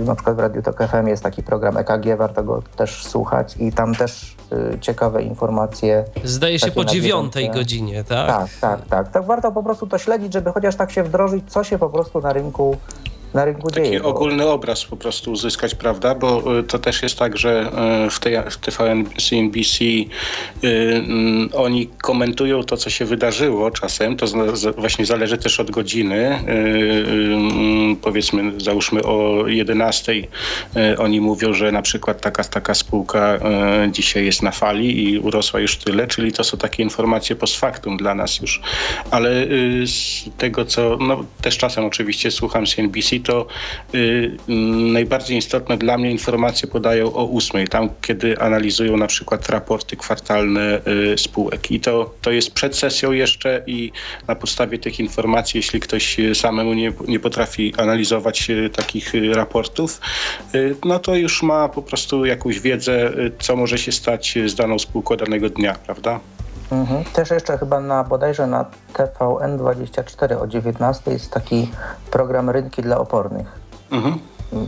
[0.00, 3.56] Y, na przykład w Radiu Tok FM jest taki program EKG, warto go też słuchać
[3.56, 6.04] i tam też y, ciekawe informacje.
[6.24, 8.26] Zdaje się po dziewiątej godzinie, tak?
[8.26, 9.08] Tak, tak, tak.
[9.08, 12.20] Tak warto po prostu to śledzić, żeby chociaż tak się wdrożyć, co się po prostu
[12.20, 12.76] na rynku
[13.34, 14.02] na rynku Taki dzieje.
[14.02, 14.52] ogólny bo...
[14.52, 16.14] obraz po prostu uzyskać, prawda?
[16.14, 17.70] Bo y, to też jest tak, że
[18.06, 20.08] y, w, tej, w TVN, CNBC y,
[20.64, 24.16] mm, oni komentują to, co się wydarzyło czasem.
[24.16, 24.26] To
[24.76, 26.38] właśnie zależy też od godziny.
[26.46, 30.12] Mm, powiedzmy, załóżmy o 11
[30.98, 33.38] oni mówią, że na przykład taka, taka spółka
[33.90, 37.96] dzisiaj jest na fali i urosła już tyle, czyli to są takie informacje post factum
[37.96, 38.60] dla nas już.
[39.10, 39.30] Ale
[39.86, 43.46] z tego, co no, też czasem oczywiście słucham CNBC, to
[43.94, 49.48] y, mm, najbardziej istotne dla mnie informacje podają o ósmej, tam kiedy analizują na przykład
[49.48, 50.80] raporty kwartalne
[51.12, 51.70] y, spółek.
[51.70, 53.92] I to, to jest przed sesją jeszcze i
[54.28, 59.34] na podstawie tych informacji, jeśli ktoś y, samemu nie, nie potrafi analizować y, takich y,
[59.34, 60.00] raportów,
[60.54, 64.78] y, no to już ma po prostu jakąś wiedzę, co może się stać z daną
[64.78, 66.20] spółką danego dnia, prawda?
[66.72, 67.04] Mhm.
[67.04, 68.64] Też jeszcze chyba na bodajże na
[68.94, 71.70] TVN24 o 19 jest taki
[72.10, 73.60] program Rynki dla opornych.
[73.90, 74.18] Mhm.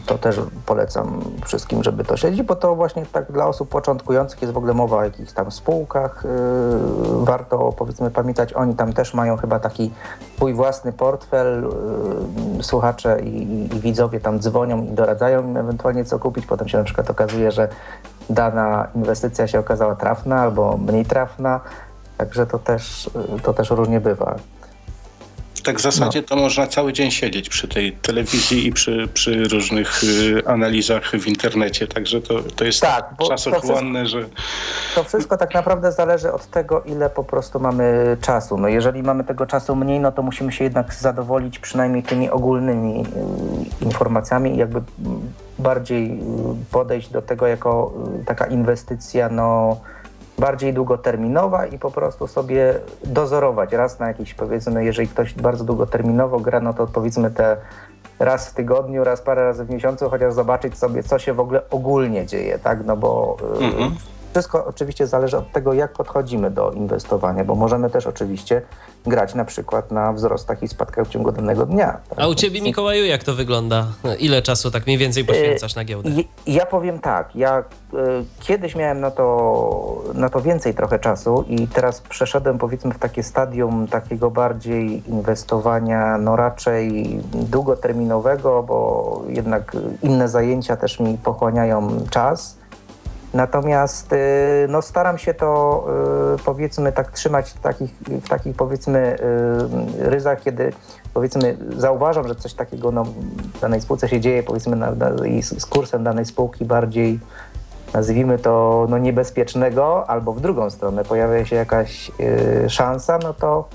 [0.06, 4.54] To też polecam wszystkim, żeby to śledzić, bo to właśnie tak dla osób początkujących jest
[4.54, 6.24] w ogóle mowa o jakichś tam spółkach.
[6.24, 9.90] Yy, warto powiedzmy pamiętać, oni tam też mają chyba taki
[10.36, 11.62] swój własny portfel.
[12.56, 16.46] Yy, słuchacze i, i, widzowie tam dzwonią i doradzają im ewentualnie co kupić.
[16.46, 17.68] Potem się na przykład okazuje, że
[18.30, 21.60] dana inwestycja się okazała trafna albo mniej trafna.
[22.20, 23.10] Także to też,
[23.42, 24.36] to też różnie bywa.
[25.64, 26.26] Tak w zasadzie no.
[26.28, 31.26] to można cały dzień siedzieć przy tej telewizji i przy, przy różnych y, analizach w
[31.26, 34.24] internecie, także to, to jest tak, czasochłonne, że...
[34.94, 38.58] To wszystko tak naprawdę zależy od tego, ile po prostu mamy czasu.
[38.58, 43.04] No jeżeli mamy tego czasu mniej, no to musimy się jednak zadowolić przynajmniej tymi ogólnymi
[43.80, 44.82] y, informacjami i jakby
[45.58, 46.20] bardziej y,
[46.70, 47.92] podejść do tego jako
[48.22, 49.76] y, taka inwestycja, no
[50.40, 56.40] bardziej długoterminowa i po prostu sobie dozorować raz na jakiś, powiedzmy, jeżeli ktoś bardzo długoterminowo
[56.40, 57.56] gra, no to powiedzmy te
[58.18, 61.62] raz w tygodniu, raz parę razy w miesiącu, chociaż zobaczyć sobie, co się w ogóle
[61.70, 63.94] ogólnie dzieje, tak, no bo y, mhm.
[64.30, 68.62] Wszystko oczywiście zależy od tego, jak podchodzimy do inwestowania, bo możemy też oczywiście
[69.06, 72.00] grać na przykład na wzrostach i spadkach w ciągu danego dnia.
[72.08, 72.18] Tak?
[72.18, 73.86] A u ciebie, Mikołaju, jak to wygląda?
[74.18, 76.10] Ile czasu tak mniej więcej poświęcasz na giełdę?
[76.46, 77.64] Ja powiem tak, ja y,
[78.40, 83.22] kiedyś miałem na to, na to więcej trochę czasu i teraz przeszedłem powiedzmy w takie
[83.22, 92.59] stadium takiego bardziej inwestowania, no raczej długoterminowego, bo jednak inne zajęcia też mi pochłaniają czas
[93.34, 94.16] Natomiast y,
[94.68, 95.84] no, staram się to
[96.34, 99.16] y, powiedzmy tak trzymać w takich, w takich powiedzmy
[100.00, 100.72] y, ryzach, kiedy
[101.14, 103.04] powiedzmy zauważam, że coś takiego no,
[103.54, 105.10] w danej spółce się dzieje powiedzmy na, na,
[105.42, 107.20] z kursem danej spółki bardziej
[107.94, 113.68] nazwijmy to no, niebezpiecznego, albo w drugą stronę pojawia się jakaś y, szansa, no to,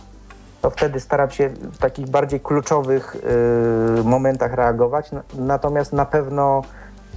[0.61, 3.15] to wtedy staram się w takich bardziej kluczowych
[3.99, 5.11] y, momentach reagować.
[5.37, 6.61] Natomiast na pewno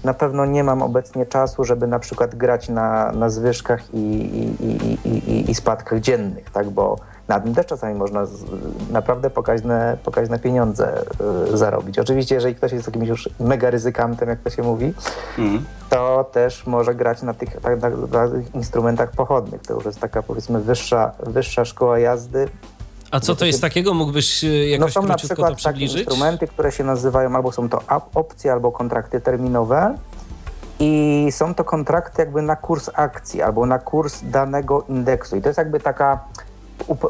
[0.05, 4.67] na pewno nie mam obecnie czasu, żeby na przykład grać na, na zwyżkach i, i,
[4.67, 6.71] i, i, i spadkach dziennych, tak?
[6.71, 6.97] bo
[7.29, 8.45] na tym też czasami można z,
[8.91, 11.03] naprawdę pokaźne, pokaźne pieniądze
[11.53, 11.99] y, zarobić.
[11.99, 14.95] Oczywiście, jeżeli ktoś jest jakimś już mega ryzykantem, jak to się mówi,
[15.39, 15.65] mm.
[15.91, 19.63] to też może grać na tych, tak, na, na tych instrumentach pochodnych.
[19.63, 22.49] To już jest taka powiedzmy wyższa, wyższa szkoła jazdy,
[23.11, 23.95] a co to jest takiego?
[23.95, 27.83] Mógłbyś e, jakoś no są na przykład takie instrumenty, które się nazywają albo są to
[28.15, 29.95] opcje, albo kontrakty terminowe.
[30.81, 35.37] I są to kontrakty jakby na kurs akcji albo na kurs danego indeksu.
[35.37, 36.21] I to jest jakby taka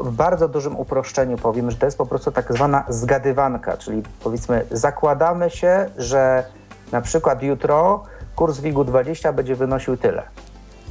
[0.03, 4.65] w bardzo dużym uproszczeniu powiem, że to jest po prostu tak zwana zgadywanka, czyli powiedzmy
[4.71, 6.43] zakładamy się, że
[6.91, 8.03] na przykład jutro
[8.35, 10.23] kurs WIG-u 20 będzie wynosił tyle.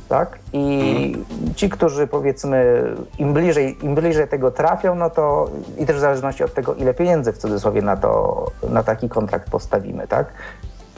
[0.09, 0.39] Tak?
[0.53, 1.17] I
[1.57, 2.85] ci, którzy powiedzmy
[3.19, 6.95] im bliżej, im bliżej tego trafią, no to i też w zależności od tego, ile
[6.95, 10.33] pieniędzy w cudzysłowie na, to, na taki kontrakt postawimy, tak?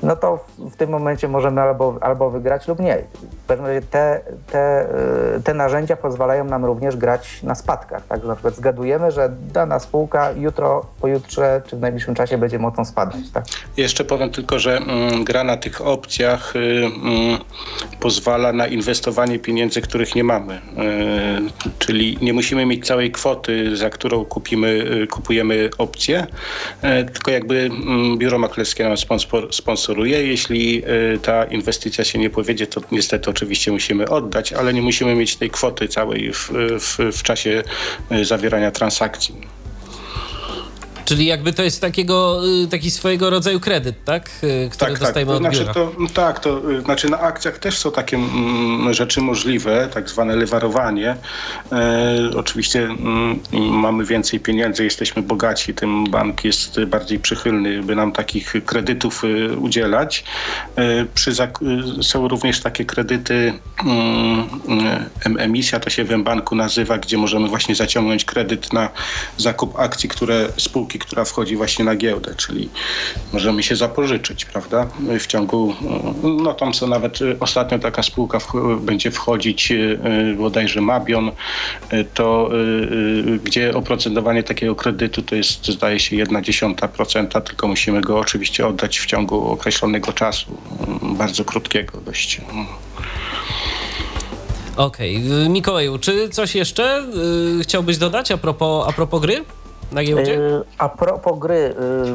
[0.02, 2.98] No to w, w, tym momencie możemy albo, albo wygrać lub nie.
[3.90, 4.20] Te,
[4.50, 4.86] te,
[5.36, 8.06] y, te narzędzia pozwalają nam również grać na spadkach.
[8.06, 8.24] Tak?
[8.24, 13.30] Na przykład zgadujemy, że dana spółka jutro, pojutrze czy w najbliższym czasie będzie mocno spadać.
[13.34, 13.44] Tak?
[13.76, 17.38] Jeszcze powiem tylko, że mm, gra na tych opcjach y, mm,
[18.00, 20.54] pozwala na inwestowanie pieniędzy, których nie mamy.
[20.54, 20.60] Y,
[21.78, 24.68] czyli nie musimy mieć całej kwoty, za którą kupimy,
[25.02, 26.26] y, kupujemy opcję,
[26.84, 29.89] y, tylko jakby mm, biuro maklerskie nam sponsor, sponsor
[30.24, 30.82] Jeśli
[31.14, 35.36] y, ta inwestycja się nie powiedzie, to niestety oczywiście musimy oddać, ale nie musimy mieć
[35.36, 36.50] tej kwoty całej w,
[36.80, 37.62] w, w czasie
[38.12, 39.59] y, zawierania transakcji.
[41.04, 44.30] Czyli jakby to jest takiego, y, taki swojego rodzaju kredyt, tak?
[44.44, 45.46] Y, który tak, dostajemy tak.
[45.46, 49.88] od znaczy, to, tak, to y, znaczy na akcjach też są takie mm, rzeczy możliwe,
[49.94, 51.16] tak zwane lewarowanie.
[51.72, 58.12] E, oczywiście mm, mamy więcej pieniędzy, jesteśmy bogaci, tym bank jest bardziej przychylny, by nam
[58.12, 59.22] takich kredytów
[59.58, 60.24] udzielać.
[60.76, 61.32] E, przy,
[62.02, 63.52] są również takie kredyty,
[63.84, 64.48] mm,
[65.38, 68.88] emisja to się w banku nazywa, gdzie możemy właśnie zaciągnąć kredyt na
[69.36, 72.68] zakup akcji, które spółki która wchodzi właśnie na giełdę, czyli
[73.32, 74.86] możemy się zapożyczyć, prawda?
[75.20, 75.74] W ciągu,
[76.22, 79.98] no tam co nawet ostatnio taka spółka w, będzie wchodzić y,
[80.38, 81.30] bodajże Mabion,
[82.14, 82.50] to
[83.44, 88.66] gdzie oprocentowanie takiego kredytu to jest zdaje się jedna dziesiąta procenta, tylko musimy go oczywiście
[88.66, 90.56] oddać w ciągu określonego czasu,
[91.02, 92.40] bardzo krótkiego dość.
[94.76, 95.16] Okej.
[95.16, 95.48] Okay.
[95.48, 97.06] Mikołaju, czy coś jeszcze
[97.62, 99.44] chciałbyś dodać a propos, a propos gry?
[99.92, 100.38] Na giełdzie?
[100.38, 101.74] Y, a propos gry,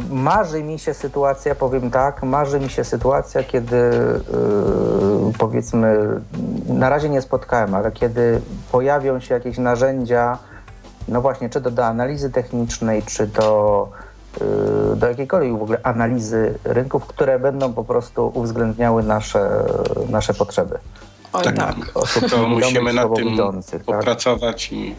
[0.09, 4.21] y, marzy mi się sytuacja, powiem tak, marzy mi się sytuacja, kiedy y,
[5.37, 6.07] powiedzmy,
[6.67, 8.41] na razie nie spotkałem, ale kiedy
[8.71, 10.37] pojawią się jakieś narzędzia,
[11.07, 13.89] no właśnie, czy to do analizy technicznej, czy do,
[14.95, 19.49] do jakiejkolwiek w ogóle analizy rynków, które będą po prostu uwzględniały nasze,
[20.09, 20.79] nasze potrzeby.
[21.33, 21.75] Oj, tak, tak.
[21.93, 23.83] Osób to musimy nad tym tak?
[23.83, 24.95] popracować i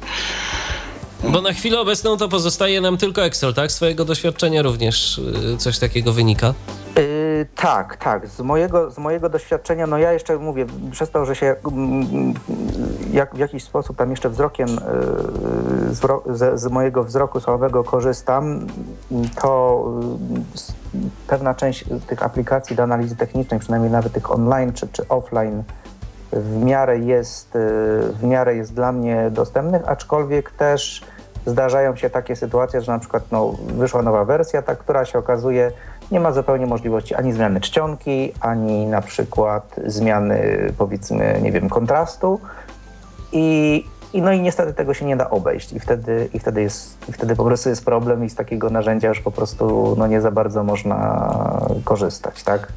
[1.24, 3.72] bo na chwilę obecną to pozostaje nam tylko Excel, tak?
[3.72, 6.54] Z Twojego doświadczenia również y, coś takiego wynika?
[6.96, 8.28] Yy, tak, tak.
[8.28, 12.34] Z mojego, z mojego doświadczenia, no ja jeszcze mówię, przez to, że się mm,
[13.12, 18.66] jak, w jakiś sposób tam jeszcze wzrokiem yy, z, z, mojego wzroku słabego korzystam,
[19.42, 19.84] to
[20.94, 25.62] yy, pewna część tych aplikacji do analizy technicznej, przynajmniej nawet tych online czy, czy offline,
[26.32, 27.58] w miarę jest, y,
[28.12, 31.02] w miarę jest dla mnie dostępnych, aczkolwiek też
[31.46, 35.72] zdarzają się takie sytuacje, że na przykład no, wyszła nowa wersja, ta, która się okazuje
[36.10, 42.40] nie ma zupełnie możliwości ani zmiany czcionki, ani na przykład zmiany powiedzmy, nie wiem, kontrastu.
[43.32, 47.08] I i no i niestety tego się nie da obejść i wtedy, i wtedy, jest,
[47.08, 50.20] i wtedy po prostu jest problem i z takiego narzędzia już po prostu no nie
[50.20, 51.28] za bardzo można
[51.84, 52.72] korzystać, tak?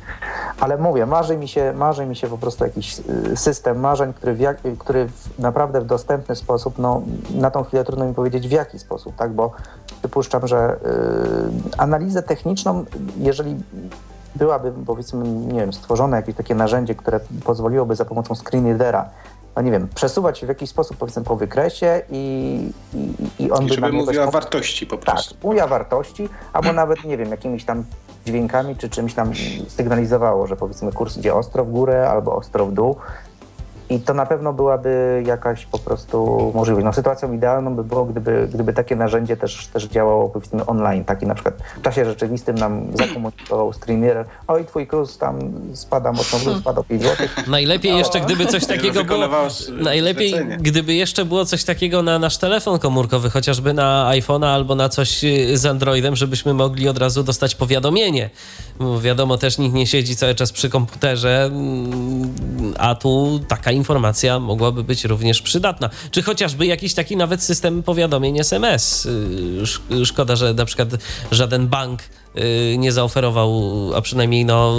[0.60, 4.34] Ale mówię, marzy mi się, marzy mi się po prostu jakiś y, system marzeń, który,
[4.34, 7.02] w jak, który w, naprawdę w dostępny sposób, no
[7.36, 9.32] na tą chwilę trudno mi powiedzieć w jaki sposób, tak?
[9.32, 9.52] Bo
[10.00, 12.86] przypuszczam, że y, analizę techniczną,
[13.18, 13.56] jeżeli
[14.36, 19.10] byłaby powiedzmy, nie wiem, stworzone jakieś takie narzędzie, które pozwoliłoby za pomocą screen readera
[19.60, 23.68] no nie wiem, przesuwać w jakiś sposób powiedzmy po wykresie i, i, i on I
[23.68, 25.34] by żeby mówiła o wartości po prostu.
[25.34, 27.84] Tak, mówiła wartości, albo nawet, nie wiem, jakimiś tam
[28.26, 29.32] dźwiękami czy czymś tam
[29.68, 32.96] sygnalizowało, że powiedzmy kurs idzie ostro w górę albo ostro w dół
[33.90, 36.86] i to na pewno byłaby jakaś po prostu możliwość.
[36.86, 41.04] No, sytuacją idealną by było, gdyby, gdyby takie narzędzie też, też działało powiedzmy online.
[41.06, 45.40] Taki na przykład w czasie rzeczywistym nam zakomunikował streamer, oj twój kurs tam
[45.74, 47.28] spada mocno dół, spada 5 zł.
[47.48, 49.28] Najlepiej jeszcze gdyby coś takiego było,
[49.72, 54.90] najlepiej gdyby jeszcze było coś takiego na nasz telefon komórkowy, chociażby na iPhone'a albo na
[54.90, 58.30] coś y, z Androidem, żebyśmy mogli od razu dostać powiadomienie.
[58.80, 62.34] Bo wiadomo, też nikt nie siedzi cały czas przy komputerze, mm,
[62.78, 65.90] a tu taka informacja mogłaby być również przydatna.
[66.12, 69.08] Czy chociażby jakiś taki nawet system powiadomień SMS.
[69.92, 70.90] Y, szkoda, że na przykład
[71.32, 72.02] żaden bank
[72.78, 73.62] nie zaoferował,
[73.96, 74.74] a przynajmniej no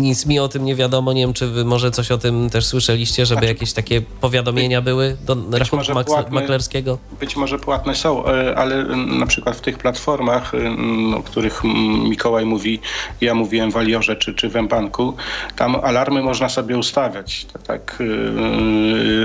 [0.00, 1.12] nic mi o tym nie wiadomo.
[1.12, 4.82] Nie wiem, czy wy może coś o tym też słyszeliście, żeby znaczy, jakieś takie powiadomienia
[4.82, 5.92] były do rachunku
[6.30, 6.98] maklerskiego?
[7.20, 11.62] Być może płatne są, e, ale na przykład w tych platformach, e, o których
[12.08, 12.80] Mikołaj mówi,
[13.20, 15.14] ja mówiłem w Aliorze czy, czy w M-Banku,
[15.56, 17.98] tam alarmy można sobie ustawiać, tak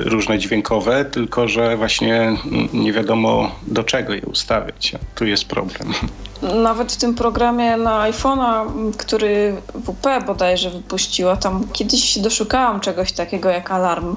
[0.06, 2.38] różne dźwiękowe, tylko że właśnie
[2.74, 4.96] nie wiadomo do czego je ustawiać.
[5.16, 5.94] Tu jest problem.
[6.42, 8.66] Nawet w tym programie na iPhone'a,
[8.98, 14.16] który WP bodajże wypuściła, tam kiedyś się doszukałam czegoś takiego jak alarm.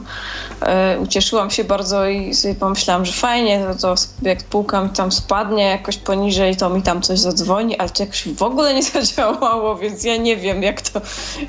[0.61, 5.13] E, ucieszyłam się bardzo i sobie pomyślałam, że fajnie, to, to jak półka mi tam
[5.13, 9.77] spadnie jakoś poniżej, to mi tam coś zadzwoni, ale to jakoś w ogóle nie zadziałało,
[9.77, 11.01] więc ja nie wiem jak to,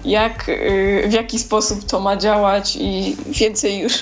[0.06, 3.94] jak, y, w jaki sposób to ma działać i więcej już,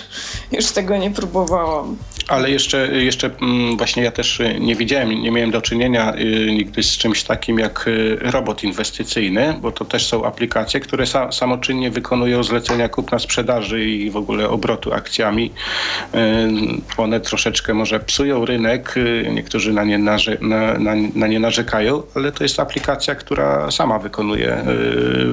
[0.51, 1.97] już tego nie próbowałam.
[2.27, 6.83] Ale jeszcze, jeszcze mm, właśnie ja też nie widziałem, nie miałem do czynienia y, nigdy
[6.83, 12.43] z czymś takim jak y, robot inwestycyjny, bo to też są aplikacje, które samoczynnie wykonują
[12.43, 15.51] zlecenia kupna sprzedaży i w ogóle obrotu akcjami.
[16.15, 16.17] Y,
[16.97, 18.95] one troszeczkę może psują rynek,
[19.31, 23.99] niektórzy na nie, narze, na, na, na nie narzekają, ale to jest aplikacja, która sama
[23.99, 24.63] wykonuje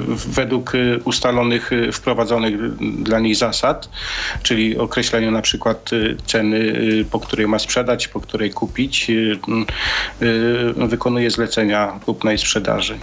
[0.08, 0.72] według
[1.04, 3.88] ustalonych, wprowadzonych dla niej zasad,
[4.42, 5.90] czyli określeniu na przykład
[6.26, 9.39] ceny Y, po której ma sprzedać, po której kupić, y,
[10.23, 12.98] y, wykonuje zlecenia kupna i sprzedaży.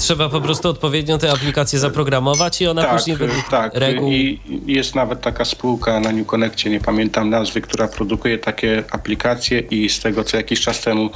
[0.00, 3.74] Trzeba po prostu odpowiednio tę aplikację zaprogramować i ona tak, później według tak.
[3.74, 4.10] reguł...
[4.10, 9.58] I jest nawet taka spółka na New Connectie, nie pamiętam nazwy, która produkuje takie aplikacje
[9.60, 11.10] i z tego, co jakiś czas temu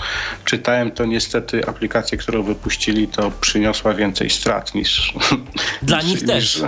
[0.44, 5.14] czytałem, to niestety aplikację, którą wypuścili, to przyniosła więcej strat niż...
[5.82, 6.62] Dla niż, nich też.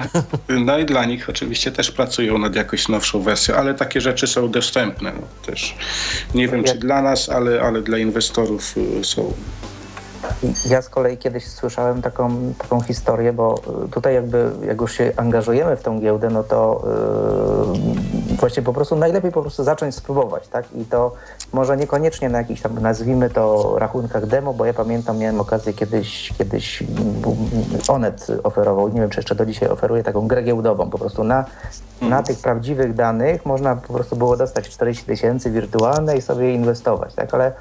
[0.49, 4.51] no i dla nich oczywiście też pracują nad jakąś nowszą wersją, ale takie rzeczy są
[4.51, 5.13] dostępne.
[5.13, 5.75] No, też
[6.35, 9.33] nie wiem, czy dla nas, ale, ale dla inwestorów y, są
[10.69, 13.55] ja z kolei kiedyś słyszałem taką, taką historię, bo
[13.85, 16.85] y, tutaj jakby jak już się angażujemy w tą giełdę, no to
[18.27, 20.65] yy, właśnie po prostu najlepiej po prostu zacząć spróbować, tak?
[20.75, 21.13] I to
[21.53, 26.33] może niekoniecznie na jakichś tam, nazwijmy to, rachunkach demo, bo ja pamiętam, miałem okazję kiedyś,
[26.39, 26.83] kiedyś
[27.89, 31.45] Onet oferował, nie wiem, czy jeszcze do dzisiaj oferuje taką grę giełdową, po prostu na,
[32.01, 32.25] na mhm.
[32.25, 37.35] tych prawdziwych danych można po prostu było dostać 40 tysięcy wirtualne i sobie inwestować, tak?
[37.35, 37.53] Ale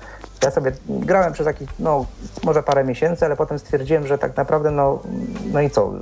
[0.43, 2.05] ja sobie grałem przez jakiś, no
[2.43, 4.99] może parę miesięcy, ale potem stwierdziłem, że tak naprawdę, no,
[5.53, 5.93] no i co,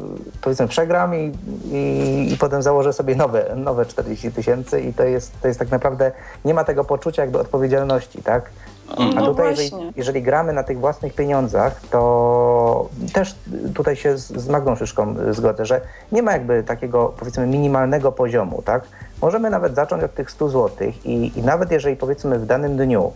[0.42, 1.32] powiedzmy przegram i,
[1.72, 5.72] i, i potem założę sobie nowe, nowe 40 tysięcy i to jest, to jest tak
[5.72, 6.12] naprawdę,
[6.46, 8.50] nie ma tego poczucia jakby odpowiedzialności, tak?
[8.98, 13.36] A no tutaj, jeżeli, jeżeli, gramy na tych własnych pieniądzach, to też
[13.76, 15.82] tutaj się z, z Magdą Szyszką zgodzę, że
[16.12, 18.84] nie ma jakby takiego powiedzmy minimalnego poziomu, tak?
[19.22, 23.12] Możemy nawet zacząć od tych 100 zł i, i nawet jeżeli powiedzmy w danym dniu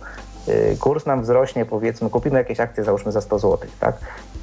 [0.80, 3.96] kurs nam wzrośnie, powiedzmy, kupimy jakieś akcje, załóżmy za 100 zł, tak?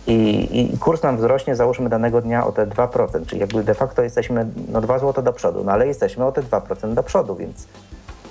[0.07, 4.03] I, I, kurs nam wzrośnie, załóżmy danego dnia o te 2%, czyli jakby de facto
[4.03, 7.67] jesteśmy no 2 zł do przodu, no ale jesteśmy o te 2% do przodu, więc,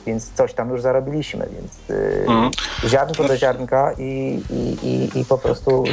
[0.06, 2.00] więc coś tam już zarobiliśmy, więc
[2.84, 5.84] yy, ziarnko do ziarnka i, i, i, i po prostu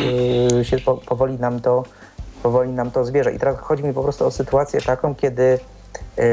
[0.55, 1.83] yy, się po, powoli nam to
[2.43, 3.33] powoli nam to zbierze.
[3.33, 5.59] I teraz chodzi mi po prostu o sytuację taką, kiedy
[6.17, 6.25] yy,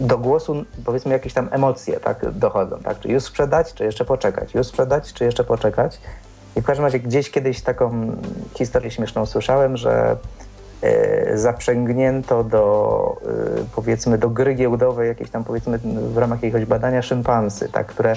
[0.00, 3.00] do głosu powiedzmy jakieś tam emocje tak, dochodzą, tak?
[3.00, 4.54] Czy już sprzedać, czy jeszcze poczekać?
[4.54, 6.00] Już sprzedać, czy jeszcze poczekać?
[6.56, 8.16] I w każdym razie gdzieś kiedyś taką
[8.54, 10.16] historię śmieszną słyszałem, że
[11.34, 17.68] zaprzęgnięto do e, powiedzmy do gry giełdowej jakieś tam powiedzmy w ramach jakiegoś badania szympansy,
[17.72, 18.14] tak, które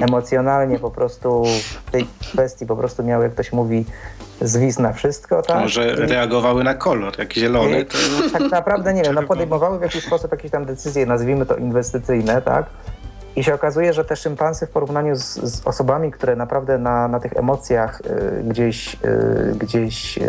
[0.00, 1.44] emocjonalnie po prostu
[1.86, 3.84] w tej kwestii po prostu miały, jak ktoś mówi,
[4.40, 5.60] zwis na wszystko, tak?
[5.60, 7.84] Może reagowały na kolor, jak zielony.
[7.84, 7.98] To...
[8.32, 12.42] Tak naprawdę nie wiem, no podejmowały w jakiś sposób jakieś tam decyzje, nazwijmy to inwestycyjne,
[12.42, 12.66] tak?
[13.36, 17.20] I się okazuje, że te szympansy w porównaniu z, z osobami, które naprawdę na, na
[17.20, 20.22] tych emocjach y, gdzieś, y, gdzieś y,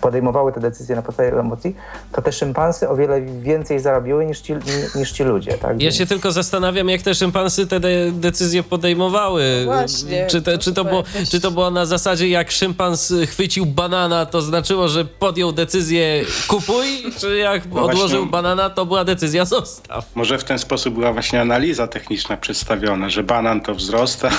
[0.00, 1.76] podejmowały te decyzje na podstawie emocji,
[2.12, 4.54] to te szympansy o wiele więcej zarobiły niż ci,
[4.94, 5.52] niż ci ludzie.
[5.52, 5.82] Tak?
[5.82, 9.62] Ja się tylko zastanawiam, jak te szympansy te de decyzje podejmowały.
[9.66, 10.26] No właśnie.
[10.26, 14.42] Czy, te, czy, to było, czy to było na zasadzie, jak szympans chwycił banana, to
[14.42, 16.86] znaczyło, że podjął decyzję kupuj,
[17.18, 20.06] czy jak no odłożył właśnie, banana, to była decyzja zostaw.
[20.14, 24.30] Może w ten sposób była właśnie analiza techniczna przedstawiona, że banan to wzrost, a...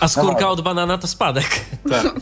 [0.04, 1.60] a skórka od banana to spadek.
[1.90, 2.12] Tak.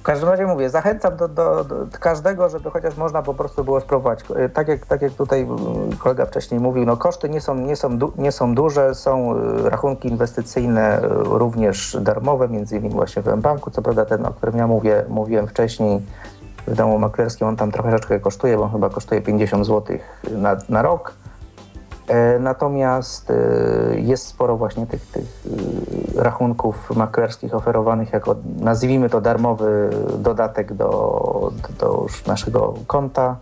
[0.00, 3.80] W każdym razie mówię, zachęcam do, do, do, każdego, żeby chociaż można po prostu było
[3.80, 4.20] spróbować.
[4.36, 5.46] E, tak jak, tak jak tutaj
[5.98, 10.08] kolega wcześniej mówił, no koszty nie są, nie, są, nie są duże, są e, rachunki
[10.08, 14.66] inwestycyjne e, również darmowe, między innymi właśnie w M-Banku, co prawda ten, o którym ja
[14.66, 16.00] mówię, mówiłem wcześniej,
[16.70, 19.98] w domu maklerskim on tam troszeczkę kosztuje, bo chyba kosztuje 50 zł
[20.30, 21.14] na, na rok.
[22.08, 23.34] E, natomiast e,
[24.00, 25.24] jest sporo właśnie tych, tych
[26.18, 33.36] e, rachunków maklerskich oferowanych jako, nazwijmy to, darmowy dodatek do, do naszego konta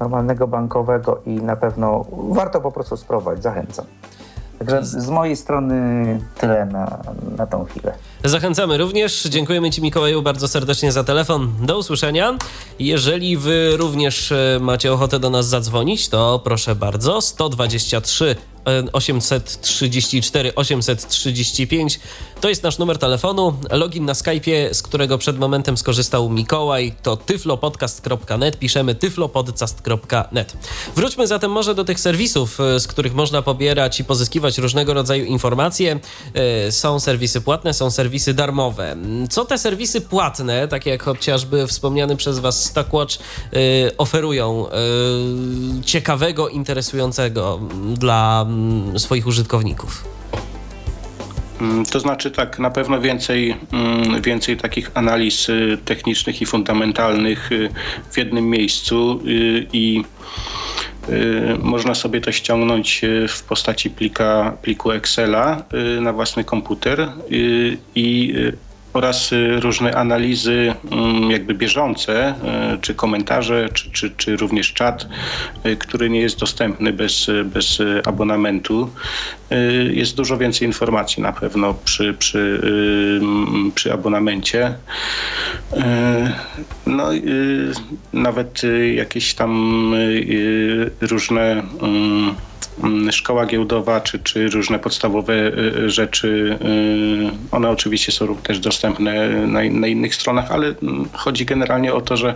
[0.00, 3.84] normalnego bankowego i na pewno warto po prostu spróbować, zachęcam.
[4.64, 6.98] Także z mojej strony tyle na,
[7.36, 7.94] na tą chwilę.
[8.24, 9.22] Zachęcamy również.
[9.22, 11.52] Dziękujemy Ci, Mikołaju, bardzo serdecznie za telefon.
[11.62, 12.36] Do usłyszenia.
[12.78, 17.20] Jeżeli Wy również macie ochotę do nas zadzwonić, to proszę bardzo.
[17.20, 18.36] 123
[18.92, 22.00] 834 835.
[22.40, 23.54] To jest nasz numer telefonu.
[23.70, 28.58] Login na Skype'ie, z którego przed momentem skorzystał Mikołaj, to tyflopodcast.net.
[28.58, 30.56] Piszemy tyflopodcast.net.
[30.96, 35.24] Wróćmy zatem może do tych serwisów, e, z których można pobierać i pozyskiwać różnego rodzaju
[35.24, 36.00] informacje.
[36.34, 38.96] E, są serwisy płatne, są serwisy darmowe.
[39.30, 43.56] Co te serwisy płatne, takie jak chociażby wspomniany przez Was Stockwatch, e,
[43.98, 44.66] oferują
[45.84, 47.60] ciekawego, interesującego
[47.94, 48.46] dla
[48.96, 50.04] swoich użytkowników?
[51.62, 57.52] Mm, to znaczy tak, na pewno więcej, mm, więcej takich analiz y, technicznych i fundamentalnych
[57.52, 57.70] y,
[58.10, 60.04] w jednym miejscu y, i
[61.62, 65.62] można sobie to ściągnąć w postaci plika, pliku Excela
[66.00, 67.12] na własny komputer
[67.94, 68.34] i
[68.92, 72.34] oraz y, różne analizy mm, jakby bieżące,
[72.74, 75.06] y, czy komentarze, czy, czy, czy również czat,
[75.66, 78.90] y, który nie jest dostępny bez, bez abonamentu.
[79.90, 82.60] Jest dużo więcej informacji na pewno przy, przy,
[83.74, 84.74] przy abonamencie.
[86.86, 87.08] No,
[88.12, 88.62] nawet
[88.94, 89.92] jakieś tam
[91.00, 91.62] różne
[93.10, 96.58] szkoła giełdowa, czy, czy różne podstawowe y, y, rzeczy.
[96.64, 102.00] Y, one oczywiście są też dostępne na, na innych stronach, ale mm, chodzi generalnie o
[102.00, 102.34] to, że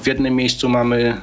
[0.00, 1.20] w jednym miejscu mamy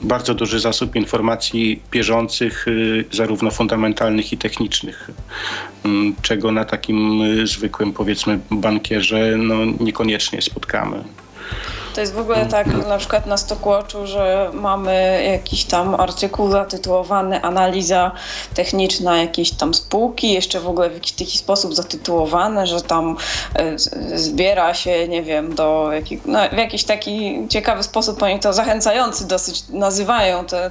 [0.00, 2.66] bardzo duży zasób informacji bieżących,
[3.12, 5.10] zarówno fundamentalnych i technicznych,
[5.84, 11.04] mm, czego na takim zwykłym, powiedzmy, bankierze no, niekoniecznie spotkamy.
[11.96, 17.42] To jest w ogóle tak na przykład na Stockwatchu, że mamy jakiś tam artykuł zatytułowany
[17.42, 18.12] analiza
[18.54, 23.16] techniczna jakiejś tam spółki, jeszcze w ogóle w jakiś taki sposób zatytułowany, że tam
[23.54, 23.78] e,
[24.18, 29.26] zbiera się, nie wiem, do jakich, no, w jakiś taki ciekawy sposób, oni to zachęcający
[29.26, 30.70] dosyć nazywają te,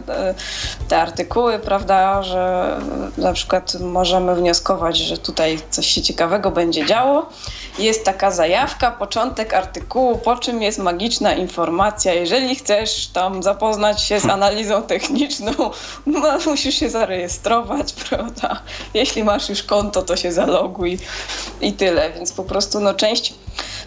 [0.88, 2.76] te artykuły, prawda, że
[3.18, 7.26] na przykład możemy wnioskować, że tutaj coś się ciekawego będzie działo.
[7.80, 12.14] Jest taka zajawka, początek artykułu, po czym jest magiczny techniczna informacja.
[12.14, 15.52] Jeżeli chcesz tam zapoznać się z analizą techniczną,
[16.06, 18.62] no, musisz się zarejestrować, prawda?
[18.94, 21.00] Jeśli masz już konto, to się zaloguj
[21.62, 22.12] i tyle.
[22.12, 23.34] Więc po prostu no część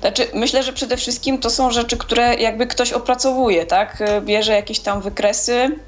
[0.00, 4.02] znaczy, myślę, że przede wszystkim to są rzeczy, które jakby ktoś opracowuje, tak?
[4.20, 5.78] Bierze jakieś tam wykresy,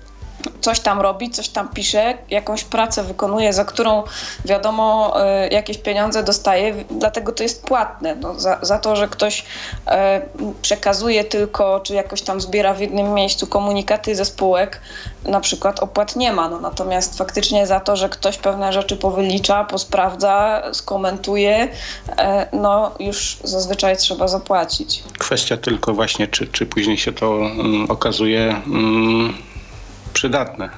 [0.60, 4.02] coś tam robi, coś tam pisze, jakąś pracę wykonuje, za którą
[4.44, 8.16] wiadomo e, jakieś pieniądze dostaje, dlatego to jest płatne.
[8.16, 9.44] No, za, za to, że ktoś
[9.86, 10.22] e,
[10.62, 14.80] przekazuje tylko, czy jakoś tam zbiera w jednym miejscu komunikaty ze spółek,
[15.24, 16.48] na przykład opłat nie ma.
[16.48, 21.68] No, natomiast faktycznie za to, że ktoś pewne rzeczy powylicza, posprawdza, skomentuje,
[22.18, 25.02] e, no już zazwyczaj trzeba zapłacić.
[25.18, 29.34] Kwestia tylko właśnie, czy, czy później się to um, okazuje um,
[30.12, 30.68] przydatne.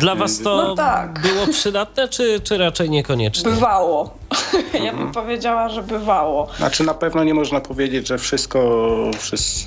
[0.00, 1.20] Dla was to no tak.
[1.20, 3.50] było przydatne, czy, czy raczej niekoniecznie?
[3.50, 4.18] Bywało.
[4.84, 5.12] Ja bym mhm.
[5.12, 6.48] powiedziała, że bywało.
[6.56, 9.10] Znaczy na pewno nie można powiedzieć, że wszystko,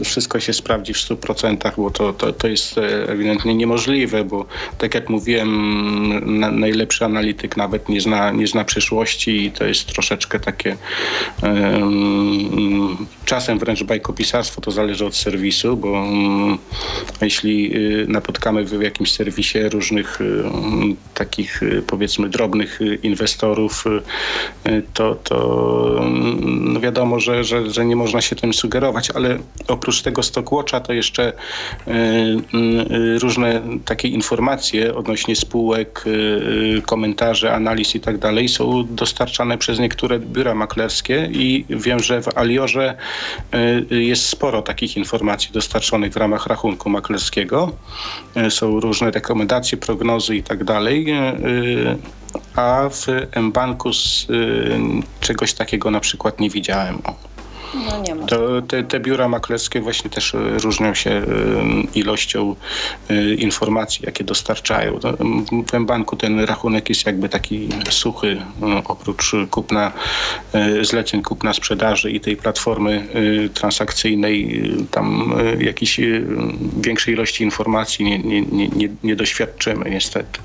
[0.05, 4.45] wszystko się sprawdzi w 100%, bo to, to, to jest e, ewidentnie niemożliwe, bo
[4.77, 9.85] tak jak mówiłem, na, najlepszy analityk nawet nie zna, nie zna przyszłości i to jest
[9.85, 10.77] troszeczkę takie
[11.43, 16.57] um, czasem wręcz bajkopisarstwo, to zależy od serwisu, bo um,
[17.21, 23.85] jeśli y, napotkamy w jakimś serwisie różnych um, takich y, powiedzmy drobnych inwestorów,
[24.93, 25.39] to, to
[26.45, 30.93] no wiadomo, że, że, że nie można się tym sugerować, ale oprócz tego Stockwatcha to
[30.93, 31.33] jeszcze
[31.87, 39.57] y, y, różne takie informacje odnośnie spółek, y, komentarze, analiz i tak dalej są dostarczane
[39.57, 42.97] przez niektóre biura maklerskie i wiem, że w Aliorze
[43.89, 47.71] jest sporo takich informacji dostarczonych w ramach rachunku maklerskiego.
[48.49, 51.05] Są różne rekomendacje, prognozy i tak dalej
[52.55, 53.05] a w
[53.41, 54.79] mBanku z, y,
[55.19, 57.01] czegoś takiego na przykład nie widziałem.
[57.73, 58.25] No nie ma.
[58.25, 61.23] To te, te, biura maklerskie właśnie też y, różnią się y,
[61.95, 62.55] ilością
[63.37, 64.99] informacji, jakie dostarczają.
[65.73, 68.41] W banku ten rachunek jest jakby taki suchy,
[68.85, 69.91] oprócz kupna
[70.81, 73.07] zleceń, kupna sprzedaży i tej platformy
[73.53, 75.99] transakcyjnej, tam jakiejś
[76.77, 80.39] większej ilości informacji nie, nie, nie, nie doświadczymy niestety.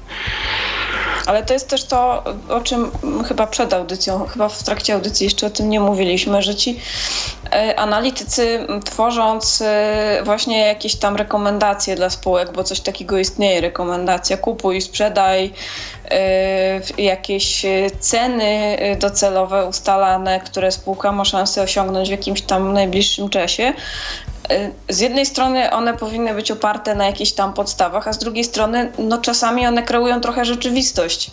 [1.26, 2.90] Ale to jest też to, o czym
[3.28, 6.80] chyba przed audycją, chyba w trakcie audycji jeszcze o tym nie mówiliśmy, że ci
[7.52, 14.36] e, analitycy tworząc e, właśnie jakieś tam rekomendacje dla spółek, bo coś takiego istnieje, rekomendacja
[14.36, 15.52] kupuj, sprzedaj,
[16.10, 17.66] e, jakieś
[18.00, 23.72] ceny docelowe ustalane, które spółka ma szansę osiągnąć w jakimś tam najbliższym czasie,
[24.88, 28.92] z jednej strony one powinny być oparte na jakichś tam podstawach, a z drugiej strony
[28.98, 31.30] no czasami one kreują trochę rzeczywistość,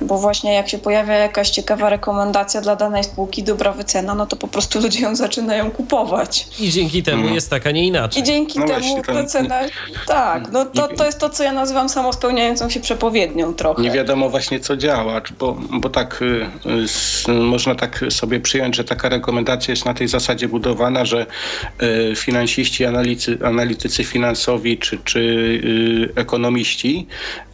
[0.00, 4.36] bo właśnie jak się pojawia jakaś ciekawa rekomendacja dla danej spółki, dobra wycena, no to
[4.36, 6.48] po prostu ludzie ją zaczynają kupować.
[6.60, 7.34] I dzięki temu hmm.
[7.34, 8.22] jest tak, a nie inaczej.
[8.22, 9.60] I dzięki no temu ta cena,
[10.06, 13.82] tak, no to, to jest to, co ja nazywam samospełniającą się przepowiednią trochę.
[13.82, 16.46] Nie wiadomo właśnie, co działa, bo, bo tak y,
[17.28, 21.26] y, można tak sobie przyjąć, że taka rekomendacja jest na tej zasadzie budowana, że
[21.82, 27.06] y, finansiści, analitycy, analitycy finansowi czy, czy y, ekonomiści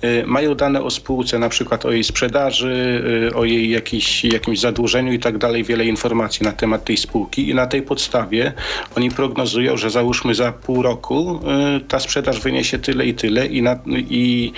[0.05, 4.61] y, mają dane o spółce, na przykład o jej sprzedaży, y, o jej jakiś, jakimś
[4.61, 8.53] zadłużeniu i tak dalej, wiele informacji na temat tej spółki i na tej podstawie
[8.97, 11.41] oni prognozują, że załóżmy za pół roku
[11.89, 13.79] ta sprzedaż wyniesie tyle i tyle i, na,
[14.11, 14.53] i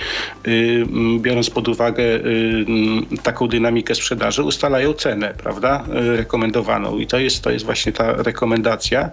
[1.19, 2.03] biorąc pod uwagę
[3.23, 5.83] taką dynamikę sprzedaży ustalają cenę, prawda,
[6.17, 6.97] rekomendowaną.
[6.97, 9.09] I to jest, to jest właśnie ta rekomendacja,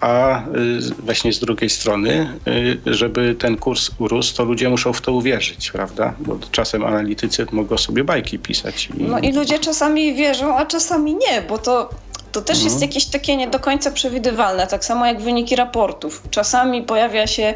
[0.00, 2.38] a y, właśnie z drugiej strony,
[2.86, 6.14] y, żeby ten kurs urósł, to ludzie muszą w to uwierzyć, prawda?
[6.18, 8.88] Bo czasem analitycy mogą sobie bajki pisać.
[8.98, 9.02] I...
[9.02, 11.90] No i ludzie czasami wierzą, a czasami nie, bo to
[12.32, 12.90] to też jest mhm.
[12.90, 16.22] jakieś takie nie do końca przewidywalne, tak samo jak wyniki raportów.
[16.30, 17.54] Czasami pojawia się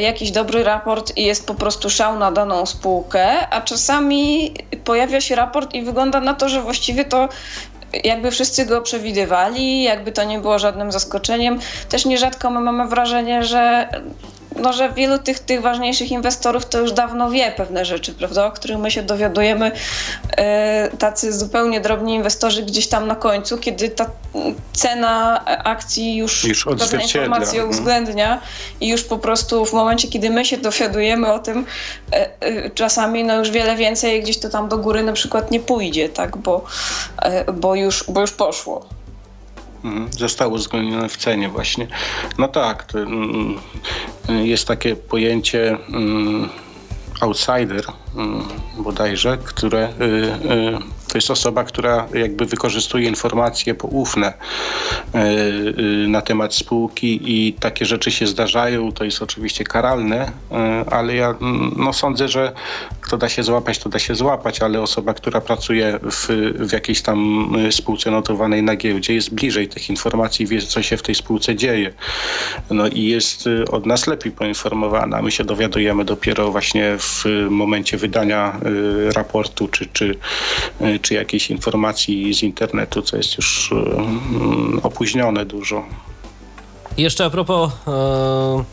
[0.00, 4.54] jakiś dobry raport i jest po prostu szał na daną spółkę, a czasami
[4.84, 7.28] pojawia się raport i wygląda na to, że właściwie to
[8.04, 11.58] jakby wszyscy go przewidywali, jakby to nie było żadnym zaskoczeniem.
[11.88, 13.88] Też nierzadko my mamy wrażenie, że
[14.56, 18.52] no, że wielu tych, tych ważniejszych inwestorów to już dawno wie pewne rzeczy, prawda, o
[18.52, 19.72] których my się dowiadujemy,
[20.36, 24.10] e, tacy zupełnie drobni inwestorzy gdzieś tam na końcu, kiedy ta
[24.72, 27.70] cena akcji już, już pewne informacje mhm.
[27.70, 28.40] uwzględnia
[28.80, 31.66] i już po prostu w momencie, kiedy my się dowiadujemy o tym,
[32.12, 35.60] e, e, czasami no już wiele więcej gdzieś to tam do góry na przykład nie
[35.60, 36.64] pójdzie, tak, bo,
[37.54, 38.93] bo, już, bo już poszło.
[39.84, 40.12] Mhm.
[40.12, 41.86] Zostało uwzględnione w cenie właśnie.
[42.38, 43.58] No tak, to, mm,
[44.28, 46.48] jest takie pojęcie mm,
[47.20, 47.84] outsider
[48.16, 48.44] mm,
[48.78, 54.32] bodajże, które y, y, to jest osoba, która jakby wykorzystuje informacje poufne
[55.12, 55.24] e,
[56.08, 58.92] na temat spółki i takie rzeczy się zdarzają.
[58.92, 60.32] To jest oczywiście karalne,
[60.90, 61.34] ale ja
[61.76, 62.52] no, sądzę, że
[63.04, 66.28] kto da się złapać, to da się złapać, ale osoba, która pracuje w,
[66.58, 71.02] w jakiejś tam spółce notowanej na giełdzie jest bliżej tych informacji, wie co się w
[71.02, 71.92] tej spółce dzieje.
[72.70, 75.22] No i jest od nas lepiej poinformowana.
[75.22, 78.60] My się dowiadujemy dopiero właśnie w momencie wydania
[79.14, 80.18] raportu czy, czy,
[81.02, 85.84] czy jakiejś informacji z internetu, co jest już mm, opóźnione dużo.
[86.96, 88.64] Jeszcze a propos e,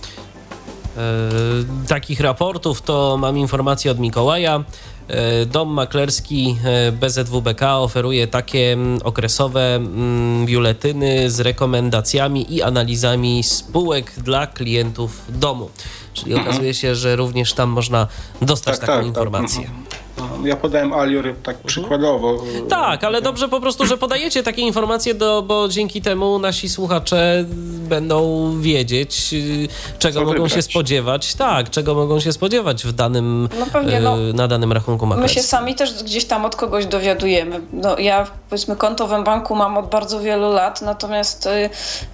[1.87, 4.63] takich raportów, to mam informację od Mikołaja.
[5.07, 13.43] E, dom maklerski e, BZWBK oferuje takie mm, okresowe mm, biuletyny z rekomendacjami i analizami
[13.43, 15.69] spółek dla klientów domu.
[16.13, 18.07] Czyli okazuje się, że również tam można
[18.41, 19.07] dostać tak, taką tak, tak.
[19.07, 19.63] informację.
[19.63, 20.00] Tak.
[20.43, 21.67] Ja podałem Alior tak mhm.
[21.67, 22.43] przykładowo.
[22.69, 27.45] Tak, ale dobrze po prostu, że podajecie takie informacje, do, bo dzięki temu nasi słuchacze
[27.89, 30.53] będą wiedzieć, y, czego Co mogą wybrać.
[30.53, 31.35] się spodziewać.
[31.35, 35.39] Tak, czego mogą się spodziewać w danym, no pewnie, no, y, na danym rachunku maklerskim.
[35.39, 37.61] My się sami też gdzieś tam od kogoś dowiadujemy.
[37.73, 41.69] No, ja powiedzmy konto w banku mam od bardzo wielu lat, natomiast y,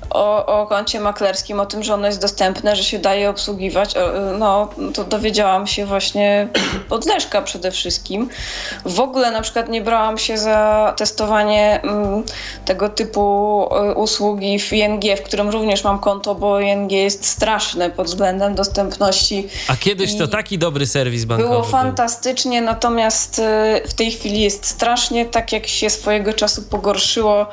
[0.10, 3.94] o, o koncie maklerskim, o tym, że ono jest dostępne, że się daje obsługiwać,
[4.40, 6.48] no to dowiedziałam się właśnie
[6.90, 7.97] od Leszka przede wszystkim.
[8.86, 12.24] W ogóle na przykład nie brałam się za testowanie mm,
[12.66, 13.18] tego typu
[13.96, 19.48] usługi w ING, w którym również mam konto, bo ING jest straszne pod względem dostępności.
[19.68, 21.50] A kiedyś to taki dobry serwis bankowy.
[21.50, 23.44] Było fantastycznie, natomiast y,
[23.88, 27.46] w tej chwili jest strasznie, tak jak się swojego czasu pogorszyło.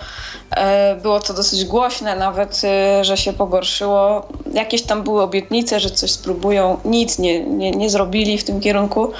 [0.50, 2.62] E, było to dosyć głośne nawet,
[3.00, 4.28] y, że się pogorszyło.
[4.52, 6.78] Jakieś tam były obietnice, że coś spróbują.
[6.84, 9.12] Nic nie, nie, nie zrobili w tym kierunku.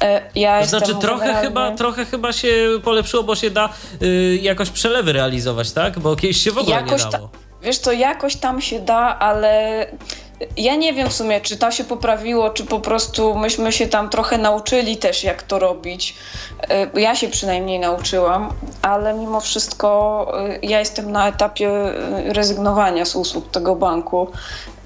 [0.00, 1.48] E, ja to znaczy trochę, generalnie...
[1.48, 3.68] chyba, trochę chyba się polepszyło, bo się da
[4.02, 5.98] y, jakoś przelewy realizować, tak?
[5.98, 7.28] Bo kiedyś się w ogóle jakoś nie dało.
[7.28, 9.86] Ta Wiesz, to jakoś tam się da, ale
[10.56, 14.10] ja nie wiem w sumie, czy to się poprawiło, czy po prostu myśmy się tam
[14.10, 16.16] trochę nauczyli też, jak to robić.
[16.68, 18.52] E, ja się przynajmniej nauczyłam,
[18.82, 24.28] ale mimo wszystko e, ja jestem na etapie e, rezygnowania z usług tego banku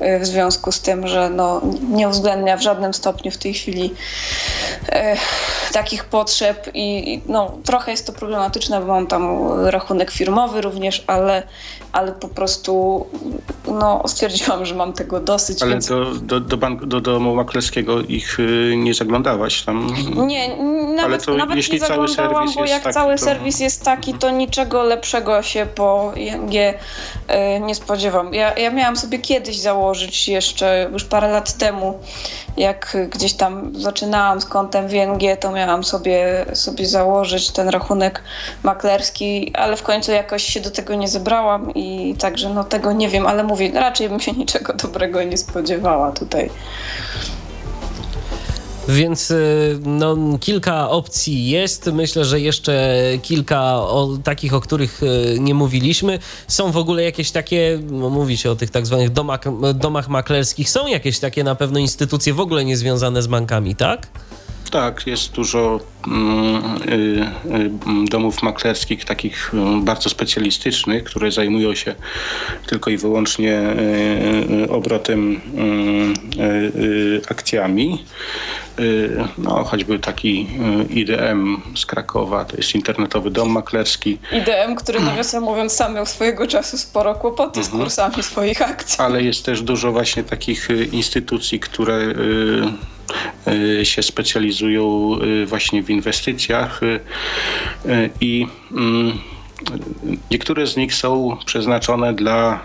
[0.00, 1.60] w związku z tym, że no,
[1.90, 3.94] nie uwzględnia w żadnym stopniu w tej chwili
[4.88, 5.16] e,
[5.72, 11.42] takich potrzeb i no, trochę jest to problematyczne, bo mam tam rachunek firmowy również, ale,
[11.92, 13.06] ale po prostu
[13.66, 15.62] no, stwierdziłam, że mam tego dosyć.
[15.62, 15.88] Ale więc...
[15.88, 19.90] do, do, do, bank, do domu maklerskiego ich y, nie zaglądałaś tam?
[20.26, 20.56] Nie,
[20.96, 23.24] nawet, nawet nie zaglądałam, bo jak taki, cały to...
[23.24, 28.34] serwis jest taki, to niczego lepszego się po ING y, nie spodziewam.
[28.34, 29.83] Ja, ja miałam sobie kiedyś założyć
[30.28, 31.98] jeszcze, już parę lat temu,
[32.56, 38.22] jak gdzieś tam zaczynałam z kontem WNG, to miałam sobie, sobie założyć ten rachunek
[38.62, 43.08] maklerski, ale w końcu jakoś się do tego nie zebrałam i także no tego nie
[43.08, 46.50] wiem, ale mówię, raczej bym się niczego dobrego nie spodziewała tutaj.
[48.88, 51.90] Więc y, no, kilka opcji jest.
[51.92, 56.18] Myślę, że jeszcze kilka o, takich, o których y, nie mówiliśmy.
[56.48, 59.40] Są w ogóle jakieś takie, no, mówi się o tych tak zwanych domach,
[59.74, 64.06] domach maklerskich, są jakieś takie na pewno instytucje w ogóle niezwiązane z bankami, tak?
[64.70, 65.80] Tak, jest dużo
[68.04, 71.94] domów maklerskich, takich mm, bardzo specjalistycznych, które zajmują się
[72.66, 73.60] tylko i wyłącznie
[74.64, 76.14] y, obrotem mm,
[77.28, 78.04] akcjami.
[79.38, 80.46] No, choćby taki
[80.90, 84.18] IDM z Krakowa, to jest internetowy dom maklerski.
[84.32, 87.82] IDM, który nawiasem mówiąc sam miał swojego czasu sporo kłopoty z mhm.
[87.82, 88.96] kursami swoich akcji.
[88.98, 92.14] Ale jest też dużo właśnie takich instytucji, które
[93.48, 95.10] Y, się specjalizują
[95.42, 97.00] y, właśnie w inwestycjach y,
[98.20, 99.18] i mm,
[100.30, 102.60] Niektóre z nich są przeznaczone dla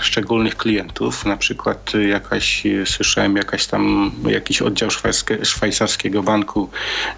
[0.00, 4.88] szczególnych klientów, na przykład jakaś, słyszałem, jakaś tam, jakiś oddział
[5.42, 6.70] szwajcarskiego banku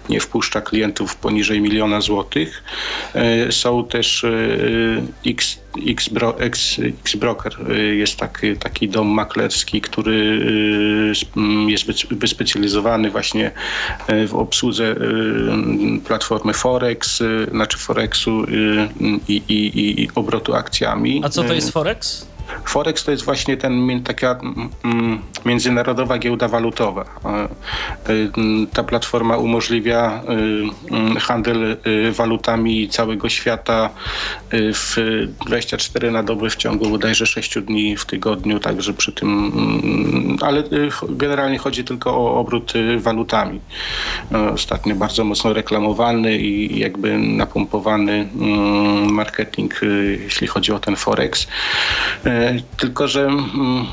[0.09, 2.63] nie wpuszcza klientów poniżej miliona złotych.
[3.49, 4.25] Są też
[5.25, 5.60] X
[7.03, 13.51] X-Broker y, jest taki, taki dom maklerski, który y, mm, jest wyspecjalizowany właśnie
[14.09, 14.95] y, w obsłudze
[16.07, 18.45] platformy Forex, znaczy Forexu
[19.27, 21.21] i, i, i obrotu akcjami.
[21.23, 22.27] A co to jest Forex?
[22.65, 24.39] Forex to jest właśnie ten, taka
[24.83, 27.05] mm, międzynarodowa giełda walutowa.
[28.73, 30.21] Ta platforma umożliwia
[31.19, 31.77] handel
[32.11, 33.89] walutami całego świata
[34.51, 34.95] w
[35.45, 40.63] 24 na dobę w ciągu bodajże 6 dni w tygodniu, także przy tym, mm, ale
[41.09, 43.59] generalnie chodzi tylko o obrót walutami.
[44.53, 49.81] Ostatnio bardzo mocno reklamowany i jakby napompowany mm, marketing,
[50.23, 51.47] jeśli chodzi o ten Forex.
[52.77, 53.85] Tylko, że mm,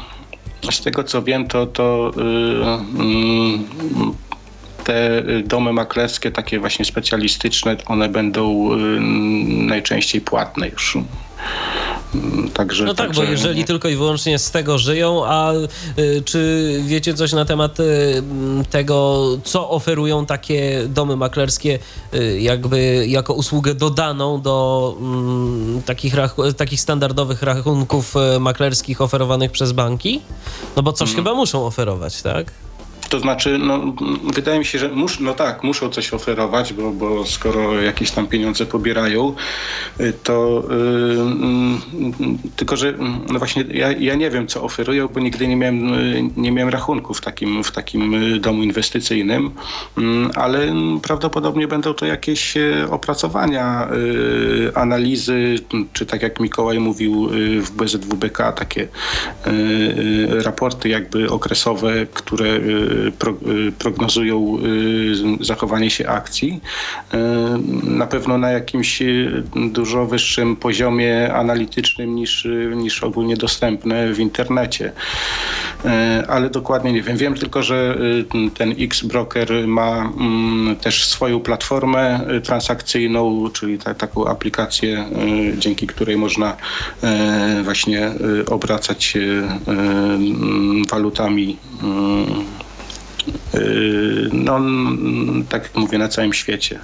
[0.70, 3.64] z tego co wiem, to, to y, mm,
[4.84, 9.00] te domy maklerskie, takie właśnie specjalistyczne, one będą y,
[9.66, 10.98] najczęściej płatne już.
[12.54, 13.22] Także, no tak, także...
[13.22, 15.52] bo jeżeli tylko i wyłącznie z tego żyją, a
[15.98, 18.22] y, czy wiecie coś na temat y,
[18.70, 21.78] tego, co oferują takie domy maklerskie,
[22.14, 26.14] y, jakby jako usługę dodaną do mm, takich,
[26.56, 30.20] takich standardowych rachunków y, maklerskich oferowanych przez banki?
[30.76, 31.24] No bo coś hmm.
[31.24, 32.52] chyba muszą oferować, tak?
[33.08, 33.94] To znaczy, no,
[34.34, 38.26] wydaje mi się, że mus, no tak, muszą coś oferować, bo, bo skoro jakieś tam
[38.26, 39.34] pieniądze pobierają,
[40.00, 42.94] y, to yy, tylko, że
[43.32, 46.72] no właśnie ja, ja nie wiem, co oferują, bo nigdy nie miałem, y, nie miałem
[46.72, 49.50] rachunku w takim, w takim domu inwestycyjnym,
[49.96, 50.04] yy,
[50.34, 52.54] ale prawdopodobnie będą to jakieś
[52.90, 55.54] opracowania, yy, analizy,
[55.92, 57.28] czy tak jak Mikołaj mówił
[57.60, 58.88] w BZWBK, takie
[60.44, 62.60] raporty jakby okresowe, które
[63.78, 64.58] prognozują
[65.40, 66.60] y, zachowanie się akcji.
[67.14, 67.18] Y,
[67.82, 69.02] na pewno na jakimś
[69.72, 74.92] dużo wyższym poziomie analitycznym niż, niż ogólnie dostępne w internecie.
[76.28, 77.16] Ale dokładnie nie wiem.
[77.16, 77.98] Wiem tylko, że
[78.54, 85.04] ten X-Broker ma mm, też swoją platformę transakcyjną, czyli ta, taką aplikację,
[85.58, 86.56] dzięki której można
[87.64, 88.10] właśnie
[88.50, 89.18] obracać
[90.90, 91.56] walutami
[94.32, 94.60] no,
[95.48, 96.80] tak jak mówię, na całym świecie.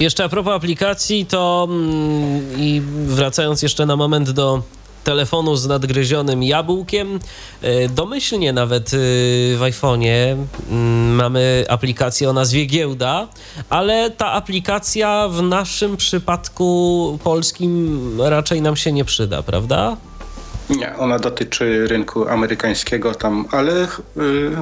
[0.00, 4.62] Jeszcze a propos aplikacji, to mm, i wracając jeszcze na moment do
[5.04, 7.20] telefonu z nadgryzionym jabłkiem.
[7.62, 8.98] Yy, domyślnie nawet yy,
[9.56, 10.36] w iPhone'ie
[10.70, 13.28] mm, mamy aplikację o nazwie Giełda,
[13.70, 19.96] ale ta aplikacja w naszym przypadku polskim raczej nam się nie przyda, prawda?
[20.76, 23.88] Nie, ona dotyczy rynku amerykańskiego tam, ale y,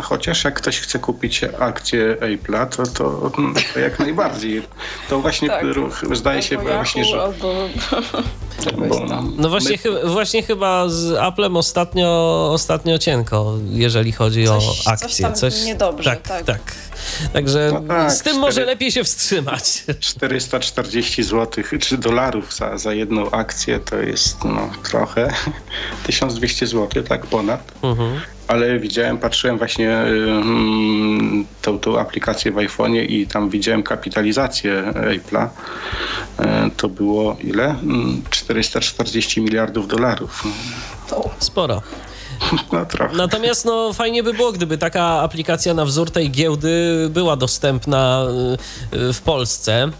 [0.02, 3.30] chociaż jak ktoś chce kupić akcję Apple'a, to, to,
[3.74, 4.62] to jak najbardziej.
[5.08, 5.64] To właśnie tak,
[6.12, 7.32] zdaje się właśnie, że...
[9.08, 10.10] No, no właśnie, My...
[10.10, 15.32] właśnie chyba z Applem ostatnio, ostatnio cienko, jeżeli chodzi coś, o akcje.
[15.32, 16.22] Coś, coś niedobrze, tak.
[16.22, 16.44] tak.
[16.44, 16.74] tak.
[17.32, 18.38] Także no tak, z tym 4...
[18.38, 19.84] może lepiej się wstrzymać.
[20.00, 25.34] 440 zł czy dolarów za, za jedną akcję to jest no, trochę.
[26.06, 27.72] 1200 zł, tak ponad.
[27.82, 28.20] Mhm
[28.50, 35.48] ale widziałem, patrzyłem właśnie mm, tą, tą aplikację w iPhone'ie i tam widziałem kapitalizację Apple'a.
[36.38, 37.76] E, to było ile?
[38.30, 40.44] 440 mm, miliardów dolarów.
[41.38, 41.82] Sporo.
[42.72, 42.86] No.
[43.16, 48.26] Natomiast no, fajnie by było, gdyby taka aplikacja na wzór tej giełdy była dostępna
[48.92, 49.90] y, y, w Polsce.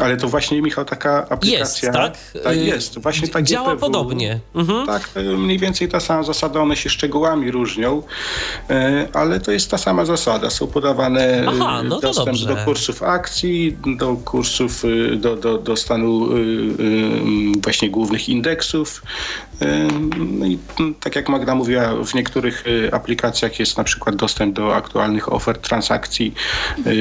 [0.00, 1.88] Ale to właśnie, Michał, taka aplikacja...
[1.88, 2.42] Jest, tak?
[2.44, 2.98] Tak, jest.
[2.98, 4.40] Właśnie tak Działa GPW, podobnie.
[4.54, 4.86] Mhm.
[4.86, 8.02] Tak, mniej więcej ta sama zasada, one się szczegółami różnią,
[8.70, 10.50] e, ale to jest ta sama zasada.
[10.50, 12.46] Są podawane Aha, no dostęp dobrze.
[12.46, 14.82] do kursów akcji, do kursów,
[15.16, 16.28] do, do, do stanu
[17.62, 19.02] właśnie głównych indeksów.
[20.18, 20.58] No i
[21.00, 26.34] tak jak Magda mówiła, w niektórych aplikacjach jest na przykład dostęp do aktualnych ofert transakcji,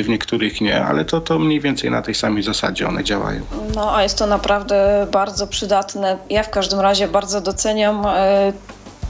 [0.04, 3.42] w niektórych nie, ale to, to mniej więcej na tej samej zasadzie one działają.
[3.76, 6.18] No, a jest to naprawdę bardzo przydatne.
[6.30, 8.54] Ja w każdym razie bardzo doceniam e,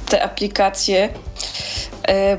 [0.10, 1.10] te aplikacje,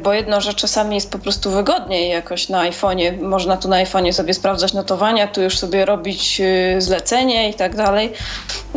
[0.02, 3.22] bo jedno, że czasami jest po prostu wygodniej jakoś na iPhone'ie.
[3.22, 7.76] Można tu na iPhone'ie sobie sprawdzać notowania, tu już sobie robić e, zlecenie i tak
[7.76, 8.12] dalej,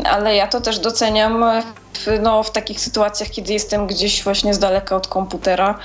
[0.03, 1.45] ale ja to też doceniam
[2.22, 5.80] no, w takich sytuacjach, kiedy jestem gdzieś właśnie z daleka od komputera,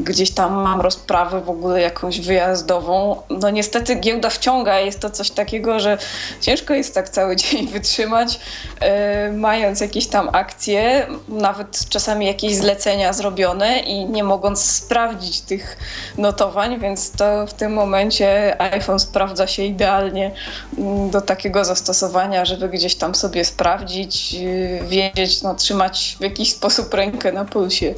[0.00, 3.22] gdzieś tam mam rozprawę w ogóle jakąś wyjazdową.
[3.30, 5.98] No niestety giełda wciąga, jest to coś takiego, że
[6.40, 8.40] ciężko jest tak cały dzień wytrzymać,
[8.80, 15.76] yy, mając jakieś tam akcje, nawet czasami jakieś zlecenia zrobione i nie mogąc sprawdzić tych
[16.18, 20.34] notowań, więc to w tym momencie iPhone sprawdza się idealnie
[20.78, 26.52] mm, do takiego zastosowania, żeby gdzieś tam sobie sprawdzić, yy, wiedzieć, no trzymać w jakiś
[26.52, 27.94] sposób rękę na pulsie.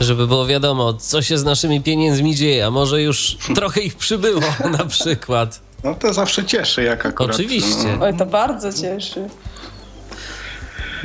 [0.00, 4.40] Żeby było wiadomo, co się z naszymi pieniędzmi dzieje, a może już trochę ich przybyło
[4.78, 5.60] na przykład.
[5.84, 7.34] No to zawsze cieszy, jak akurat.
[7.34, 7.98] Oczywiście.
[8.00, 9.28] Oj, to bardzo cieszy.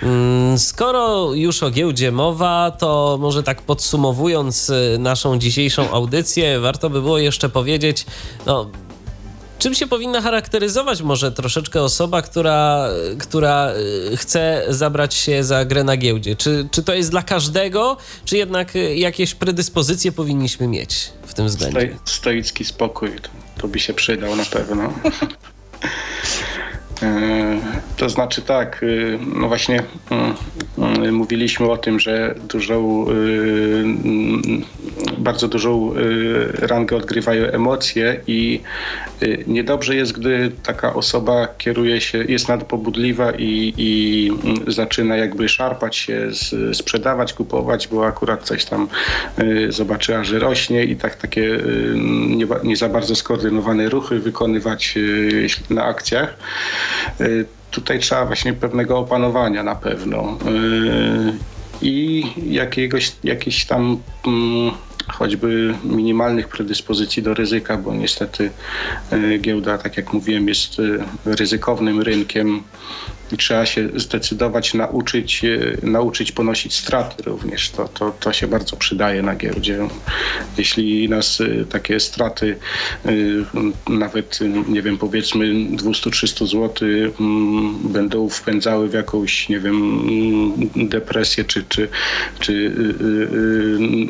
[0.03, 6.89] Mm, skoro już o giełdzie mowa, to może tak podsumowując y, naszą dzisiejszą audycję, warto
[6.89, 8.05] by było jeszcze powiedzieć,
[8.45, 8.71] no,
[9.61, 12.87] Czym się powinna charakteryzować może troszeczkę osoba, która,
[13.19, 13.71] która
[14.13, 16.35] y, chce zabrać się za grę na giełdzie?
[16.35, 21.47] Czy, czy to jest dla każdego, czy jednak y, jakieś predyspozycje powinniśmy mieć w tym
[21.47, 21.97] względzie?
[22.05, 23.29] stoicki spokój, to,
[23.61, 24.93] to by się przydał na pewno.
[27.03, 27.59] E,
[27.97, 33.05] to znaczy tak, y, no właśnie y, y, mówiliśmy o tym, że dużą,
[35.17, 35.93] bardzo dużą
[36.53, 38.61] rangę odgrywają emocje i
[39.47, 44.31] niedobrze jest, gdy taka osoba kieruje się, jest nadpobudliwa i, i
[44.67, 46.29] zaczyna jakby szarpać się,
[46.73, 48.87] sprzedawać, kupować, bo akurat coś tam
[49.69, 51.59] zobaczyła, że rośnie i tak takie
[52.27, 54.95] nie, nie za bardzo skoordynowane ruchy wykonywać
[55.69, 56.37] na akcjach.
[57.21, 61.33] Y, tutaj trzeba właśnie pewnego opanowania na pewno y,
[61.81, 63.97] i jakiegoś, jakiejś tam
[64.27, 64.71] mm,
[65.07, 68.49] choćby minimalnych predyspozycji do ryzyka, bo niestety
[69.13, 70.81] y, giełda, tak jak mówiłem, jest
[71.25, 72.63] ryzykownym rynkiem
[73.31, 77.69] i trzeba się zdecydować nauczyć, e, nauczyć ponosić straty również.
[77.69, 79.87] To, to, to się bardzo przydaje na giełdzie.
[80.57, 82.57] Jeśli nas e, takie straty
[83.05, 83.11] e,
[83.89, 86.87] nawet, nie wiem, powiedzmy 200-300 zł
[87.19, 91.89] mm, będą wpędzały w jakąś, nie wiem, mm, depresję czy, czy,
[92.39, 92.75] czy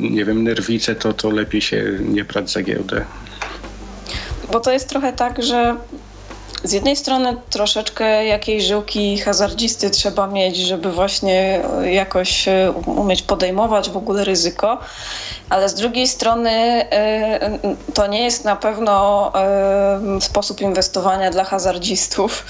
[0.01, 3.05] nie wiem, nerwicę, to, to lepiej się nie brać za giełdę.
[4.51, 5.75] Bo to jest trochę tak, że
[6.63, 13.89] z jednej strony troszeczkę jakiejś żyłki hazardzisty trzeba mieć, żeby właśnie jakoś e, umieć podejmować
[13.89, 14.77] w ogóle ryzyko,
[15.49, 17.59] ale z drugiej strony e,
[17.93, 22.45] to nie jest na pewno e, sposób inwestowania dla hazardzistów,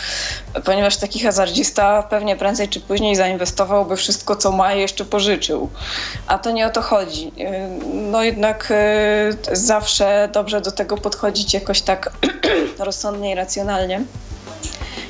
[0.65, 5.69] ponieważ taki hazardzista pewnie prędzej czy później zainwestowałby wszystko, co ma i jeszcze pożyczył.
[6.27, 7.31] A to nie o to chodzi.
[7.93, 8.73] No jednak
[9.51, 12.11] zawsze dobrze do tego podchodzić jakoś tak
[12.79, 14.00] rozsądnie i racjonalnie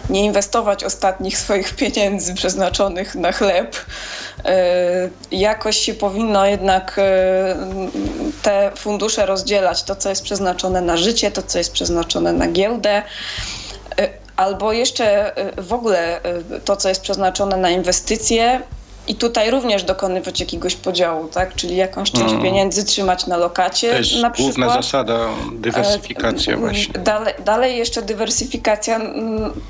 [0.09, 3.75] nie inwestować ostatnich swoich pieniędzy przeznaczonych na chleb.
[4.45, 7.55] E, jakoś się powinno jednak e,
[8.41, 13.03] te fundusze rozdzielać, to co jest przeznaczone na życie, to co jest przeznaczone na giełdę.
[13.99, 16.21] E, albo jeszcze w ogóle
[16.65, 18.61] to, co jest przeznaczone na inwestycje,
[19.07, 21.55] i tutaj również dokonywać jakiegoś podziału, tak?
[21.55, 22.41] Czyli jakąś część mm.
[22.41, 23.91] pieniędzy trzymać na lokacie.
[23.91, 25.19] To jest na główna zasada,
[25.53, 26.99] dywersyfikacja właśnie.
[26.99, 28.99] Dalej, dalej jeszcze dywersyfikacja,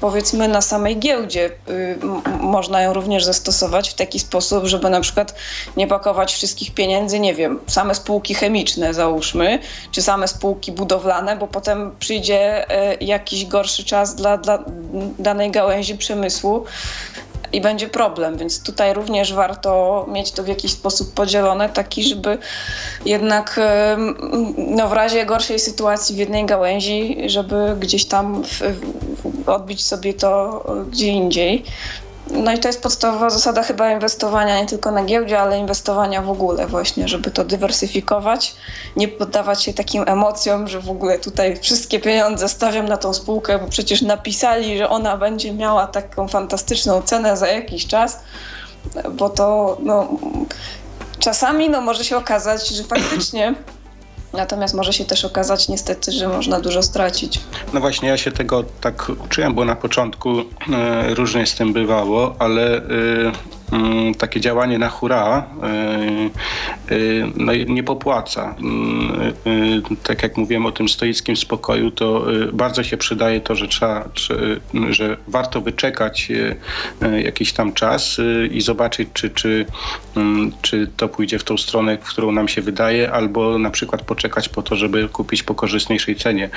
[0.01, 1.49] powiedzmy, na samej giełdzie.
[1.69, 1.97] Y,
[2.39, 5.35] można ją również zastosować w taki sposób, żeby na przykład
[5.77, 9.59] nie pakować wszystkich pieniędzy, nie wiem, same spółki chemiczne załóżmy,
[9.91, 14.63] czy same spółki budowlane, bo potem przyjdzie y, jakiś gorszy czas dla, dla
[15.19, 16.65] danej gałęzi przemysłu
[17.53, 22.37] i będzie problem, więc tutaj również warto mieć to w jakiś sposób podzielone, taki, żeby
[23.05, 23.59] jednak
[24.57, 28.61] no, w razie gorszej sytuacji w jednej gałęzi, żeby gdzieś tam w,
[29.49, 31.63] odbić sobie to gdzie indziej.
[32.29, 36.29] No i to jest podstawowa zasada chyba inwestowania nie tylko na giełdzie, ale inwestowania w
[36.29, 38.55] ogóle właśnie, żeby to dywersyfikować,
[38.95, 43.59] nie poddawać się takim emocjom, że w ogóle tutaj wszystkie pieniądze stawiam na tą spółkę,
[43.59, 48.19] bo przecież napisali, że ona będzie miała taką fantastyczną cenę za jakiś czas,
[49.11, 50.07] bo to no,
[51.19, 53.53] czasami no, może się okazać, że faktycznie
[54.33, 57.39] Natomiast może się też okazać niestety, że można dużo stracić.
[57.73, 60.43] No właśnie, ja się tego tak uczyłem, bo na początku e,
[61.15, 62.81] różnie z tym bywało, ale e,
[64.17, 65.45] takie działanie na hura
[66.89, 68.55] y, y, no, nie popłaca.
[68.59, 73.67] Mm, y, tak jak mówiłem o tym stoickim spokoju, to bardzo się przydaje to, że
[73.67, 74.09] trzeba,
[74.89, 76.31] że warto wyczekać
[77.23, 78.17] jakiś tam czas
[78.51, 79.65] i zobaczyć, czy, czy,
[80.15, 84.01] mm, czy to pójdzie w tą stronę, w którą nam się wydaje, albo na przykład
[84.01, 86.49] poczekać po to, żeby kupić po korzystniejszej cenie.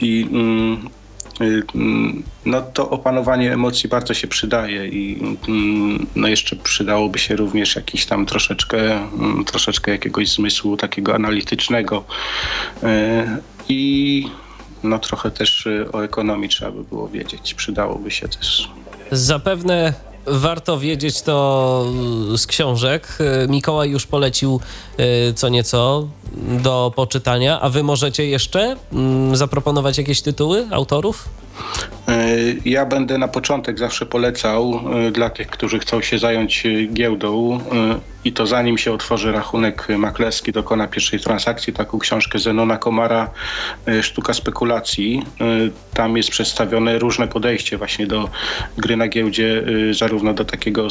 [0.00, 0.88] I mm,
[2.46, 5.18] no to opanowanie emocji bardzo się przydaje i
[5.48, 12.04] mm, no jeszcze przydałoby się również jakiś tam troszeczkę, mm, troszeczkę jakiegoś zmysłu takiego analitycznego
[12.82, 12.86] y,
[13.68, 14.26] i
[14.82, 17.54] no trochę też y, o ekonomii trzeba by było wiedzieć.
[17.54, 18.70] Przydałoby się też.
[19.10, 19.94] Zapewne
[20.26, 21.86] warto wiedzieć to
[22.36, 23.18] z książek.
[23.48, 24.60] Mikołaj już polecił
[25.34, 26.08] co nieco
[26.62, 28.76] do poczytania, a wy możecie jeszcze
[29.32, 31.28] zaproponować jakieś tytuły autorów?
[32.08, 36.86] E, ja będę na początek zawsze polecał e, dla tych, którzy chcą się zająć e,
[36.86, 37.60] giełdą
[38.24, 43.30] i to zanim się otworzy rachunek maklerski, dokona pierwszej transakcji, taką książkę Zenona Komara
[44.02, 45.22] Sztuka spekulacji.
[45.94, 48.28] Tam jest przedstawione różne podejście właśnie do
[48.78, 49.62] gry na giełdzie,
[49.92, 50.88] zarówno do takiego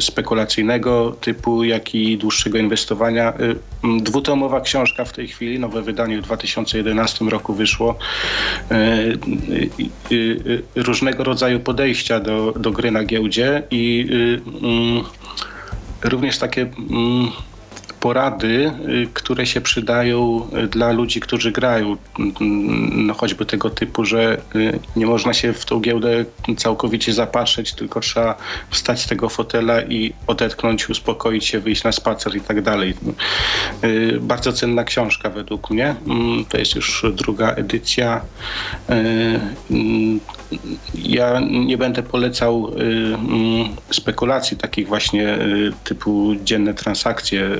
[0.00, 3.32] spekulacyjnego typu, jak i dłuższego inwestowania.
[4.00, 7.98] Dwutomowa książka w tej chwili, nowe wydanie w 2011 roku wyszło
[10.12, 15.04] Y, y, różnego rodzaju podejścia do, do gry na giełdzie i y, mm,
[16.04, 17.30] również takie mm,
[18.00, 21.96] porady, y, które się przydają y, dla ludzi, którzy grają.
[22.18, 26.24] Mm, no choćby tego typu, że y, nie można się w tą giełdę
[26.56, 28.36] całkowicie zapatrzeć, tylko trzeba
[28.70, 32.94] wstać z tego fotela i odetchnąć, uspokoić się, wyjść na spacer i tak dalej.
[34.20, 35.94] Bardzo cenna książka według mnie.
[36.06, 38.20] Mm, to jest już druga edycja.
[38.88, 40.20] Mm,
[40.94, 42.72] ja nie będę polecał
[43.90, 45.38] spekulacji takich właśnie
[45.84, 47.50] typu dzienne transakcje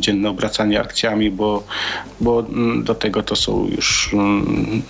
[0.00, 1.64] dzienne obracanie akcjami, bo,
[2.20, 4.82] bo mm, do tego to są już mm,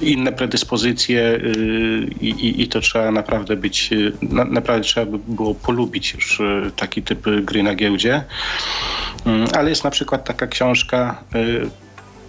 [0.00, 5.54] inne predyspozycje y, i, i, i to trzeba naprawdę być, y, naprawdę trzeba by było
[5.54, 8.24] polubić już y, taki typ gry na giełdzie.
[9.24, 11.24] Mm, ale jest na przykład taka książka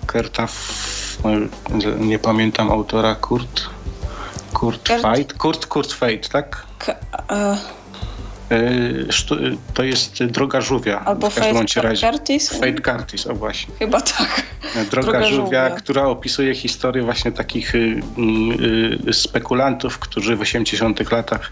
[0.08, 0.48] Kurta,
[1.24, 1.30] no,
[2.00, 3.62] nie pamiętam autora, Kurt,
[4.54, 6.66] Kurt Fight, Kurt, Kurt Fate, tak?
[6.80, 6.96] K
[7.30, 7.58] E,
[9.74, 11.00] to jest Droga Żółwia.
[11.06, 12.50] Albo w każdym Fate Curtis?
[12.50, 13.74] Fate Curtis, o właśnie.
[13.80, 14.44] Chyba tak.
[14.76, 18.02] E, Droga, Droga Żółwia, Żółwia, która opisuje historię właśnie takich y,
[19.08, 21.52] y, spekulantów, którzy w 80 latach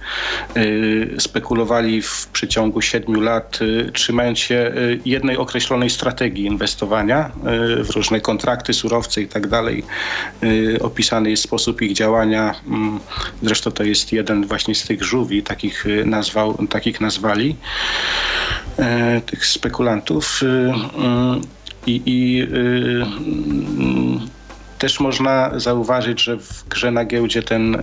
[0.57, 3.59] y, spekulowali w przeciągu 7 lat,
[3.93, 4.71] trzymając się
[5.05, 7.31] jednej określonej strategii inwestowania
[7.84, 9.84] w różne kontrakty, surowce i tak dalej.
[10.81, 12.55] Opisany jest sposób ich działania.
[12.67, 12.99] Mm,
[13.41, 17.56] zresztą to jest jeden właśnie z tych żółwi, takich nazwał, takich ich nazwali,
[18.80, 20.41] e, tych spekulantów.
[20.44, 20.74] E,
[21.88, 22.48] I, i e,
[24.78, 27.78] też można zauważyć, że w grze na giełdzie ten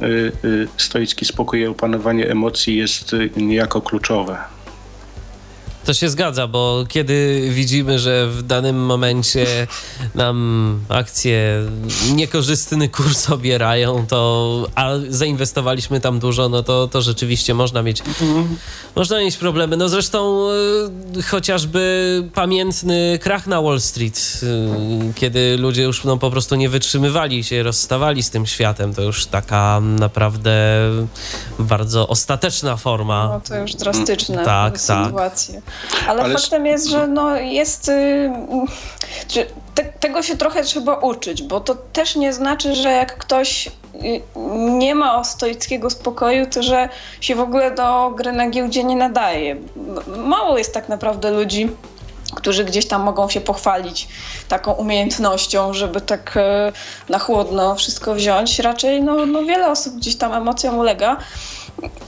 [0.76, 4.55] stoicki spokój i opanowanie emocji jest niejako kluczowe.
[5.86, 9.66] To się zgadza, bo kiedy widzimy, że w danym momencie
[10.14, 11.62] nam akcje
[12.14, 18.56] niekorzystny kurs obierają, to a zainwestowaliśmy tam dużo, no to, to rzeczywiście można mieć, mhm.
[18.96, 19.76] można mieć problemy.
[19.76, 20.48] No zresztą
[21.16, 26.68] y, chociażby pamiętny krach na Wall Street, y, kiedy ludzie już no, po prostu nie
[26.68, 30.56] wytrzymywali się, rozstawali z tym światem, to już taka naprawdę
[31.58, 33.28] bardzo ostateczna forma.
[33.28, 35.62] No to już drastyczne tak, sytuacje.
[36.08, 37.88] Ale, Ale faktem jest, że no jest.
[37.88, 43.66] Yy, te, tego się trochę trzeba uczyć, bo to też nie znaczy, że jak ktoś
[43.66, 43.70] y,
[44.68, 46.88] nie ma stoickiego spokoju, to że
[47.20, 49.56] się w ogóle do gry na giełdzie nie nadaje.
[50.16, 51.68] Mało jest tak naprawdę ludzi,
[52.34, 54.08] którzy gdzieś tam mogą się pochwalić
[54.48, 56.72] taką umiejętnością, żeby tak e,
[57.08, 58.58] na chłodno wszystko wziąć.
[58.58, 61.16] Raczej no, no wiele osób gdzieś tam emocjom ulega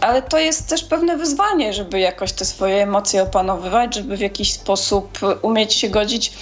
[0.01, 4.53] ale to jest też pewne wyzwanie, żeby jakoś te swoje emocje opanowywać, żeby w jakiś
[4.53, 6.32] sposób umieć się godzić.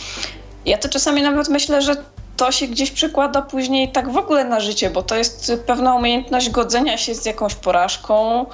[0.66, 1.97] Ja to czasami nawet myślę, że
[2.36, 6.51] to się gdzieś przykłada później tak w ogóle na życie, bo to jest pewna umiejętność
[6.51, 8.47] godzenia się z jakąś porażką,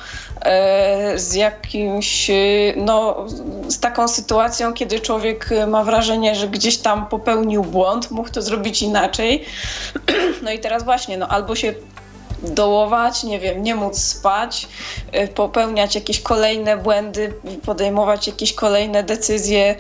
[0.43, 2.31] e, z jakimś,
[2.77, 3.27] no,
[3.69, 8.83] z taką sytuacją, kiedy człowiek ma wrażenie, że gdzieś tam popełnił błąd, mógł to zrobić
[8.83, 9.45] inaczej.
[10.43, 11.75] No i teraz właśnie, no albo się
[12.43, 14.69] dołować, nie wiem, nie móc spać,
[15.25, 19.77] y, popełniać jakieś kolejne błędy, podejmować jakieś kolejne decyzje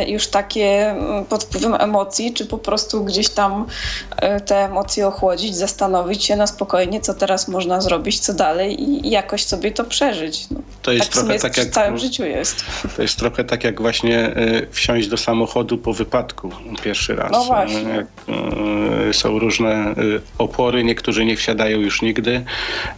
[0.00, 3.66] y, już takie mm, pod wpływem emocji, czy po prostu gdzieś tam
[4.36, 9.10] y, te emocje ochłodzić, zastanowić się na spokojnie, co teraz można zrobić, co dalej i
[9.10, 10.50] jakoś sobie to przeżyć.
[10.50, 12.64] No, to jest tak trochę tak jak w całym życiu jest.
[12.96, 14.34] To jest trochę tak jak właśnie
[14.70, 16.50] wsiąść do samochodu po wypadku
[16.82, 17.32] pierwszy raz.
[17.32, 17.82] No właśnie.
[17.82, 18.06] Jak,
[19.12, 19.94] są różne
[20.38, 22.44] opory, niektórzy nie wsiadają już nigdy,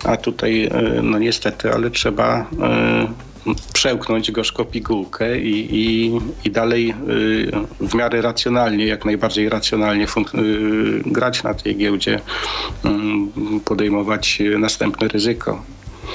[0.04, 2.44] a tutaj e, no niestety, ale trzeba e,
[3.72, 6.12] przełknąć gorzko pigułkę i, i,
[6.44, 6.94] i dalej e,
[7.86, 10.06] w miarę racjonalnie, jak najbardziej racjonalnie
[11.06, 12.20] grać na tej giełdzie,
[12.84, 13.30] mm,
[13.64, 15.62] podejmować następne ryzyko.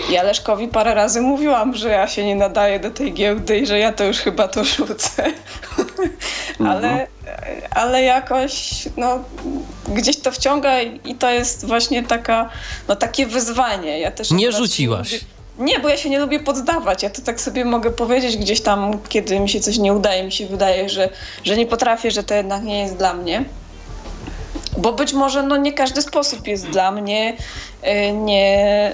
[0.10, 3.80] Ja Leszkowi parę razy mówiłam, że ja się nie nadaję do tej giełdy i że
[3.80, 5.24] ja to już chyba to rzucę.
[6.70, 7.08] ale, mhm.
[7.72, 9.24] ale jakoś no,
[9.94, 12.50] gdzieś to wciąga i to jest właśnie taka,
[12.88, 14.00] no, takie wyzwanie.
[14.00, 15.20] Ja też nie rzuciłaś.
[15.60, 17.04] Nie, bo ja się nie lubię poddawać.
[17.04, 20.32] Ja to tak sobie mogę powiedzieć gdzieś tam, kiedy mi się coś nie udaje, mi
[20.32, 21.10] się wydaje, że,
[21.44, 23.46] że nie potrafię, że to jednak nie jest dla mnie.
[24.78, 27.38] Bo być może no, nie każdy sposób jest dla mnie,
[27.82, 28.94] e, nie,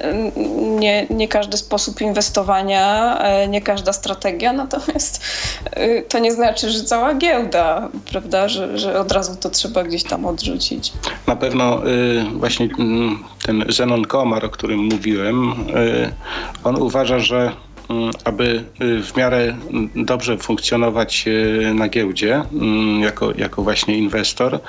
[0.79, 5.23] nie, nie każdy sposób inwestowania, e, nie każda strategia, natomiast
[5.71, 10.03] e, to nie znaczy, że cała giełda, prawda, że, że od razu to trzeba gdzieś
[10.03, 10.93] tam odrzucić.
[11.27, 11.81] Na pewno
[12.33, 15.53] właśnie mm, ten Zenon Komar, o którym mówiłem,
[16.63, 17.51] on uważa, że
[18.23, 19.57] aby y, w miarę
[19.95, 24.59] dobrze funkcjonować y, na giełdzie mm, jako, jako właśnie inwestor,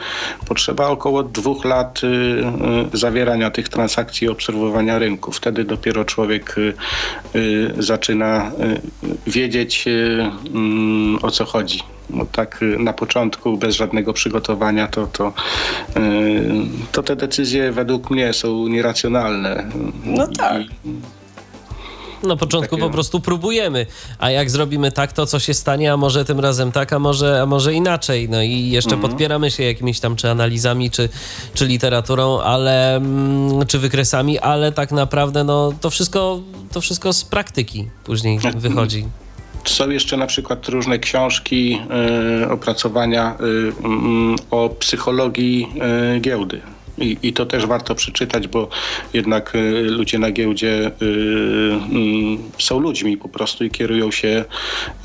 [0.46, 5.32] potrzeba około dwóch lat y, zawierania tych transakcji i obserwowania rynku.
[5.32, 6.56] Wtedy dopiero człowiek
[7.78, 8.52] zaczyna
[9.26, 9.84] wiedzieć
[10.54, 11.80] mm, o co chodzi.
[12.10, 15.32] No tak na początku, bez żadnego przygotowania, to, to,
[16.92, 19.70] to te decyzje według mnie są nieracjonalne.
[20.04, 20.62] No tak.
[22.22, 22.86] Na początku Takie...
[22.88, 23.86] po prostu próbujemy,
[24.18, 27.42] a jak zrobimy tak, to co się stanie, a może tym razem tak, a może,
[27.42, 28.28] a może inaczej.
[28.28, 29.10] No i jeszcze mhm.
[29.10, 31.08] podpieramy się jakimiś tam czy analizami, czy,
[31.54, 36.40] czy literaturą, ale mm, czy wykresami, ale tak naprawdę no, to wszystko,
[36.72, 38.60] to wszystko z praktyki później mhm.
[38.60, 39.04] wychodzi.
[39.64, 41.80] Są jeszcze na przykład różne książki,
[42.42, 43.72] y, opracowania y, y,
[44.50, 45.68] o psychologii
[46.16, 46.60] e, giełdy.
[47.00, 48.68] I, I, to też warto przeczytać, bo
[49.12, 54.44] jednak y, ludzie na giełdzie y, y, są ludźmi po prostu i kierują się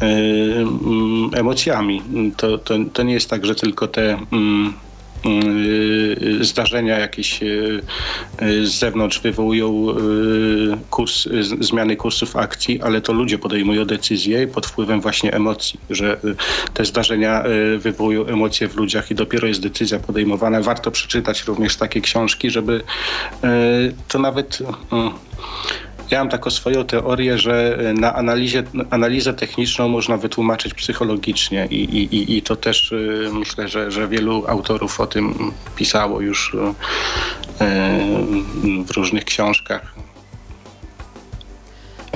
[0.02, 2.02] y, mm, emocjami.
[2.38, 4.74] To, to, to nie jest tak, że tylko te mm,
[6.42, 7.82] zdarzenia jakieś y,
[8.42, 9.86] y, z zewnątrz wywołują
[10.90, 11.30] kurs,
[11.60, 16.20] zmiany kursów akcji, ale to ludzie podejmują decyzje pod wpływem właśnie emocji, że
[16.74, 17.44] te zdarzenia
[17.78, 20.62] wywołują emocje w ludziach i dopiero jest decyzja podejmowana.
[20.62, 22.82] Warto przeczytać również takie książki, żeby
[24.08, 24.60] to nawet
[26.11, 32.38] ja mam taką swoją teorię, że na analizie, analizę techniczną można wytłumaczyć psychologicznie i, i,
[32.38, 36.57] i to też y, myślę, że, że wielu autorów o tym pisało już y,
[38.86, 39.95] w różnych książkach.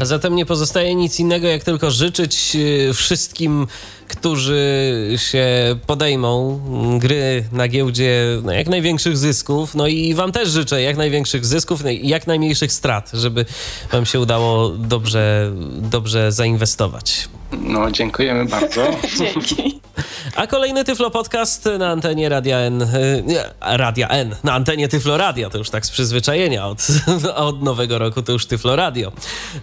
[0.01, 3.67] Zatem nie pozostaje nic innego, jak tylko życzyć y, wszystkim,
[4.07, 5.47] którzy się
[5.87, 6.59] podejmą
[6.99, 9.75] gry na giełdzie jak największych zysków.
[9.75, 13.45] No i Wam też życzę jak największych zysków, jak najmniejszych strat, żeby
[13.91, 15.51] Wam się udało dobrze,
[15.81, 17.29] dobrze zainwestować.
[17.51, 18.87] No, dziękujemy bardzo.
[19.17, 19.79] Dzięki.
[20.35, 22.81] A kolejny Tyflo Podcast na antenie Radia N.
[22.81, 24.35] y, Nie, Radia N.
[24.43, 25.49] Na antenie Tyflo Radio.
[25.49, 26.67] To już tak z przyzwyczajenia.
[26.67, 26.87] Od,
[27.35, 29.11] od nowego roku to już Tyflo Radio.
[29.55, 29.61] Y,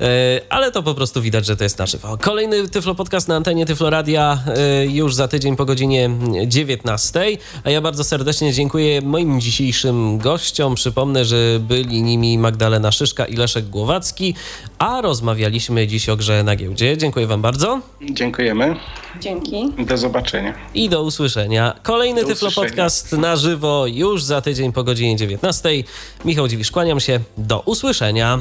[0.49, 2.19] Ale to po prostu widać, że to jest na żywo.
[2.21, 4.39] Kolejny Tyflo Podcast na antenie Tyflo Radia
[4.83, 6.11] y, już za tydzień po godzinie
[6.47, 7.21] 19.
[7.65, 10.75] A ja bardzo serdecznie dziękuję moim dzisiejszym gościom.
[10.75, 14.35] Przypomnę, że byli nimi Magdalena Szyszka i Leszek Głowacki,
[14.79, 16.99] a rozmawialiśmy dziś o grze na giełdzie.
[16.99, 17.81] Dziękuję wam bardzo.
[18.03, 18.77] Dziękujemy.
[19.21, 19.73] Dzięki.
[19.79, 20.55] Do zobaczenia.
[20.75, 21.75] I do usłyszenia.
[21.83, 22.69] Kolejny Do Tyflo usłyszenia.
[22.69, 25.69] Podcast na żywo już za tydzień po godzinie 19.
[26.25, 27.21] Michał Dziwisz, kłaniam się.
[27.39, 28.39] Do usłyszenia.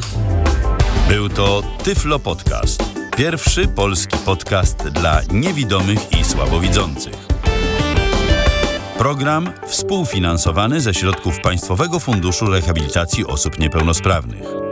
[1.09, 2.83] Był to Tyflo Podcast.
[3.17, 7.13] Pierwszy polski podcast dla niewidomych i słabowidzących.
[8.97, 14.64] Program współfinansowany ze środków Państwowego Funduszu Rehabilitacji Osób Niepełnosprawnych.